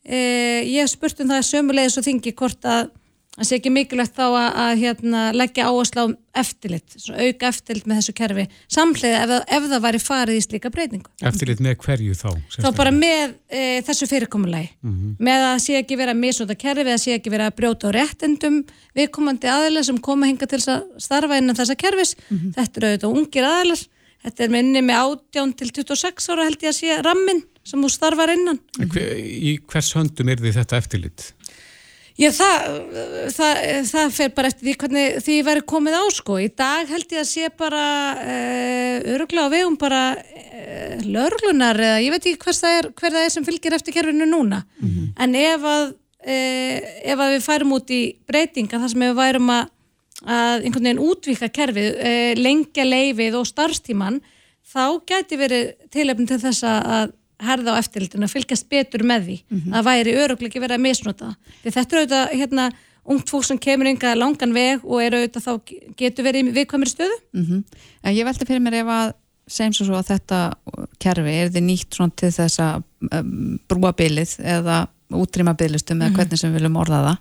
Eh, 0.00 0.64
ég 0.64 0.88
spurt 0.88 1.18
um 1.20 1.28
það 1.28 1.44
sömulegis 1.44 1.98
og 2.00 2.06
þingi 2.06 2.32
hvort 2.32 2.64
að 2.64 2.88
það 3.36 3.46
sé 3.46 3.58
ekki 3.60 3.70
mikilvægt 3.72 4.16
þá 4.16 4.24
að, 4.26 4.46
að 4.62 4.72
hérna, 4.80 5.20
leggja 5.36 5.66
áherslu 5.70 6.02
á 6.02 6.06
eftirlit, 6.40 6.96
auka 7.10 7.50
eftirlit 7.50 7.86
með 7.88 8.00
þessu 8.00 8.14
kerfi, 8.18 8.46
samlega 8.70 9.20
ef, 9.22 9.32
ef 9.56 9.68
það 9.70 9.84
væri 9.86 10.00
farið 10.02 10.38
í 10.38 10.42
slíka 10.44 10.72
breytingu. 10.74 11.12
Eftirlit 11.30 11.62
með 11.62 11.76
hverju 11.84 12.16
þá? 12.18 12.28
Þá 12.56 12.68
bara 12.80 12.94
með 12.94 13.36
e, 13.46 13.62
þessu 13.86 14.10
fyrirkomulegi, 14.10 14.72
mm 14.82 14.96
-hmm. 14.96 15.14
með 15.30 15.46
að 15.52 15.62
sé 15.66 15.78
ekki 15.78 16.00
vera 16.00 16.16
að 16.16 16.22
misnóta 16.24 16.58
kerfi, 16.58 16.86
eða 16.88 17.04
sé 17.04 17.16
ekki 17.18 17.34
vera 17.34 17.46
að 17.50 17.56
brjóta 17.60 17.90
á 17.90 17.96
réttendum 17.96 18.60
viðkomandi 18.98 19.50
aðeins 19.50 19.90
sem 19.90 20.02
koma 20.02 20.26
hinga 20.30 20.50
til 20.50 20.62
að 20.66 20.90
starfa 20.98 21.38
innan 21.38 21.58
þessa 21.58 21.78
kerfis, 21.78 22.16
mm 22.28 22.36
-hmm. 22.36 22.52
þetta 22.58 22.80
eru 22.80 22.90
auðvitað 22.90 23.16
ungir 23.16 23.46
aðeins, 23.46 23.86
þetta 24.24 24.44
er 24.44 24.50
minni 24.50 24.82
með 24.82 24.96
18 25.06 25.54
til 25.54 25.70
26 25.70 26.28
ára 26.34 26.44
held 26.44 26.62
ég 26.62 26.74
að 26.74 26.80
sé 26.82 27.02
rammin 27.02 27.44
sem 27.70 27.82
þú 27.82 27.90
starfar 27.92 28.32
innan. 28.32 28.58
Hver, 28.78 29.18
í 29.20 29.58
hvers 29.68 29.92
höndum 29.96 30.30
er 30.32 30.40
því 30.40 30.52
þetta 30.56 30.80
eftirlit? 30.80 31.26
Já, 32.20 32.28
það, 32.36 32.64
það, 33.32 33.60
það 33.88 34.10
fer 34.12 34.32
bara 34.36 34.48
eftir 34.50 34.66
því 34.66 34.74
hvernig 34.82 35.20
því 35.24 35.36
verður 35.46 35.66
komið 35.72 35.94
á 35.96 36.04
sko. 36.12 36.36
Í 36.36 36.48
dag 36.52 36.90
held 36.92 37.14
ég 37.14 37.22
að 37.22 37.28
sé 37.30 37.48
bara 37.56 37.84
uh, 38.12 38.32
eh, 38.34 38.96
öruglega 39.14 39.48
á 39.48 39.54
vegum 39.54 39.78
bara 39.80 40.02
uh, 40.18 41.06
lörglunar 41.06 41.80
eða 41.80 42.02
ég 42.04 42.12
veit 42.12 42.28
ekki 42.28 42.56
það 42.58 42.76
er, 42.76 42.88
hver 43.00 43.16
það 43.16 43.24
er 43.24 43.32
sem 43.32 43.46
fylgir 43.46 43.76
eftir 43.78 43.96
kerfinu 43.96 44.28
núna. 44.28 44.60
Mm 44.82 44.90
-hmm. 44.90 45.06
En 45.24 45.38
ef 45.40 45.64
að, 45.72 45.86
uh, 46.26 46.76
ef 47.14 47.24
að 47.24 47.32
við 47.36 47.46
færum 47.46 47.72
út 47.78 47.94
í 47.96 48.02
breytinga 48.28 48.82
þar 48.82 48.92
sem 48.92 49.06
við 49.06 49.16
værum 49.22 49.54
að, 49.56 49.72
að 50.26 50.66
einhvern 50.66 50.90
veginn 50.90 51.06
útvíka 51.08 51.48
kerfið, 51.48 51.90
lengja 52.36 52.84
leifið 52.84 53.40
og 53.40 53.48
starfstíman, 53.48 54.20
þá 54.68 55.00
gæti 55.08 55.40
verið 55.40 55.72
tilöfn 55.88 56.28
til 56.28 56.40
þess 56.44 56.68
að 56.68 57.16
herða 57.40 57.76
á 57.76 57.80
eftirlitinu 57.80 58.26
að 58.26 58.34
fylgjast 58.34 58.68
betur 58.68 59.04
með 59.06 59.26
því 59.26 59.36
mm 59.40 59.58
-hmm. 59.58 59.74
að 59.74 59.88
væri 59.88 60.16
öruglega 60.16 60.50
ekki 60.50 60.62
verið 60.64 60.78
að 60.78 60.86
misnota 60.86 61.34
því 61.62 61.72
þetta 61.76 61.96
er 61.96 62.00
auðvitað 62.00 62.38
hérna 62.40 62.70
ungt 63.10 63.30
fólk 63.32 63.44
sem 63.44 63.58
kemur 63.58 63.90
yngar 63.90 64.18
langan 64.18 64.54
veg 64.54 64.84
og 64.84 65.02
er 65.02 65.16
auðvitað 65.16 65.46
þá 65.46 65.52
getur 65.96 66.24
verið 66.24 66.50
í 66.50 66.54
viðkvæmri 66.58 66.90
stöðu 66.90 67.18
mm 67.32 67.44
-hmm. 67.44 67.64
En 68.02 68.14
ég 68.14 68.24
veldi 68.24 68.46
fyrir 68.46 68.62
mér 68.62 68.80
ef 68.82 68.86
að 68.86 69.12
segjum 69.50 69.74
svo 69.74 69.98
að 69.98 70.10
þetta 70.12 70.40
kerfi 71.02 71.34
er 71.42 71.50
þið 71.50 71.64
nýtt 71.66 71.94
svona 71.94 72.12
til 72.16 72.30
þess 72.30 72.60
að 72.62 72.82
um, 73.12 73.58
brúa 73.68 73.92
bylið 73.92 74.36
eða 74.38 74.88
útrýma 75.10 75.54
bylistum 75.58 75.98
eða 75.98 76.08
mm 76.08 76.12
-hmm. 76.12 76.16
hvernig 76.16 76.38
sem 76.38 76.50
við 76.50 76.58
viljum 76.60 76.76
orða 76.76 77.00
það 77.06 77.16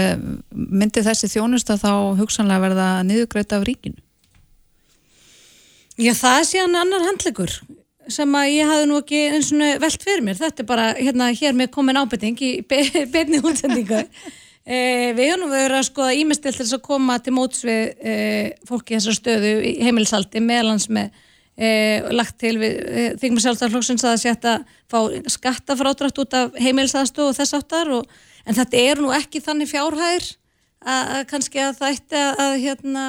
um, 0.00 0.42
myndi 0.52 1.02
þessi 1.02 1.28
þjónust 1.28 1.70
að 1.70 1.82
þá 1.84 1.92
hugsanlega 2.20 2.60
verða 2.60 2.88
niðugröita 3.02 3.58
af 3.58 3.66
ríkinu? 3.68 4.00
Já 5.98 6.14
það 6.14 6.44
sé 6.46 6.60
hann 6.62 6.78
annar 6.78 7.06
handlegur 7.08 7.50
sem 8.12 8.34
að 8.38 8.50
ég 8.54 8.68
hafði 8.70 8.88
nú 8.88 8.98
ekki 9.02 9.22
eins 9.36 9.52
og 9.54 9.80
veld 9.84 10.04
fyrir 10.04 10.24
mér, 10.26 10.38
þetta 10.38 10.64
er 10.64 10.68
bara 10.68 10.90
hérna 10.98 11.30
hér 11.36 11.56
með 11.56 11.72
komin 11.74 12.00
ábyrting 12.00 12.42
í 12.44 12.52
beinni 13.14 13.42
útsendingu. 13.42 14.04
E, 14.68 15.14
við 15.16 15.30
höfum 15.32 15.48
verið 15.48 15.78
að 15.78 15.86
skoða 15.86 16.16
ímestilt 16.20 16.58
til 16.58 16.60
þess 16.66 16.76
að 16.76 16.82
koma 16.84 17.14
til 17.24 17.32
móts 17.32 17.62
við 17.64 18.02
e, 18.04 18.16
fólki 18.68 18.98
þessar 18.98 19.16
stöðu 19.16 19.52
í 19.64 19.70
heimilisaldi 19.80 20.42
meðlans 20.44 20.90
með 20.92 21.14
e, 21.56 21.70
lagt 22.12 22.36
til 22.42 22.50
við 22.60 22.74
þingum 23.22 23.40
sjálfstæðarflóksins 23.46 24.04
að 24.04 24.12
það 24.12 24.20
sé 24.20 24.34
að 24.34 24.66
fá 24.92 25.32
skattafrátrætt 25.38 26.20
út 26.20 26.36
af 26.36 26.60
heimilisastu 26.60 27.30
og 27.30 27.38
þess 27.38 27.56
áttar 27.56 27.94
og, 27.96 28.12
en 28.44 28.58
þetta 28.60 28.84
er 28.90 29.00
nú 29.00 29.14
ekki 29.16 29.40
þannig 29.46 29.72
fjárhæðir 29.72 30.28
að, 30.84 31.16
kannski 31.32 31.64
að 31.64 31.80
það 31.80 31.96
ætti 31.96 32.20
að, 32.20 32.44
að 32.44 32.60
hérna 32.66 33.08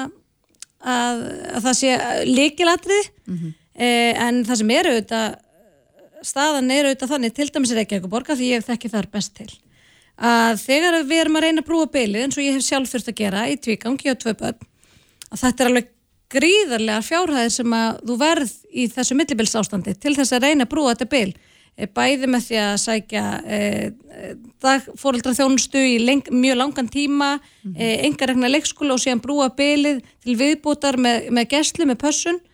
að, 0.80 1.24
að 1.58 1.64
það 1.68 1.80
sé 1.82 1.96
líkilatrið 2.30 3.10
mm 3.10 3.36
-hmm 3.36 3.52
eh, 3.52 3.59
en 3.74 4.44
það 4.44 4.60
sem 4.60 4.70
eru 4.70 4.94
auðvitað 4.96 5.38
staðan 6.26 6.70
eru 6.74 6.90
auðvitað 6.90 7.12
þannig 7.14 7.34
til 7.36 7.48
dæmis 7.54 7.72
er 7.72 7.82
ekki 7.82 7.96
eitthvað 7.96 8.14
borga 8.14 8.36
því 8.36 8.48
ég 8.54 8.66
þekki 8.66 8.92
þar 8.92 9.10
best 9.12 9.36
til 9.38 9.50
að 10.20 10.58
þegar 10.60 10.98
við 11.08 11.22
erum 11.22 11.38
að 11.38 11.46
reyna 11.46 11.62
að 11.62 11.68
brúa 11.70 11.86
beilið 11.88 12.24
eins 12.26 12.36
og 12.36 12.44
ég 12.44 12.58
hef 12.58 12.66
sjálf 12.66 12.90
þurft 12.92 13.12
að 13.12 13.20
gera 13.22 13.46
í 13.48 13.56
tvígangi 13.56 14.12
og 14.12 14.20
tvö 14.20 14.34
börn 14.42 14.66
að 15.30 15.42
þetta 15.44 15.64
er 15.64 15.70
alveg 15.70 15.92
gríðarlega 16.30 17.04
fjárhæðir 17.06 17.54
sem 17.54 17.72
að 17.74 18.02
þú 18.06 18.16
verð 18.20 18.52
í 18.70 18.84
þessu 18.92 19.16
millibills 19.18 19.56
ástandi 19.58 19.94
til 19.98 20.12
þess 20.18 20.36
að 20.36 20.44
reyna 20.46 20.66
að 20.66 20.72
brúa 20.74 20.92
þetta 20.92 21.08
beil 21.14 21.32
eh, 21.32 21.88
bæði 21.88 22.28
með 22.30 22.44
því 22.46 22.60
að 22.66 22.74
sækja 22.84 23.24
eh, 23.56 23.86
dagfórildra 24.62 25.34
þjónustu 25.38 25.80
í 25.80 25.96
leng, 26.04 26.28
mjög 26.30 26.60
langan 26.60 26.92
tíma 26.92 27.32
mm 27.38 27.40
-hmm. 27.40 27.80
eh, 27.80 28.04
engaregna 28.06 28.52
leikskóla 28.52 28.94
og 28.94 29.02
síðan 29.02 29.24
brúa 29.24 29.48
beilið 29.56 30.04
til 30.22 30.36
viðbútar 30.36 31.00
með, 31.00 31.30
með 31.30 31.50
gæslu, 31.56 31.88
með 31.88 31.98
pössun 32.04 32.38
e, 32.38 32.49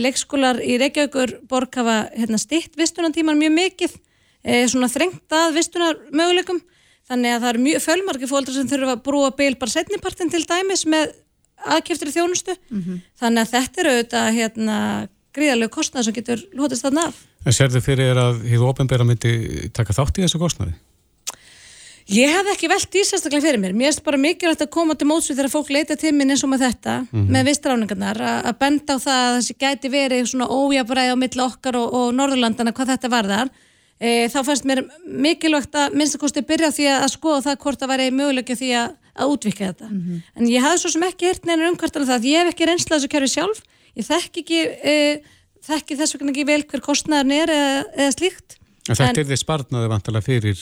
leikskólar 0.00 0.60
í 0.64 0.78
Reykjavíkur 0.80 1.40
borg 1.48 1.74
hafa 1.76 1.96
hérna, 2.14 2.38
stitt 2.40 2.78
vistunartíman 2.80 3.38
mjög 3.38 3.56
mikið, 3.56 3.96
e, 4.44 4.66
svona 4.72 4.88
þrengt 4.88 5.36
að 5.36 5.56
vistunar 5.58 5.98
möguleikum 6.12 6.62
þannig 7.10 7.34
að 7.34 7.40
það 7.42 7.50
eru 7.52 7.64
mjög 7.66 7.84
fölmarki 7.84 8.30
fólkdrar 8.30 8.56
sem 8.56 8.70
þurfa 8.70 8.96
að 8.96 9.02
brúa 9.04 9.30
beil 9.36 9.56
bara 9.60 9.74
setnipartin 9.74 10.32
til 10.32 10.44
dæmis 10.48 10.86
með 10.86 11.12
aðkjöftri 11.60 12.12
þjónustu 12.14 12.54
mm 12.56 12.82
-hmm. 12.82 13.00
þannig 13.20 13.42
að 13.42 13.50
þetta 13.54 13.80
eru 13.80 13.90
auðvitað 13.96 14.28
hérna, 14.38 14.76
gríðarlegu 15.36 15.74
kostnæð 15.74 16.04
sem 16.04 16.14
getur 16.14 16.44
hlutist 16.54 16.86
þarna 16.86 17.08
af. 17.10 17.18
En 17.46 17.52
sér 17.52 17.70
þau 17.70 17.80
fyrir 17.80 18.16
að 18.16 18.40
híðu 18.48 18.68
ofenbæra 18.68 19.04
myndi 19.04 19.70
taka 19.72 19.92
þátt 19.92 20.18
í 20.18 20.24
þessu 20.24 20.40
kostnæði? 20.40 20.74
Ég 22.10 22.32
hef 22.34 22.48
ekki 22.50 22.68
velt 22.70 22.96
í 22.98 23.02
sérstaklega 23.06 23.44
fyrir 23.44 23.60
mér. 23.62 23.74
Mér 23.76 23.92
er 23.92 24.02
bara 24.02 24.18
mikilvægt 24.18 24.64
að 24.64 24.70
koma 24.74 24.96
til 24.98 25.06
mótsvið 25.06 25.36
þegar 25.38 25.52
fólk 25.52 25.68
leita 25.70 25.96
til 25.98 26.10
minn 26.16 26.32
eins 26.34 26.42
og 26.42 26.50
með 26.50 26.64
þetta, 26.64 26.94
með 27.14 27.50
vistráningarnar, 27.52 28.20
að 28.50 28.56
benda 28.58 28.96
á 28.98 29.04
það 29.04 29.26
að 29.26 29.36
þessi 29.36 29.56
gæti 29.62 29.90
verið 29.92 30.30
svona 30.32 30.48
ójabræði 30.50 31.14
á 31.14 31.22
milli 31.22 31.44
okkar 31.44 31.78
og, 31.78 31.94
og 31.94 32.08
Norðurlandana 32.18 32.74
hvað 32.74 32.92
þetta 32.96 33.12
varðar. 33.14 33.52
E, 34.00 34.26
þá 34.32 34.38
fannst 34.48 34.66
mér 34.66 34.82
mikilvægt 35.06 35.76
að 35.78 35.94
minnst 36.00 36.18
að 36.18 36.24
kosti 36.24 36.42
byrja 36.50 36.72
því 36.74 36.90
að 36.96 37.08
skoða 37.14 37.44
það 37.46 37.58
hvort 37.62 37.82
það 37.82 37.92
væri 37.92 38.12
mögulegja 38.16 38.58
því 38.58 38.70
að, 38.80 38.94
að 39.14 39.34
útvika 39.36 39.68
þetta. 39.70 39.90
En 40.34 40.50
ég 40.50 40.64
hafði 40.66 40.82
svo 40.82 40.94
sem 40.96 41.08
ekki 41.12 41.30
hert 41.30 41.46
neina 41.46 41.68
umkvartan 41.70 42.08
það, 42.08 42.30
ég 42.32 42.42
hef 42.42 42.54
ekki 42.54 42.70
reynslað 42.72 42.98
þessu 42.98 43.12
kerfi 43.14 43.34
sjálf, 43.36 43.60
ég 43.94 44.08
þekki 44.08 44.42
ekki, 44.42 44.62
e, 44.82 44.96
þekki 45.68 46.00
þess 46.00 46.16
vegna 46.16 46.34
ekki 46.34 46.48
vel 46.48 46.62
hver 46.64 46.82
kostnæðan 46.88 47.36
er 47.36 47.54
eða, 47.54 47.84
eða 48.00 48.16
slíkt. 48.16 48.59
En 48.88 48.96
þetta 48.96 49.20
er 49.20 49.26
því 49.28 49.36
spartnaði 49.36 49.88
vantilega 49.92 50.24
fyrir 50.24 50.60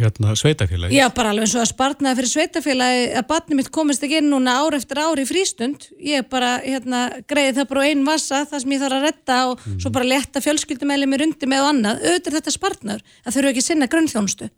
hérna, 0.00 0.32
sveitafélagi? 0.40 0.96
Já, 0.96 1.04
bara 1.14 1.34
alveg 1.34 1.44
eins 1.44 1.54
og 1.58 1.62
að 1.62 1.68
spartnaði 1.68 2.18
fyrir 2.20 2.30
sveitafélagi 2.32 3.02
að 3.20 3.26
barnið 3.28 3.58
mitt 3.60 3.68
komist 3.74 4.06
ekki 4.06 4.20
inn 4.22 4.30
núna 4.32 4.54
ár 4.62 4.76
eftir 4.78 5.00
ár 5.04 5.20
í 5.20 5.26
frístund. 5.28 5.84
Ég 6.00 6.24
bara 6.32 6.54
hérna, 6.64 7.02
greiði 7.28 7.58
það 7.58 7.68
bara 7.74 7.84
einn 7.90 8.06
massa, 8.06 8.40
það 8.48 8.64
sem 8.64 8.72
ég 8.72 8.82
þarf 8.82 8.98
að 8.98 9.04
retta 9.04 9.38
og 9.50 9.60
mm. 9.60 9.76
svo 9.84 9.92
bara 9.98 10.08
leta 10.08 10.42
fjölskyldumæli 10.46 11.10
mér 11.12 11.26
undir 11.28 11.52
með 11.52 11.66
og 11.66 11.70
annað. 11.74 12.02
Auðvitað 12.08 12.38
þetta 12.38 12.56
spartnaður, 12.56 13.06
að 13.20 13.36
þau 13.36 13.40
eru 13.42 13.52
ekki 13.52 13.66
sinna 13.68 13.90
grunnþjónustu. 13.92 14.50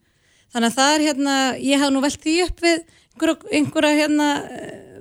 Þannig 0.55 0.71
að 0.71 0.79
það 0.79 0.95
er 0.95 1.07
hérna, 1.09 1.37
ég 1.61 1.83
haf 1.83 1.93
nú 1.93 2.05
velt 2.07 2.23
því 2.23 2.39
upp 2.47 2.63
við 2.65 2.79
einhverja, 3.19 3.37
einhverja 3.59 3.99
hérna, 3.99 4.31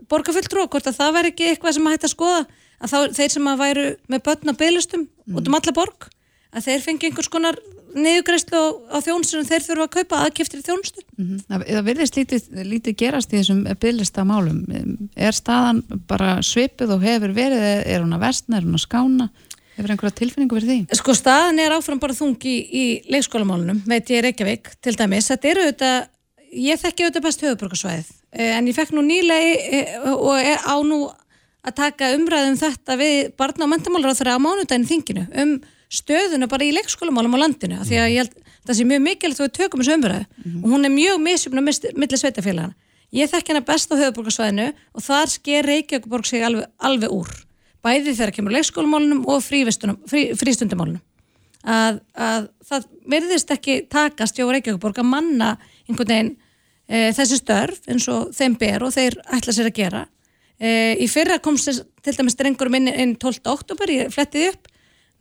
borgarfulltrú, 0.09 0.65
hvort 0.67 0.89
að 0.89 0.97
það 0.97 1.17
væri 1.21 1.33
ekki 1.33 1.49
eitthvað 1.53 1.77
sem 1.77 1.87
að 1.87 1.95
hætta 1.95 2.09
að 2.09 2.15
skoða, 2.15 2.43
að 2.81 2.91
þá, 2.91 2.97
þeir 3.17 3.33
sem 3.33 3.49
að 3.51 3.61
væru 3.61 3.87
með 4.11 4.23
börn 4.27 4.51
á 4.51 4.59
beilustum 4.59 5.03
mm. 5.05 5.37
út 5.39 5.49
um 5.49 5.57
alla 5.57 5.73
borg, 5.77 6.09
að 6.53 6.69
þeir 6.69 6.85
fengi 6.85 7.09
einhvers 7.09 7.31
konar 7.31 7.57
niðugræslu 7.97 8.59
á, 8.59 8.65
á 8.93 8.97
þjónustunum 9.01 9.47
þeir 9.47 9.63
þurfa 9.65 9.85
að 9.87 9.93
kaupa 9.95 10.19
aðkiptir 10.25 10.61
í 10.61 10.65
þjónustu. 10.65 11.03
Mm 11.17 11.27
-hmm. 11.27 11.39
Það, 11.47 11.83
virðist 11.87 12.17
lítið, 12.19 12.47
lítið 12.67 12.97
gerast 13.01 13.33
í 13.33 13.39
þessum 13.39 13.63
bygglista 13.81 14.25
málum. 14.27 14.59
Er 15.15 15.33
staðan 15.33 15.83
bara 16.07 16.37
svipið 16.45 16.93
og 16.97 17.05
hefur 17.07 17.33
verið 17.33 17.63
er 17.63 18.03
hún 18.03 18.13
að 18.13 18.25
vestna, 18.27 18.57
er 18.57 18.67
hún 18.67 18.77
að 18.77 18.85
skána? 18.85 19.29
Hefur 19.77 19.93
einhverja 19.93 20.19
tilfinningu 20.19 20.57
verið 20.57 20.73
því? 20.73 20.99
Sko 20.99 21.13
staðan 21.13 21.59
er 21.61 21.73
áfram 21.75 21.99
bara 22.01 22.13
þungi 22.17 22.53
í, 22.53 22.61
í 22.67 22.85
leikskólamálunum, 23.13 23.83
veit 23.85 24.09
ég 24.09 24.23
Reykjavík 24.25 24.71
til 24.81 24.95
dæmis, 24.97 25.29
þetta 25.31 25.51
eru 25.51 25.65
auðvitað 25.65 25.97
ég 26.53 26.81
þekki 26.81 27.05
auðvitað 27.05 27.25
best 27.27 27.43
höfuborgarsvæðið 27.45 28.11
en 28.57 28.67
ég 28.69 28.75
fekk 28.75 28.93
nú 28.95 29.03
nýlega 29.05 30.13
og 30.13 30.35
er 30.39 30.61
á 30.63 30.75
nú 30.85 31.07
að 31.67 31.75
taka 31.77 32.13
umræðum 32.15 32.55
um 32.55 32.59
þetta 32.59 32.97
við 32.99 33.17
barna 33.39 33.65
og 33.65 33.71
mentamálur 33.73 34.13
á 34.13 34.17
þeirra 34.17 34.37
á 35.87 35.93
stöðuna 35.93 36.49
bara 36.51 36.67
í 36.67 36.73
leikskólamálum 36.75 37.37
á 37.39 37.43
landinu 37.43 37.79
því 37.87 37.99
að 38.01 38.11
ég 38.11 38.19
held 38.23 38.35
það 38.67 38.77
sé 38.77 38.87
mjög 38.87 39.03
mikilvægt 39.05 39.39
að 39.39 39.47
við 39.47 39.55
tökum 39.57 39.81
þessu 39.81 39.95
umræðu 39.95 40.25
mm 40.25 40.43
-hmm. 40.43 40.63
og 40.63 40.69
hún 40.71 40.85
er 40.85 40.91
mjög 40.91 41.17
misjumna 41.23 41.61
millir 41.61 42.19
sveitafélagana. 42.19 42.73
Ég 43.13 43.29
þekk 43.31 43.47
hennar 43.47 43.63
best 43.63 43.91
á 43.91 43.95
höfuborgarsvæðinu 43.95 44.73
og 44.93 45.01
þar 45.01 45.29
sker 45.31 45.63
Reykjavík 45.63 46.25
sig 46.25 46.43
alveg, 46.43 46.65
alveg 46.77 47.09
úr 47.09 47.29
bæði 47.83 48.15
þegar 48.15 48.33
kemur 48.35 48.51
leikskólamálunum 48.51 49.23
og 49.27 49.43
frí, 49.43 49.63
frístundumálunum 50.35 50.99
að, 51.63 52.01
að 52.15 52.49
það 52.67 52.87
verðist 53.07 53.51
ekki 53.53 53.79
takast 53.89 54.37
hjá 54.37 54.45
Reykjavík 54.45 54.99
að 54.99 55.07
manna 55.07 55.55
einhvern 55.87 56.11
veginn 56.11 56.31
e, 56.87 57.11
þessi 57.15 57.39
störf 57.41 57.87
eins 57.87 58.07
og 58.11 58.31
þeim 58.35 58.57
ber 58.59 58.83
og 58.87 58.95
þeir 58.95 59.19
ætla 59.37 59.55
sér 59.55 59.71
að 59.71 59.77
gera 59.79 60.03
e, 60.59 60.95
í 60.99 61.07
fyrra 61.11 61.39
komst 61.43 61.69
til 62.03 62.15
dæmis 62.17 62.35
strengur 62.37 62.71
minn 62.73 62.89
inn 62.91 63.15
12. 63.15 63.43
oktober, 63.51 63.91
ég 63.91 64.13
flettiði 64.13 64.53
upp 64.53 64.67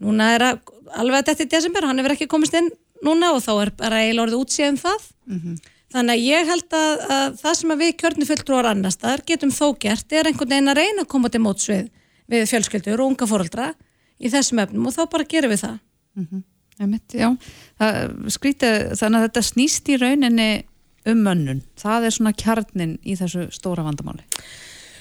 núna 0.03 0.33
er 0.37 0.45
að, 0.51 0.75
alveg 0.97 1.23
að 1.23 1.31
þetta 1.31 1.45
er 1.47 1.53
desember 1.55 1.87
hann 1.89 2.03
hefur 2.03 2.15
ekki 2.17 2.29
komist 2.31 2.57
inn 2.59 2.71
núna 3.05 3.33
og 3.37 3.43
þá 3.45 3.53
er 3.55 3.73
bara 3.77 4.03
eiginlega 4.05 4.27
orðið 4.27 4.43
útsíðum 4.43 4.79
það. 4.81 5.09
Mm 5.27 5.41
-hmm. 5.41 5.57
þannig 5.93 6.15
að 6.15 6.27
ég 6.27 6.51
held 6.51 6.77
að, 6.77 7.05
að 7.17 7.39
það 7.43 7.55
sem 7.59 7.71
að 7.71 7.83
við 7.83 7.97
kjörnum 8.01 8.31
fulltrúar 8.31 8.71
annar 8.71 8.95
staðar 8.95 9.23
getum 9.27 9.51
þó 9.51 9.67
gert 9.79 10.13
er 10.13 10.27
einhvern 10.27 10.51
veginn 10.51 10.73
að 10.73 10.79
reyna 10.81 11.03
að 11.03 11.13
koma 11.15 11.29
til 11.29 11.41
mótsvið 11.41 11.89
við 12.27 12.49
fjölskyldur 12.51 13.01
og 13.01 13.11
unga 13.13 13.27
fóröldra 13.27 13.73
í 14.19 14.31
þessum 14.31 14.63
efnum 14.63 14.87
og 14.87 14.95
þá 14.95 15.03
bara 15.11 15.25
gerum 15.25 15.51
við 15.51 15.61
það. 15.65 15.79
Mm 16.17 16.27
-hmm. 16.31 16.43
Mitt, 16.77 17.15
já, 17.15 17.33
það 17.81 18.31
skrítið 18.35 18.75
þannig 19.01 19.19
að 19.19 19.25
þetta 19.27 19.43
snýst 19.43 19.89
í 19.89 19.97
rauninni 19.97 20.65
um 21.07 21.23
mönnun, 21.25 21.63
það 21.79 22.05
er 22.05 22.11
svona 22.11 22.33
kjarnin 22.37 22.99
í 23.01 23.15
þessu 23.17 23.47
stóra 23.51 23.85
vandamáli. 23.87 24.27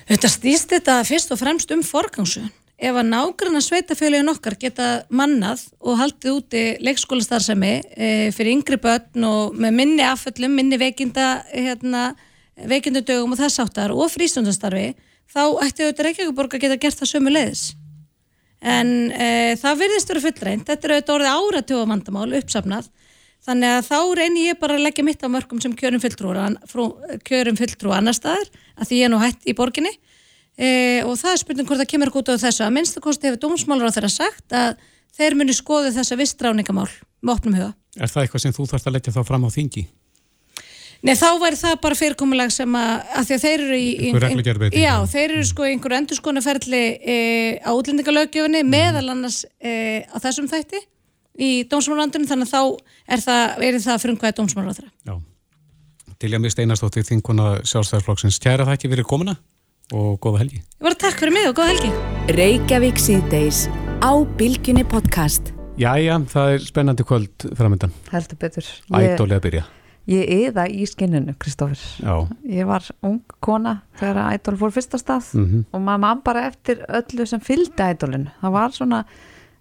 Þetta 0.07 0.29
snýst 0.29 0.69
þetta 0.69 1.03
fyrst 1.03 1.33
og 1.33 1.41
fremst 1.41 1.71
um 1.71 1.83
forgangsun 1.83 2.51
ef 2.75 2.97
að 2.99 3.07
nágranna 3.07 3.61
sveitafélagin 3.63 4.31
okkar 4.33 4.57
geta 4.59 4.87
mannað 5.07 5.63
og 5.79 5.99
haldið 6.01 6.33
úti 6.33 6.63
leikskólastarðsemi 6.83 7.73
e, 7.95 8.09
fyrir 8.35 8.57
yngri 8.57 8.79
börn 8.83 9.27
og 9.29 9.55
með 9.55 9.77
minni 9.79 10.03
afföllum, 10.03 10.57
minni 10.57 10.79
veikinda 10.81 11.45
hérna, 11.53 12.09
veikindudögum 12.59 13.35
og 13.35 13.39
þess 13.39 13.63
áttar 13.63 13.95
og 13.95 14.11
frístundastarfi 14.11 14.91
þá 15.31 15.41
ætti 15.63 15.85
auðvitað 15.85 16.05
Reykjavíkuborg 16.09 16.57
að 16.57 16.65
geta 16.65 16.81
gert 16.83 16.99
það 16.99 17.11
sömu 17.13 17.31
leiðis 17.31 17.63
en 18.65 18.91
e, 19.13 19.55
það 19.61 19.81
virðist 19.83 20.11
verið 20.11 20.27
fullreint 20.29 20.67
þetta 20.67 20.87
er 20.87 20.93
auðvitað 20.95 21.15
orðið 21.15 21.35
áratjóða 21.35 21.89
vandamál 21.91 22.29
uppsafnað. 22.39 22.91
Þannig 23.45 23.75
að 23.75 23.83
þá 23.85 23.99
reynir 24.17 24.47
ég 24.47 24.57
bara 24.57 24.73
að 24.73 24.85
leggja 24.87 25.05
mitt 25.05 25.21
á 25.21 25.29
mörgum 25.29 25.59
sem 25.61 25.75
kjörum 25.77 26.01
fulltrú 26.01 26.31
annar 27.93 28.17
staðar 28.17 28.47
að 28.73 28.87
því 28.89 28.97
ég 28.97 29.05
er 29.05 29.11
nú 29.13 29.19
hætt 29.21 29.45
í 29.45 29.53
borginni 29.53 29.91
e, 30.57 31.03
og 31.05 31.17
það 31.19 31.33
er 31.33 31.41
spurning 31.41 31.69
hvort 31.69 31.81
það 31.83 31.91
kemur 31.93 32.13
út 32.15 32.31
á 32.31 32.35
þessu 32.45 32.65
að 32.65 32.73
minnstu 32.77 33.03
kosti 33.03 33.29
hefur 33.29 33.41
dómsmálur 33.43 33.91
á 33.91 33.95
þeirra 33.95 34.13
sagt 34.13 34.55
að 34.55 34.79
þeir 35.15 35.37
muni 35.39 35.55
skoðu 35.55 35.93
þessa 35.95 36.17
vistráningamál 36.19 36.89
með 37.21 37.35
opnum 37.35 37.59
huga. 37.59 37.75
Er 37.95 38.11
það 38.11 38.25
eitthvað 38.25 38.43
sem 38.43 38.55
þú 38.55 38.67
þarfst 38.71 38.89
að 38.89 38.97
leggja 38.97 39.15
þá 39.15 39.21
fram 39.27 39.47
á 39.47 39.49
þingi? 39.55 39.85
Nei, 41.05 41.13
þá 41.13 41.27
væri 41.37 41.57
það 41.59 41.75
bara 41.83 41.97
fyrirkomulag 41.99 42.51
sem 42.53 42.75
að, 42.79 42.91
að 43.19 43.27
því 43.27 43.35
að 43.35 43.43
þeir 43.43 43.63
eru 43.65 43.77
í... 43.77 43.89
Einhver 44.09 44.75
Já, 44.79 44.93
þeir 45.11 45.25
eru 45.25 45.43
sko 45.45 45.67
einhver 45.67 45.95
endurskonuferli 45.99 46.81
e, 46.97 47.17
á 47.61 47.71
útlendingalögjöfunni 47.77 48.63
mm. 48.63 48.71
meðal 48.73 49.05
annars 49.13 49.43
e, 49.59 50.01
á 50.09 50.17
þessum 50.23 50.49
þætti 50.49 50.81
í 51.35 51.51
dómsmálandunum, 51.69 52.27
þannig 52.29 52.49
að 52.49 52.55
þá 52.55 53.11
er 53.11 53.23
það, 53.25 53.65
er 53.67 53.79
það 53.83 54.01
fyrir 54.01 54.15
umhverja 54.15 54.37
dómsmálar 54.39 54.73
á 54.73 54.77
þeirra. 54.79 54.93
Já. 55.05 56.15
Tilja 56.25 56.39
mér 56.41 56.55
steinastóttir 56.55 57.05
þinguna 57.05 57.49
sjálfstæðarflokksins. 57.67 58.39
Kæra 58.41 58.65
það 58.65 58.77
ekki 58.79 58.91
verið 58.95 59.09
komuna? 59.11 59.35
Og 59.93 60.17
góða 60.23 60.43
helgi. 60.43 60.61
Ég 60.61 60.85
var 60.85 60.95
að 60.95 61.01
takk 61.03 61.19
fyrir 61.21 61.35
mig 61.35 61.47
og 61.49 61.57
góða 61.59 61.73
helgi. 61.73 61.91
Reykjavík 62.35 63.01
síðdeis 63.01 63.65
á 64.01 64.11
Bilginni 64.39 64.85
podcast. 64.87 65.51
Jæja, 65.77 66.17
það 66.31 66.53
er 66.55 66.65
spennandi 66.65 67.05
kvöld 67.05 67.47
framöndan. 67.59 67.93
Heldur 68.13 68.39
betur. 68.39 68.69
Ædóli 68.89 69.35
að 69.35 69.43
byrja. 69.43 69.65
Ég 70.05 70.29
eða 70.49 70.67
í 70.69 70.85
skinninu, 70.85 71.33
Kristófur. 71.41 71.81
Já. 71.99 72.27
Ég 72.45 72.67
var 72.69 72.85
ung 73.05 73.23
kona 73.41 73.79
þegar 73.99 74.35
Ædól 74.35 74.57
fór 74.61 74.73
fyrsta 74.73 74.99
stað 75.01 75.31
mm 75.33 75.45
-hmm. 75.45 75.63
og 75.71 75.81
maður 75.81 76.03
mann 76.05 76.21
bara 76.23 76.45
eftir 76.47 76.85
öllu 76.87 77.25
sem 77.25 77.39
fylgdi 77.39 77.83
Ædólinu. 77.83 78.29
Það 78.41 78.51
var 78.51 78.71
svona 78.71 79.05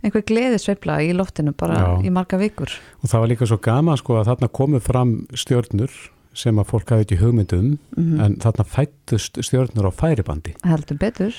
einhver 0.04 0.22
gleði 0.22 0.58
sveifla 0.60 1.00
í 1.00 1.12
loftinu 1.16 1.52
bara 1.52 1.74
Já. 1.74 2.04
í 2.04 2.10
marga 2.10 2.38
vikur. 2.38 2.70
Og 3.02 3.08
það 3.08 3.20
var 3.20 3.28
líka 3.28 3.46
svo 3.46 3.56
gama 3.56 3.96
sko 3.96 4.18
að 4.20 4.26
þarna 4.26 4.48
komið 4.48 4.80
fram 4.80 5.26
stjórnur 5.32 5.90
sem 6.34 6.58
að 6.58 6.70
fólk 6.70 6.90
hafi 6.90 7.06
ekki 7.06 7.20
hugmyndum 7.20 7.66
mm 7.66 7.78
-hmm. 7.96 8.24
en 8.24 8.36
þarna 8.42 8.64
fættust 8.64 9.38
stjórnur 9.42 9.88
á 9.88 9.92
færibandi. 9.92 10.54
Heldur 10.64 10.98
betur. 10.98 11.34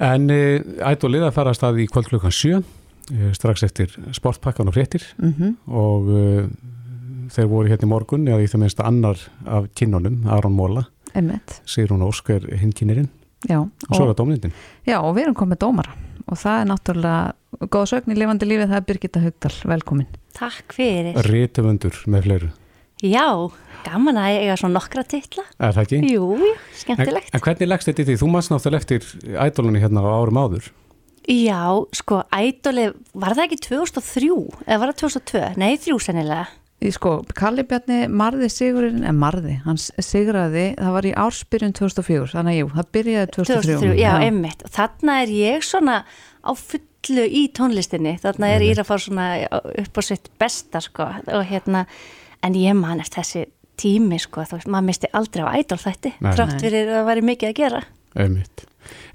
En 0.00 0.30
e, 0.30 0.62
ættu 0.80 1.06
að 1.06 1.14
liða 1.16 1.30
að 1.30 1.36
fara 1.38 1.50
að 1.50 1.58
staði 1.58 1.84
í 1.84 1.90
kvöld 1.90 2.08
klukkan 2.10 2.32
7 2.32 2.62
e, 3.12 3.32
strax 3.34 3.62
eftir 3.62 3.98
sportpakkan 4.12 4.68
og 4.68 4.74
fréttir 4.74 5.02
mm 5.18 5.34
-hmm. 5.38 5.56
og 5.66 6.10
e, 6.10 6.46
þeir 7.30 7.46
voru 7.46 7.68
hérna 7.68 7.86
í 7.86 7.92
morgun 7.92 8.28
eða 8.28 8.42
í 8.42 8.50
það 8.50 8.60
minnst 8.60 8.80
annar 8.80 9.18
af 9.46 9.68
kinnunum, 9.74 10.26
Aron 10.26 10.52
Móla 10.52 10.86
Sigrun 11.66 12.02
Óskar 12.02 12.46
hinn 12.56 12.72
kynirinn 12.72 13.08
og 13.50 13.68
svo 13.90 14.04
er 14.04 14.12
það 14.12 14.18
dómnindin. 14.20 14.52
Já 14.86 15.00
og 15.02 15.16
við 15.16 15.22
erum 15.26 15.34
komið 15.34 15.58
dómara 15.58 15.94
og 16.26 16.38
það 16.38 16.60
er 16.60 16.66
náttúrulega 16.70 17.68
góð 17.72 17.86
sögn 17.90 18.14
í 18.14 18.18
lifandi 18.18 18.48
lífið, 18.48 18.68
það 18.70 18.80
er 18.80 18.86
Birgitta 18.88 19.22
Haugdal, 19.22 19.54
velkomin. 19.74 20.06
Takk 20.36 20.74
fyrir. 20.76 21.18
Rítumundur 21.28 21.98
með 22.06 22.28
fleiru. 22.28 22.50
Já, 23.02 23.26
gaman 23.82 24.20
að 24.20 24.36
eiga 24.38 24.56
svona 24.60 24.78
nokkra 24.78 25.02
titla. 25.02 25.42
Er 25.58 25.74
það 25.74 25.82
ekki? 25.86 26.00
Jú, 26.12 26.52
skemmtilegt. 26.78 27.32
En, 27.32 27.38
en 27.38 27.44
hvernig 27.44 27.70
leggst 27.72 27.90
þetta 27.90 28.04
í 28.04 28.08
því? 28.08 28.16
Þú 28.20 28.30
maður 28.30 28.54
náttúrulega 28.54 28.84
eftir 28.84 29.36
ædolunni 29.42 29.82
hérna 29.82 30.04
á 30.06 30.10
árum 30.14 30.38
áður. 30.38 30.70
Já, 31.30 31.62
sko, 31.94 32.22
ædoli, 32.34 32.88
var 33.14 33.36
það 33.38 33.44
ekki 33.48 33.60
2003? 33.68 34.30
Eða 34.66 34.78
var 34.82 34.92
það 34.92 35.00
2002? 35.02 35.42
Nei, 35.62 35.70
þrjú 35.82 35.98
sennilega. 36.02 36.46
Sko, 36.90 37.12
Kalli 37.38 37.62
Bjarni 37.68 37.98
marði 38.10 38.48
sigurinn, 38.50 39.04
en 39.06 39.18
marði, 39.18 39.60
hans 39.66 39.90
sigraði, 40.02 40.72
það 40.78 40.96
var 40.96 41.06
í 41.06 41.12
ársbyrjun 41.24 41.76
2004, 41.78 42.32
þannig 42.32 42.56
að 42.56 42.58
jú, 42.58 42.70
það 42.72 42.88
byrjaði 42.96 43.28
2003. 43.36 43.76
2003, 43.76 43.92
já, 44.00 44.08
já. 44.08 44.26
emmitt. 44.26 44.64
Og 44.66 44.74
þarna 44.74 45.18
er 45.22 45.34
ég 45.36 45.66
svona 45.66 46.00
á 46.42 46.50
fullu 46.58 47.28
í 47.28 47.44
tónlistinni, 47.54 48.16
þarna 48.22 48.50
er 48.56 48.66
ég 48.66 48.82
að 48.82 48.90
fara 48.90 49.04
svona 49.04 49.28
upp 49.84 50.02
á 50.02 50.02
sitt 50.08 50.26
besta, 50.42 50.82
sko, 50.82 51.06
og 51.22 51.46
hérna 51.52 51.84
en 52.42 52.58
ég 52.58 52.76
man 52.78 53.02
eftir 53.02 53.22
þessi 53.22 53.44
tími 53.82 54.18
sko, 54.22 54.44
þú 54.46 54.58
veist, 54.58 54.70
maður 54.70 54.88
misti 54.90 55.10
aldrei 55.16 55.42
á 55.46 55.54
ædol 55.56 55.80
þætti, 55.80 56.14
trátt 56.20 56.58
fyrir 56.60 56.90
að 56.90 56.98
það 56.98 57.08
væri 57.10 57.26
mikið 57.30 57.52
að 57.52 57.58
gera 57.62 57.82
Einmitt. 58.12 58.66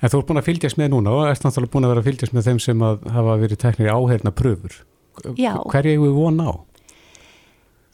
En 0.02 0.10
þú 0.10 0.20
ert 0.20 0.30
búin 0.30 0.40
að 0.42 0.48
fylgjast 0.48 0.80
með 0.80 0.94
núna 0.96 1.12
og 1.14 1.28
ert 1.30 1.44
náttúrulega 1.46 1.74
búin 1.76 1.86
að 1.86 1.92
vera 1.94 2.02
að 2.02 2.08
fylgjast 2.08 2.34
með 2.34 2.48
þeim 2.48 2.62
sem 2.64 2.86
hafa 3.18 3.36
verið 3.44 3.60
teknir 3.62 3.90
í 3.90 3.94
áherna 3.94 4.34
pröfur 4.34 4.80
Já. 5.38 5.54
Hverju 5.66 5.94
hefur 5.94 6.08
við 6.08 6.18
von 6.18 6.42
á? 6.42 6.52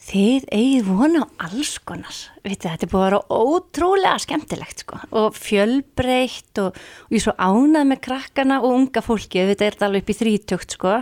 þið 0.04 0.46
eigið 0.52 0.88
vona 0.90 1.24
á 1.24 1.26
alls 1.46 1.72
konar 1.86 2.16
Vitið, 2.44 2.74
þetta 2.74 2.86
er 2.86 2.90
búið 2.92 3.00
að 3.00 3.06
vera 3.08 3.20
ótrúlega 3.40 4.20
skemmtilegt 4.20 4.84
sko. 4.84 5.00
og 5.16 5.38
fjölbreytt 5.38 6.60
og, 6.60 6.76
og 6.76 7.14
ég 7.14 7.22
er 7.22 7.24
svo 7.24 7.34
ánað 7.38 7.86
með 7.92 8.02
krakkana 8.08 8.60
og 8.60 8.74
unga 8.78 9.04
fólki, 9.04 9.46
þetta 9.52 9.64
er 9.66 9.76
þetta 9.78 9.88
alveg 9.88 10.04
upp 10.04 10.12
í 10.12 10.18
þrítökt 10.18 10.76
sko. 10.76 10.96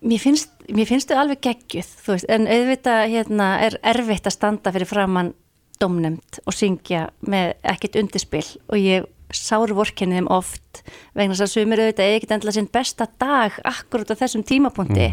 Mér 0.00 0.22
finnst 0.22 0.52
mér 0.68 0.88
finnst 0.88 1.10
þau 1.10 1.22
alveg 1.22 1.42
geggjuð 1.46 1.92
veist, 2.06 2.28
en 2.30 2.46
auðvitað 2.46 3.04
hérna, 3.14 3.52
er 3.66 3.78
erfitt 3.94 4.28
að 4.28 4.36
standa 4.36 4.72
fyrir 4.74 4.90
framann 4.90 5.34
domnemt 5.80 6.40
og 6.44 6.56
syngja 6.56 7.08
með 7.20 7.54
ekkert 7.72 7.98
undirspill 8.00 8.46
og 8.68 8.80
ég 8.80 9.06
sár 9.34 9.72
vorkenni 9.76 10.18
þeim 10.18 10.30
oft 10.32 10.82
vegna 11.16 11.34
þess 11.34 11.44
að 11.46 11.52
sumir 11.54 11.82
auðvitað 11.82 12.16
ekkert 12.16 12.34
endla 12.38 12.54
sinn 12.56 12.70
besta 12.72 13.08
dag 13.20 13.56
akkurát 13.68 14.14
á 14.14 14.20
þessum 14.22 14.44
tímapunkti 14.48 15.08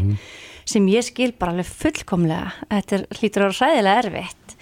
sem 0.66 0.88
ég 0.90 1.04
skil 1.06 1.30
bara 1.38 1.52
alveg 1.54 1.68
fullkomlega. 1.68 2.50
Þetta 2.72 2.96
er 2.96 3.04
hlýtur 3.20 3.44
að 3.44 3.52
vera 3.52 3.68
ræðilega 3.68 4.00
erfitt. 4.02 4.56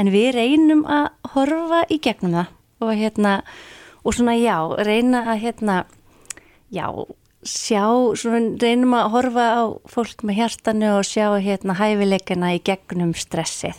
En 0.00 0.12
við 0.14 0.28
reynum 0.38 0.86
að 0.88 1.08
horfa 1.34 1.82
í 1.92 1.98
gegnum 2.00 2.38
það 2.38 2.54
og 2.80 2.92
hérna 2.96 3.32
og 4.00 4.16
svona 4.16 4.36
já, 4.40 4.56
reyna 4.80 5.24
að 5.34 5.42
hérna 5.42 5.74
já, 6.72 6.86
sjá 7.46 7.84
svona 8.20 8.56
reynum 8.60 8.92
að 8.98 9.10
horfa 9.14 9.44
á 9.56 9.62
fólk 9.88 10.24
með 10.28 10.40
hjartanu 10.42 10.90
og 10.98 11.06
sjá 11.08 11.26
hérna 11.40 11.76
hæfileikana 11.78 12.54
í 12.56 12.62
gegnum 12.66 13.14
stressið. 13.16 13.78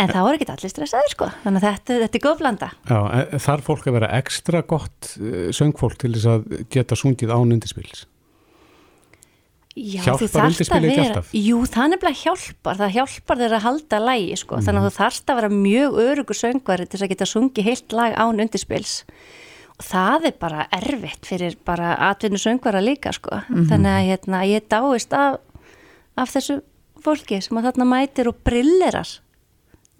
En 0.00 0.08
það 0.08 0.22
voru 0.24 0.38
ekki 0.38 0.48
allir 0.48 0.72
stressaði 0.72 1.10
sko. 1.12 1.26
Þannig 1.44 1.60
að 1.60 1.66
þetta, 1.74 1.96
þetta 2.04 2.16
er 2.18 2.24
góð 2.24 2.38
blanda. 2.40 2.68
Já, 2.88 2.98
e- 3.20 3.40
þarf 3.44 3.66
fólk 3.68 3.88
að 3.90 3.96
vera 3.98 4.08
ekstra 4.16 4.62
gott 4.64 5.10
eh, 5.20 5.50
söngfólk 5.52 5.98
til 6.00 6.14
þess 6.14 6.28
að 6.32 6.46
geta 6.72 6.96
sungið 6.96 7.32
án 7.36 7.52
undirspils? 7.52 8.06
Já, 9.76 10.00
Hjálpar 10.02 10.24
þú 10.24 10.28
þarft 10.34 10.72
að 10.74 10.86
vera-? 10.88 11.20
Jú, 11.36 11.58
það 11.70 11.92
nefnilega 11.92 12.20
hjálpar, 12.24 12.78
það 12.80 12.94
hjálpar 12.96 13.38
þeirra 13.40 13.58
að 13.60 13.66
halda 13.68 14.00
lægi 14.02 14.38
sko, 14.40 14.56
Mhm. 14.56 14.64
þannig 14.66 14.80
að 14.80 14.88
þú 14.88 14.94
þarft 14.98 15.30
að 15.30 15.38
vera 15.40 15.50
mjög 15.54 16.00
örugur 16.04 16.38
söngvari 16.40 16.88
til 16.88 16.96
þess 16.98 17.06
að 17.06 17.12
geta 17.12 17.28
sungið 17.30 17.68
heilt 17.68 17.92
lag 17.92 18.16
án 18.18 18.40
undirspils 18.42 19.04
það 19.82 20.26
er 20.30 20.36
bara 20.40 20.66
erfitt 20.76 21.26
fyrir 21.28 21.56
bara 21.66 21.94
atvinnu 22.10 22.38
söngvara 22.40 22.82
líka 22.84 23.12
sko, 23.16 23.40
Mhm. 23.48 23.66
þannig 23.70 23.96
að 23.96 24.06
hérna, 24.10 24.44
ég 24.46 24.68
dáist 24.68 25.12
af, 25.12 25.40
af 26.16 26.30
þessu 26.34 26.60
fólki 27.00 27.40
sem 27.42 27.56
að 27.58 27.70
þarna 27.72 27.86
mætir 27.88 28.28
og 28.28 28.36
brillerar 28.44 29.08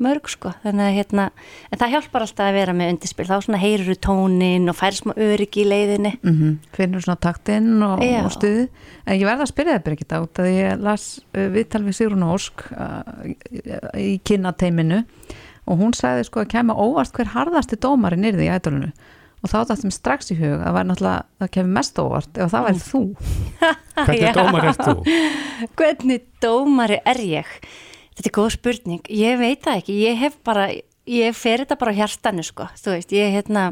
mörg 0.00 0.28
sko, 0.32 0.54
þannig 0.64 0.86
að 0.88 0.94
hérna 0.96 1.24
en 1.72 1.78
það 1.78 1.90
hjálpar 1.92 2.22
alltaf 2.24 2.46
að 2.48 2.54
vera 2.56 2.72
með 2.72 2.90
undirspil. 2.94 3.26
Þá 3.28 3.36
svona 3.44 3.58
heyrur 3.60 3.98
tónin 4.00 4.68
og 4.72 4.76
færi 4.78 4.96
smá 4.96 5.12
öryggi 5.12 5.60
í 5.60 5.68
leiðinni. 5.68 6.12
Mm 6.24 6.58
finnur 6.72 7.02
svona 7.04 7.20
taktinn 7.20 7.82
og, 7.84 8.00
og 8.24 8.30
stuði 8.32 8.68
en 9.06 9.18
ég 9.20 9.26
verða 9.28 9.44
að 9.44 9.52
spyrja 9.52 9.74
það 9.76 9.84
Birgit 9.84 10.12
át 10.16 10.40
að 10.40 10.48
ég 10.54 10.80
las 10.80 11.20
uh, 11.36 11.48
viðtal 11.52 11.82
við 11.84 11.98
Sigrun 11.98 12.24
Ósk 12.32 12.64
uh, 12.72 13.02
í 14.00 14.20
kynnateiminu 14.24 15.02
og 15.68 15.78
hún 15.78 15.92
sagði 15.92 16.24
sko 16.24 16.40
að 16.46 16.48
kemur 16.56 16.80
óvart 16.80 17.12
hver 17.12 17.28
harðasti 17.36 17.76
dómarinn 17.76 18.24
yrði 18.24 18.48
í 18.48 18.52
ædolunu 18.56 18.92
og 19.40 19.52
þá 19.52 19.58
dættum 19.70 19.92
strax 19.94 20.32
í 20.34 20.38
hug 20.40 20.64
að 20.64 20.80
það 21.00 21.52
kemur 21.54 21.76
mest 21.78 22.00
óvart 22.00 22.40
ef 22.40 22.52
það 22.52 22.66
væri 22.68 22.82
þú 22.84 23.02
Hvernig 24.06 24.36
dómar 24.36 24.68
ert 24.70 24.84
þú? 24.84 25.16
Hvernig 25.78 26.26
dómari 26.42 27.00
er 27.08 27.22
ég? 27.24 27.54
Þetta 28.16 28.28
er 28.28 28.36
góð 28.36 28.52
spurning. 28.56 29.00
Ég 29.16 29.40
veit 29.40 29.64
það 29.64 29.80
ekki. 29.80 29.96
Ég 30.04 30.20
hef 30.20 30.36
bara, 30.44 30.68
ég 31.08 31.36
fer 31.36 31.64
þetta 31.64 31.80
bara 31.80 31.94
á 31.96 31.98
hjartanu 32.02 32.44
sko. 32.44 32.68
Þú 32.76 32.92
veist, 32.92 33.14
ég 33.16 33.32
hérna, 33.32 33.62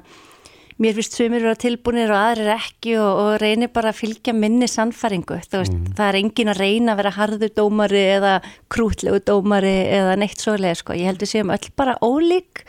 mér 0.81 0.97
finnst 0.97 1.19
sumir 1.19 1.45
vera 1.45 1.59
tilbúinir 1.59 2.13
og 2.15 2.21
aðrir 2.21 2.53
ekki 2.55 2.95
og, 2.97 3.21
og 3.25 3.31
reynir 3.43 3.73
bara 3.75 3.93
að 3.93 4.01
fylgja 4.01 4.33
minni 4.37 4.69
sannfæringu. 4.71 5.41
Þú 5.49 5.63
veist, 5.63 5.79
það 5.99 6.05
er 6.09 6.21
engin 6.23 6.53
að 6.55 6.63
reyna 6.65 6.95
að 6.95 7.01
vera 7.03 7.15
harður 7.19 7.55
dómari 7.61 8.05
eða 8.17 8.35
krútlegu 8.73 9.21
dómari 9.29 9.77
eða 9.99 10.17
neitt 10.23 10.41
svolega 10.45 10.81
sko. 10.81 10.97
Ég 10.97 11.13
heldur 11.13 11.29
séum 11.29 11.53
öll 11.53 11.73
bara 11.77 11.99
ólík 12.05 12.65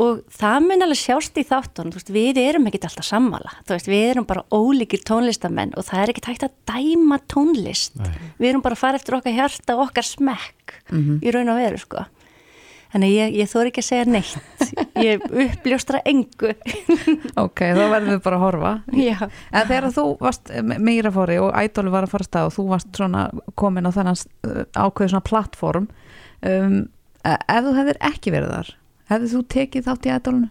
og 0.00 0.22
það 0.32 0.58
mun 0.68 0.86
alveg 0.86 1.00
sjást 1.02 1.36
í 1.36 1.44
þáttunum, 1.44 1.92
þú 1.92 2.00
veist, 2.00 2.12
við 2.14 2.40
erum 2.40 2.68
ekkit 2.70 2.86
alltaf 2.88 3.04
sammála, 3.10 3.52
þú 3.66 3.74
veist, 3.76 3.90
við 3.92 4.06
erum 4.14 4.28
bara 4.28 4.46
ólíkir 4.48 5.02
tónlistamenn 5.04 5.74
og 5.76 5.84
það 5.88 6.02
er 6.04 6.12
ekkit 6.14 6.30
hægt 6.30 6.46
að 6.48 6.56
dæma 6.72 7.18
tónlist, 7.28 8.00
við 8.40 8.48
erum 8.54 8.64
bara 8.64 8.78
að 8.78 8.82
fara 8.86 9.00
eftir 9.00 9.18
okkar 9.18 9.36
hjarta 9.36 9.76
og 9.76 9.86
okkar 9.90 10.08
smekk 10.08 10.78
í 11.20 11.34
raun 11.34 11.52
og 11.52 11.60
veru, 11.60 11.78
sko. 11.82 12.06
Þannig 12.92 13.12
ég, 13.14 13.30
ég 13.40 13.48
þóri 13.48 13.70
ekki 13.70 13.80
að 13.80 13.86
segja 13.86 14.04
neitt. 14.04 14.72
Ég 15.00 15.22
uppljóstra 15.24 16.02
engu. 16.04 16.50
Ok, 17.40 17.62
þá 17.72 17.86
verðum 17.88 18.10
við 18.12 18.18
bara 18.26 18.36
að 18.36 18.42
horfa. 18.44 18.72
Já. 18.92 19.14
en 19.48 19.68
þegar 19.70 19.86
þú 19.94 20.04
varst 20.20 20.50
meira 20.76 21.12
fóri 21.14 21.38
og 21.40 21.54
ædoli 21.56 21.92
var 21.94 22.04
að 22.04 22.12
fara 22.12 22.26
að 22.26 22.28
stað 22.28 22.48
og 22.50 22.52
þú 22.58 22.64
varst 22.68 22.90
svona 23.00 23.22
komin 23.56 23.88
á 23.88 23.96
þennan 23.96 24.20
uh, 24.20 24.60
ákveðu 24.76 25.14
svona 25.14 25.24
plattform 25.24 25.88
um, 26.44 26.76
e- 27.24 27.40
ef 27.48 27.64
þú 27.64 27.72
hefðir 27.78 28.00
ekki 28.12 28.34
verið 28.34 28.52
þar 28.58 28.70
hefðir 29.10 29.32
þú 29.34 29.40
tekið 29.56 29.86
þátt 29.88 30.06
í 30.06 30.12
ædolinu? 30.16 30.50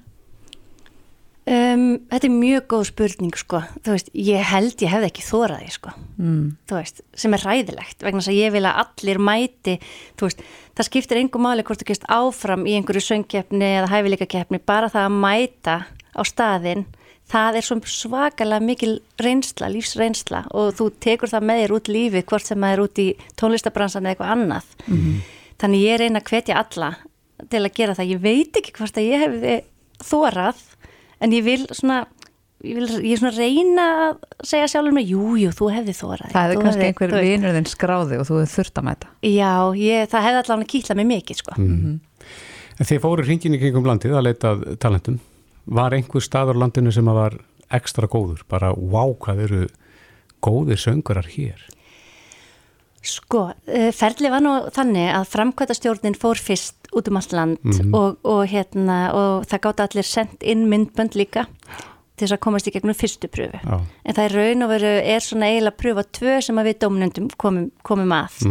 um, 1.52 1.86
Þetta 2.12 2.28
er 2.28 2.34
mjög 2.36 2.66
góð 2.72 2.84
spurning, 2.92 3.34
sko 3.40 3.62
þú 3.82 3.96
veist, 3.96 4.12
ég 4.14 4.44
held 4.52 4.84
ég 4.86 4.92
hefði 4.94 5.10
ekki 5.12 5.26
þóraði, 5.26 5.72
sko 5.78 5.94
Mm. 6.22 6.52
þú 6.70 6.76
veist, 6.78 7.02
sem 7.18 7.34
er 7.34 7.42
ræðilegt 7.42 8.04
vegna 8.06 8.22
þess 8.22 8.30
að 8.30 8.38
ég 8.44 8.52
vil 8.54 8.62
að 8.70 8.80
allir 8.84 9.18
mæti 9.18 9.74
þú 10.20 10.28
veist, 10.28 10.42
það 10.78 10.86
skiptir 10.86 11.18
engum 11.18 11.42
máli 11.48 11.64
hvort 11.66 11.82
þú 11.82 11.88
kemst 11.90 12.06
áfram 12.14 12.68
í 12.70 12.76
einhverju 12.78 13.02
söngkeppni 13.08 13.66
eða 13.80 13.90
hæfileikakeppni, 13.90 14.60
bara 14.66 14.90
það 14.94 15.08
að 15.08 15.18
mæta 15.24 15.76
á 16.14 16.22
staðinn, 16.28 16.86
það 17.32 17.56
er 17.58 17.66
svo 17.66 17.80
svakalega 17.90 18.62
mikil 18.62 19.00
reynsla 19.18 19.70
lífsreynsla 19.74 20.44
og 20.54 20.76
þú 20.78 20.92
tekur 21.02 21.32
það 21.32 21.48
með 21.50 21.62
þér 21.64 21.74
út 21.80 21.88
lífið 21.96 22.26
hvort 22.30 22.46
sem 22.46 22.60
það 22.62 22.74
er 22.76 22.82
út 22.86 23.00
í 23.02 23.08
tónlistabransan 23.40 24.06
eða 24.06 24.14
eitthvað 24.14 24.34
annað 24.36 24.66
þannig 25.62 25.86
ég 25.88 26.00
reyna 26.04 26.20
að 26.22 26.30
hvetja 26.30 26.60
alla 26.62 26.92
til 27.52 27.62
að 27.64 27.76
gera 27.78 27.98
það, 27.98 28.14
ég 28.16 28.24
veit 28.24 28.60
ekki 28.62 28.74
hvort 28.78 28.98
að 28.98 29.08
ég 29.08 29.26
hefði 29.26 29.56
þórað 30.02 30.66
en 31.22 31.36
ég 31.36 31.46
vil 31.46 31.62
svona 31.70 32.02
ég 32.62 32.78
vil 32.78 32.88
ég 33.10 33.18
svona 33.18 33.34
reyna 33.34 33.88
að 34.06 34.22
segja 34.46 34.70
sjálfur 34.70 34.94
mig, 34.96 35.10
jú, 35.10 35.34
jú, 35.40 35.52
þú 35.56 35.70
hefði 35.74 35.96
þórað 35.98 36.34
Það 36.34 36.46
hefði 36.46 36.62
kannski 36.62 36.88
einhver 36.88 37.56
þinn 37.58 37.70
skráði 37.70 38.22
og 38.22 38.28
þú 38.30 38.40
hefði 38.40 38.54
þurft 38.54 38.82
að 38.82 38.88
mæta 38.88 39.12
Já, 39.26 39.54
ég, 39.82 40.10
það 40.12 40.26
hefði 40.28 40.42
allavega 40.44 40.72
kýtlað 40.76 41.00
mig 41.02 41.10
mikið 41.12 41.42
sko. 41.42 41.58
En 42.82 42.88
þið 42.90 43.02
fóru 43.04 43.26
hringin 43.26 43.58
í 43.58 43.62
kringum 43.62 43.86
landið 43.86 44.16
að 44.18 44.26
leita 44.26 44.54
að 44.56 44.62
talentum. 44.82 45.20
Var 45.70 45.94
einhver 45.94 46.24
staður 46.26 46.58
á 46.58 46.62
landinu 46.64 46.94
sem 46.94 47.10
að 47.12 47.20
var 47.20 47.36
ekstra 47.78 48.10
góður? 48.10 48.42
Bara, 48.50 48.72
wow, 48.74 49.14
hvað 49.22 49.44
eru 49.46 49.60
góðir 50.42 50.82
söngurar 50.82 51.28
hér? 51.30 51.62
Sko, 53.02 53.48
eh, 53.66 53.90
ferli 53.96 54.30
var 54.30 54.44
nú 54.46 54.52
þannig 54.70 55.08
að 55.10 55.30
framkvæmtastjórnin 55.32 56.18
fór 56.22 56.38
fyrst 56.38 56.92
út 56.94 57.08
um 57.10 57.18
allt 57.18 57.32
land 57.34 57.58
og, 57.96 58.20
og, 58.22 58.42
hérna, 58.52 58.98
og 59.18 59.48
það 59.50 59.62
gátt 59.64 59.82
allir 59.88 60.06
sendt 60.06 60.44
inn 60.46 60.68
myndbönd 60.70 61.16
líka 61.18 61.48
til 62.14 62.28
þess 62.28 62.36
að 62.36 62.42
komast 62.46 62.68
í 62.70 62.74
gegnum 62.76 62.98
fyrstu 62.98 63.30
pröfu. 63.32 63.58
Já. 63.58 63.78
En 64.06 64.18
það 64.18 64.26
er 64.28 64.36
raun 64.38 64.66
og 64.66 64.70
veru 64.76 64.92
er 65.00 65.24
svona 65.26 65.50
eiginlega 65.50 65.80
pröfa 65.82 66.04
tvö 66.20 66.36
sem 66.46 66.60
að 66.62 66.70
við 66.70 66.78
dómnendum 66.84 67.30
komum, 67.42 67.72
komum 67.88 68.14
að. 68.14 68.44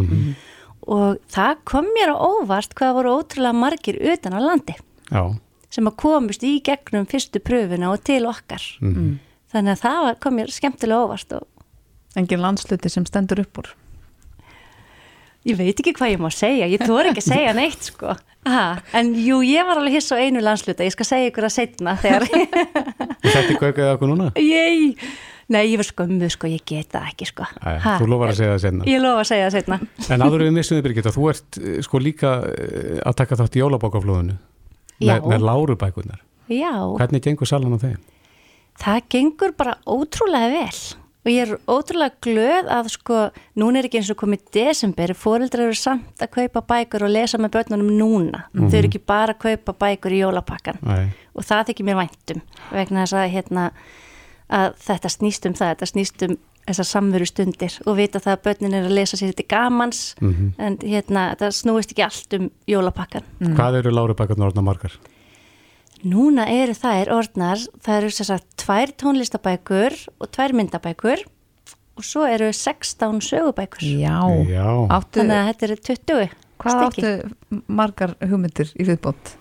Og 0.90 1.20
það 1.30 1.62
kom 1.70 1.90
mér 1.94 2.10
á 2.10 2.16
óvart 2.18 2.74
hvað 2.74 2.96
voru 2.96 3.12
ótrúlega 3.20 3.54
margir 3.54 4.00
utan 4.00 4.34
á 4.34 4.40
landi 4.42 4.74
Já, 5.12 5.22
sem 5.70 5.86
að 5.86 5.98
komust 6.02 6.42
í 6.42 6.56
gegnum 6.66 7.06
fyrstu 7.06 7.38
pröfuna 7.38 7.92
og 7.92 8.02
til 8.02 8.24
okkar. 8.26 8.64
Þannig 9.50 9.76
að 9.76 9.84
það 9.84 10.00
var, 10.08 10.18
kom 10.24 10.36
mér 10.40 10.50
skemmtilega 10.50 11.06
óvart 11.06 11.38
og 11.38 12.18
engin 12.18 12.42
landsluti 12.42 12.90
sem 12.90 13.06
stendur 13.06 13.44
upp 13.44 13.62
úr 13.62 13.70
Ég 15.48 15.56
veit 15.56 15.78
ekki 15.80 15.94
hvað 15.96 16.10
ég 16.14 16.20
má 16.20 16.28
segja, 16.34 16.66
ég 16.68 16.82
þóri 16.84 17.10
ekki 17.14 17.22
að 17.22 17.30
segja 17.32 17.52
neitt 17.56 17.86
sko. 17.88 18.12
Ha, 18.48 18.64
en 18.96 19.10
jú, 19.20 19.38
ég 19.44 19.64
var 19.68 19.78
alveg 19.80 19.94
hiss 19.98 20.12
á 20.12 20.16
einu 20.20 20.40
landsluta, 20.44 20.84
ég 20.84 20.92
skal 20.94 21.06
segja 21.08 21.30
ykkur 21.30 21.46
að 21.48 21.52
setna 21.54 21.94
þegar 22.00 22.24
og 23.20 23.26
þetta 23.26 23.42
er 23.46 23.58
kaukaðið 23.60 23.90
okkur 23.94 24.10
núna? 24.12 24.28
ég, 24.40 25.02
nei, 25.52 25.62
ég 25.70 25.80
var 25.80 25.88
skömmuð 25.88 26.32
sko, 26.36 26.48
ég 26.52 26.62
get 26.68 26.88
það 26.92 27.08
ekki 27.12 27.28
sko. 27.28 27.48
Æ, 27.60 27.68
Ha, 27.84 27.96
þú 28.00 28.08
lofar 28.12 28.32
að 28.32 28.38
segja 28.40 28.54
það 28.54 28.62
senna. 28.64 28.88
Ég 28.88 29.02
lofa 29.04 29.24
að 29.24 29.28
segja 29.32 29.48
það 29.48 29.56
setna. 29.58 29.78
En 30.16 30.24
áður 30.24 30.44
við 30.46 30.54
missum 30.56 30.78
þið, 30.78 30.84
Birgitta, 30.88 31.12
þú 31.16 31.26
ert 31.34 31.60
eh, 31.60 31.76
sko 31.84 32.00
líka 32.04 32.32
eh, 32.48 32.96
að 33.10 33.18
taka 33.20 33.40
þátt 33.40 33.56
í 33.60 33.62
jólabókaflóðinu 33.64 34.36
Já. 35.00 35.12
með, 35.18 35.28
með 35.34 35.46
lárubækunar. 35.50 36.24
Já, 36.50 36.72
Hvernig 37.00 37.24
gengur 37.28 37.48
salan 37.48 37.76
á 37.76 37.78
þeim? 37.80 38.00
það 38.80 39.02
gengur 39.12 39.52
bara 39.60 39.76
ótrúlega 39.84 40.48
vel 40.54 40.80
og 41.20 41.30
ég 41.30 41.42
er 41.44 41.56
ótrúlega 41.68 42.16
glöð 42.24 42.68
að 42.72 42.90
sko, 42.94 43.20
núna 43.60 43.80
er 43.80 43.88
ekki 43.88 44.00
eins 44.00 44.10
og 44.12 44.18
komið 44.22 44.44
desember, 44.56 45.12
fóreldrar 45.12 45.66
eru 45.68 45.76
samt 45.76 46.22
að 46.24 46.32
kaupa 46.38 46.62
bækur 46.72 47.04
og 47.04 47.12
lesa 47.12 47.40
með 47.40 47.58
börnunum 47.58 47.90
núna. 47.98 48.46
Þau 48.56 48.78
eru 48.80 48.88
ekki 48.88 49.02
bara 49.04 49.36
að 49.36 49.42
kaupa 49.44 49.76
bækur 49.84 50.16
í 50.16 50.22
jólapakkan. 50.22 50.80
Æ, 50.80 51.10
og 51.36 51.44
það 51.44 51.66
þykir 51.70 51.88
mér 51.90 52.00
væntum 52.00 52.40
vegna 52.72 53.04
þess 53.04 53.18
að, 53.20 53.26
hérna, 53.34 53.66
að 54.48 54.78
þetta 54.86 55.12
snýst 55.16 55.50
um 55.50 55.58
það, 55.60 55.74
þetta 55.74 55.90
snýst 55.92 56.26
um 56.28 56.38
þessar 56.70 56.86
samveru 56.86 57.26
stundir 57.26 57.76
og 57.88 57.96
vita 57.98 58.20
það 58.22 58.34
að 58.36 58.42
börnin 58.46 58.74
er 58.78 58.84
að 58.86 58.96
lesa 58.98 59.16
sér 59.18 59.32
þetta 59.32 59.46
gamans 59.50 60.02
en 60.20 60.76
hérna, 60.82 61.30
þetta 61.34 61.48
snúist 61.56 61.94
ekki 61.94 62.04
allt 62.04 62.36
um 62.38 62.50
jólapakkan. 62.70 63.24
Hvað 63.56 63.80
eru 63.80 63.90
lárubækunar 63.96 64.52
orðna 64.52 64.62
margar? 64.62 64.94
Núna 66.08 66.46
eru 66.48 66.72
þær 66.76 67.10
orðnar, 67.12 67.60
það 67.84 67.98
eru 67.98 68.12
þess 68.16 68.32
að 68.32 68.44
tvær 68.62 68.92
tónlistabækur 69.02 69.96
og 70.16 70.30
tvær 70.32 70.54
myndabækur 70.56 71.24
og 72.00 72.06
svo 72.06 72.24
eru 72.24 72.48
16 72.56 73.20
sögubækur. 73.26 73.84
Já, 73.84 74.16
Já. 74.48 74.64
áttu 74.96 75.20
Þannig 75.20 75.36
að 75.36 75.50
þetta 75.50 75.68
eru 75.68 75.76
20. 75.90 76.30
Hvað 76.60 76.78
Stykki. 76.78 77.10
áttu 77.10 77.62
margar 77.68 78.14
hugmyndir 78.20 78.72
í 78.80 78.86
viðbót? 78.88 79.34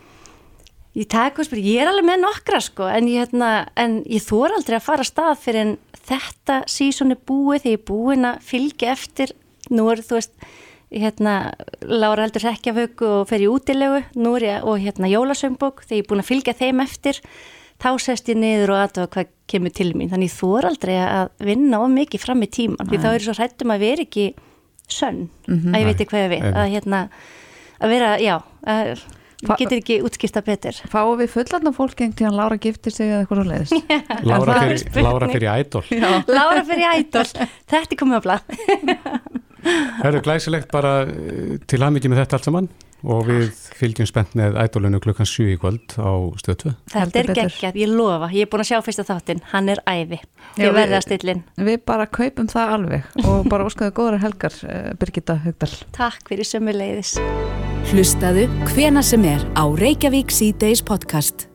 Ég, 0.98 1.06
taka, 1.08 1.44
spyr, 1.46 1.62
ég 1.64 1.84
er 1.84 1.92
alveg 1.92 2.08
með 2.10 2.24
nokkra 2.26 2.60
sko 2.64 2.88
en 2.92 3.08
ég, 3.08 3.22
hérna, 3.24 3.50
en 3.80 4.00
ég 4.10 4.24
þór 4.26 4.58
aldrei 4.58 4.80
að 4.80 4.88
fara 4.88 5.06
að 5.06 5.12
stað 5.12 5.36
fyrir 5.44 5.62
en 5.62 5.74
þetta 6.10 6.64
sísón 6.68 7.14
er 7.14 7.20
búið 7.30 7.64
þegar 7.64 7.76
ég 7.76 7.80
er 7.80 7.86
búin 7.88 8.28
að 8.28 8.40
fylgja 8.50 8.96
eftir 8.96 9.36
nú 9.70 9.86
er 9.94 10.02
þú 10.04 10.18
veist 10.18 10.34
hérna, 10.92 11.54
Lára 11.86 12.26
heldur 12.26 12.42
Rekkjavöku 12.48 13.06
og 13.22 13.28
fer 13.30 13.44
í 13.46 13.48
útilegu. 13.52 14.02
Nú 14.18 14.36
er 14.40 14.46
ég 14.48 14.64
og 14.68 14.80
hérna 14.82 15.10
Jólasömbók 15.12 15.84
þegar 15.86 15.98
ég 16.00 16.04
er 16.06 16.10
búin 16.10 16.24
að 16.24 16.30
fylgja 16.32 16.56
þeim 16.58 16.82
eftir 16.84 17.20
þá 17.80 17.90
sest 18.04 18.28
ég 18.32 18.36
niður 18.42 18.74
og 18.76 18.82
aðtöfa 18.84 19.12
hvað 19.14 19.28
kemur 19.48 19.72
til 19.76 19.94
mín. 19.96 20.10
Þannig 20.12 20.32
ég 20.32 20.40
þór 20.40 20.68
aldrei 20.72 20.98
að 21.00 21.30
vinna 21.48 21.80
of 21.86 21.94
mikið 21.94 22.20
fram 22.26 22.42
í 22.44 22.50
tíman 22.52 22.90
því 22.90 22.98
þá 23.00 23.08
er 23.14 23.20
ég 23.20 23.28
svo 23.30 23.38
hrættum 23.38 23.72
að 23.76 23.80
vera 23.86 24.04
ekki 24.08 24.26
sönn 24.90 25.30
Mhm. 25.48 25.72
að 25.74 25.80
ég 25.80 25.86
veit 25.86 26.00
ekki 26.02 26.10
hvað 26.12 26.26
ég 26.26 26.34
við. 26.34 26.44
Nei. 26.44 26.52
að 26.60 26.74
hérna 26.74 27.00
að 27.80 27.90
vera, 27.90 28.10
já 28.20 28.36
að, 28.68 29.00
Fa- 29.48 29.56
getur 29.56 29.78
ekki 29.80 30.02
útskýrta 30.04 30.42
betur. 30.44 30.76
Fáum 30.92 31.16
við 31.22 31.30
fullarna 31.32 31.72
fólk 31.72 31.96
einhvern 32.02 32.18
tíðan 32.20 32.36
Lára 32.36 32.58
giftir 32.60 32.92
sig 32.92 33.08
eða 33.08 33.22
eitthvað 33.24 33.40
svo 33.40 33.46
leiðis? 33.48 33.72
Lára 34.28 34.52
það 34.52 34.56
er 34.58 34.68
fyrir, 34.68 34.80
spurning. 34.84 35.06
Lára 35.08 35.30
fyrir 35.32 35.50
ædol 35.54 35.86
Lára 36.36 36.64
fyrir 36.66 36.88
ædol, 36.92 37.30
þetta 37.70 37.94
er 37.94 38.00
komið 38.02 38.20
á 38.20 38.22
blað 38.26 38.42
Það 39.64 40.06
eru 40.14 40.22
glæsilegt 40.26 40.70
bara 40.72 40.94
eh, 41.08 41.58
til 41.68 41.82
aðmyggjum 41.84 42.14
með 42.16 42.24
þetta 42.24 42.38
allt 42.40 42.48
saman. 42.50 42.70
Og 43.00 43.22
við 43.30 43.46
fylgjum 43.80 44.08
spennt 44.10 44.34
með 44.36 44.58
ædolunu 44.60 45.00
klukkan 45.00 45.24
7 45.30 45.46
í 45.54 45.58
kvöld 45.62 45.94
á 46.04 46.12
stötu 46.36 46.74
Þetta 46.92 47.00
Heldur 47.00 47.30
er 47.32 47.38
geggjað, 47.38 47.78
ég 47.80 47.94
lofa, 47.96 48.28
ég 48.36 48.44
er 48.44 48.50
búin 48.52 48.64
að 48.66 48.68
sjá 48.74 48.82
fyrsta 48.84 49.06
þáttinn, 49.08 49.40
hann 49.54 49.70
er 49.72 49.80
æði. 49.88 50.20
Já, 50.60 50.66
Ég 50.66 50.74
verði 50.76 50.92
við- 50.92 50.98
að 50.98 51.06
stillin, 51.08 51.44
Við 51.70 51.78
bara 51.88 52.10
kaupum 52.12 52.50
það 52.52 52.74
alveg 52.76 53.24
og 53.24 53.48
bara 53.48 53.70
óskaðu 53.70 53.96
góðra 54.02 54.20
helgar 54.20 54.58
eh, 54.68 54.90
Birgitta 55.00 55.38
Hugdal. 55.46 55.72
takk 55.96 56.28
fyrir 56.28 56.44
sömu 56.52 56.76
leiðis 56.76 57.14
Hlustaðu 57.94 58.50
hvena 58.74 59.00
sem 59.02 59.24
er 59.32 59.48
á 59.56 59.64
Reykjavík 59.64 60.28
C-Days 60.36 60.84
podcast. 60.84 61.48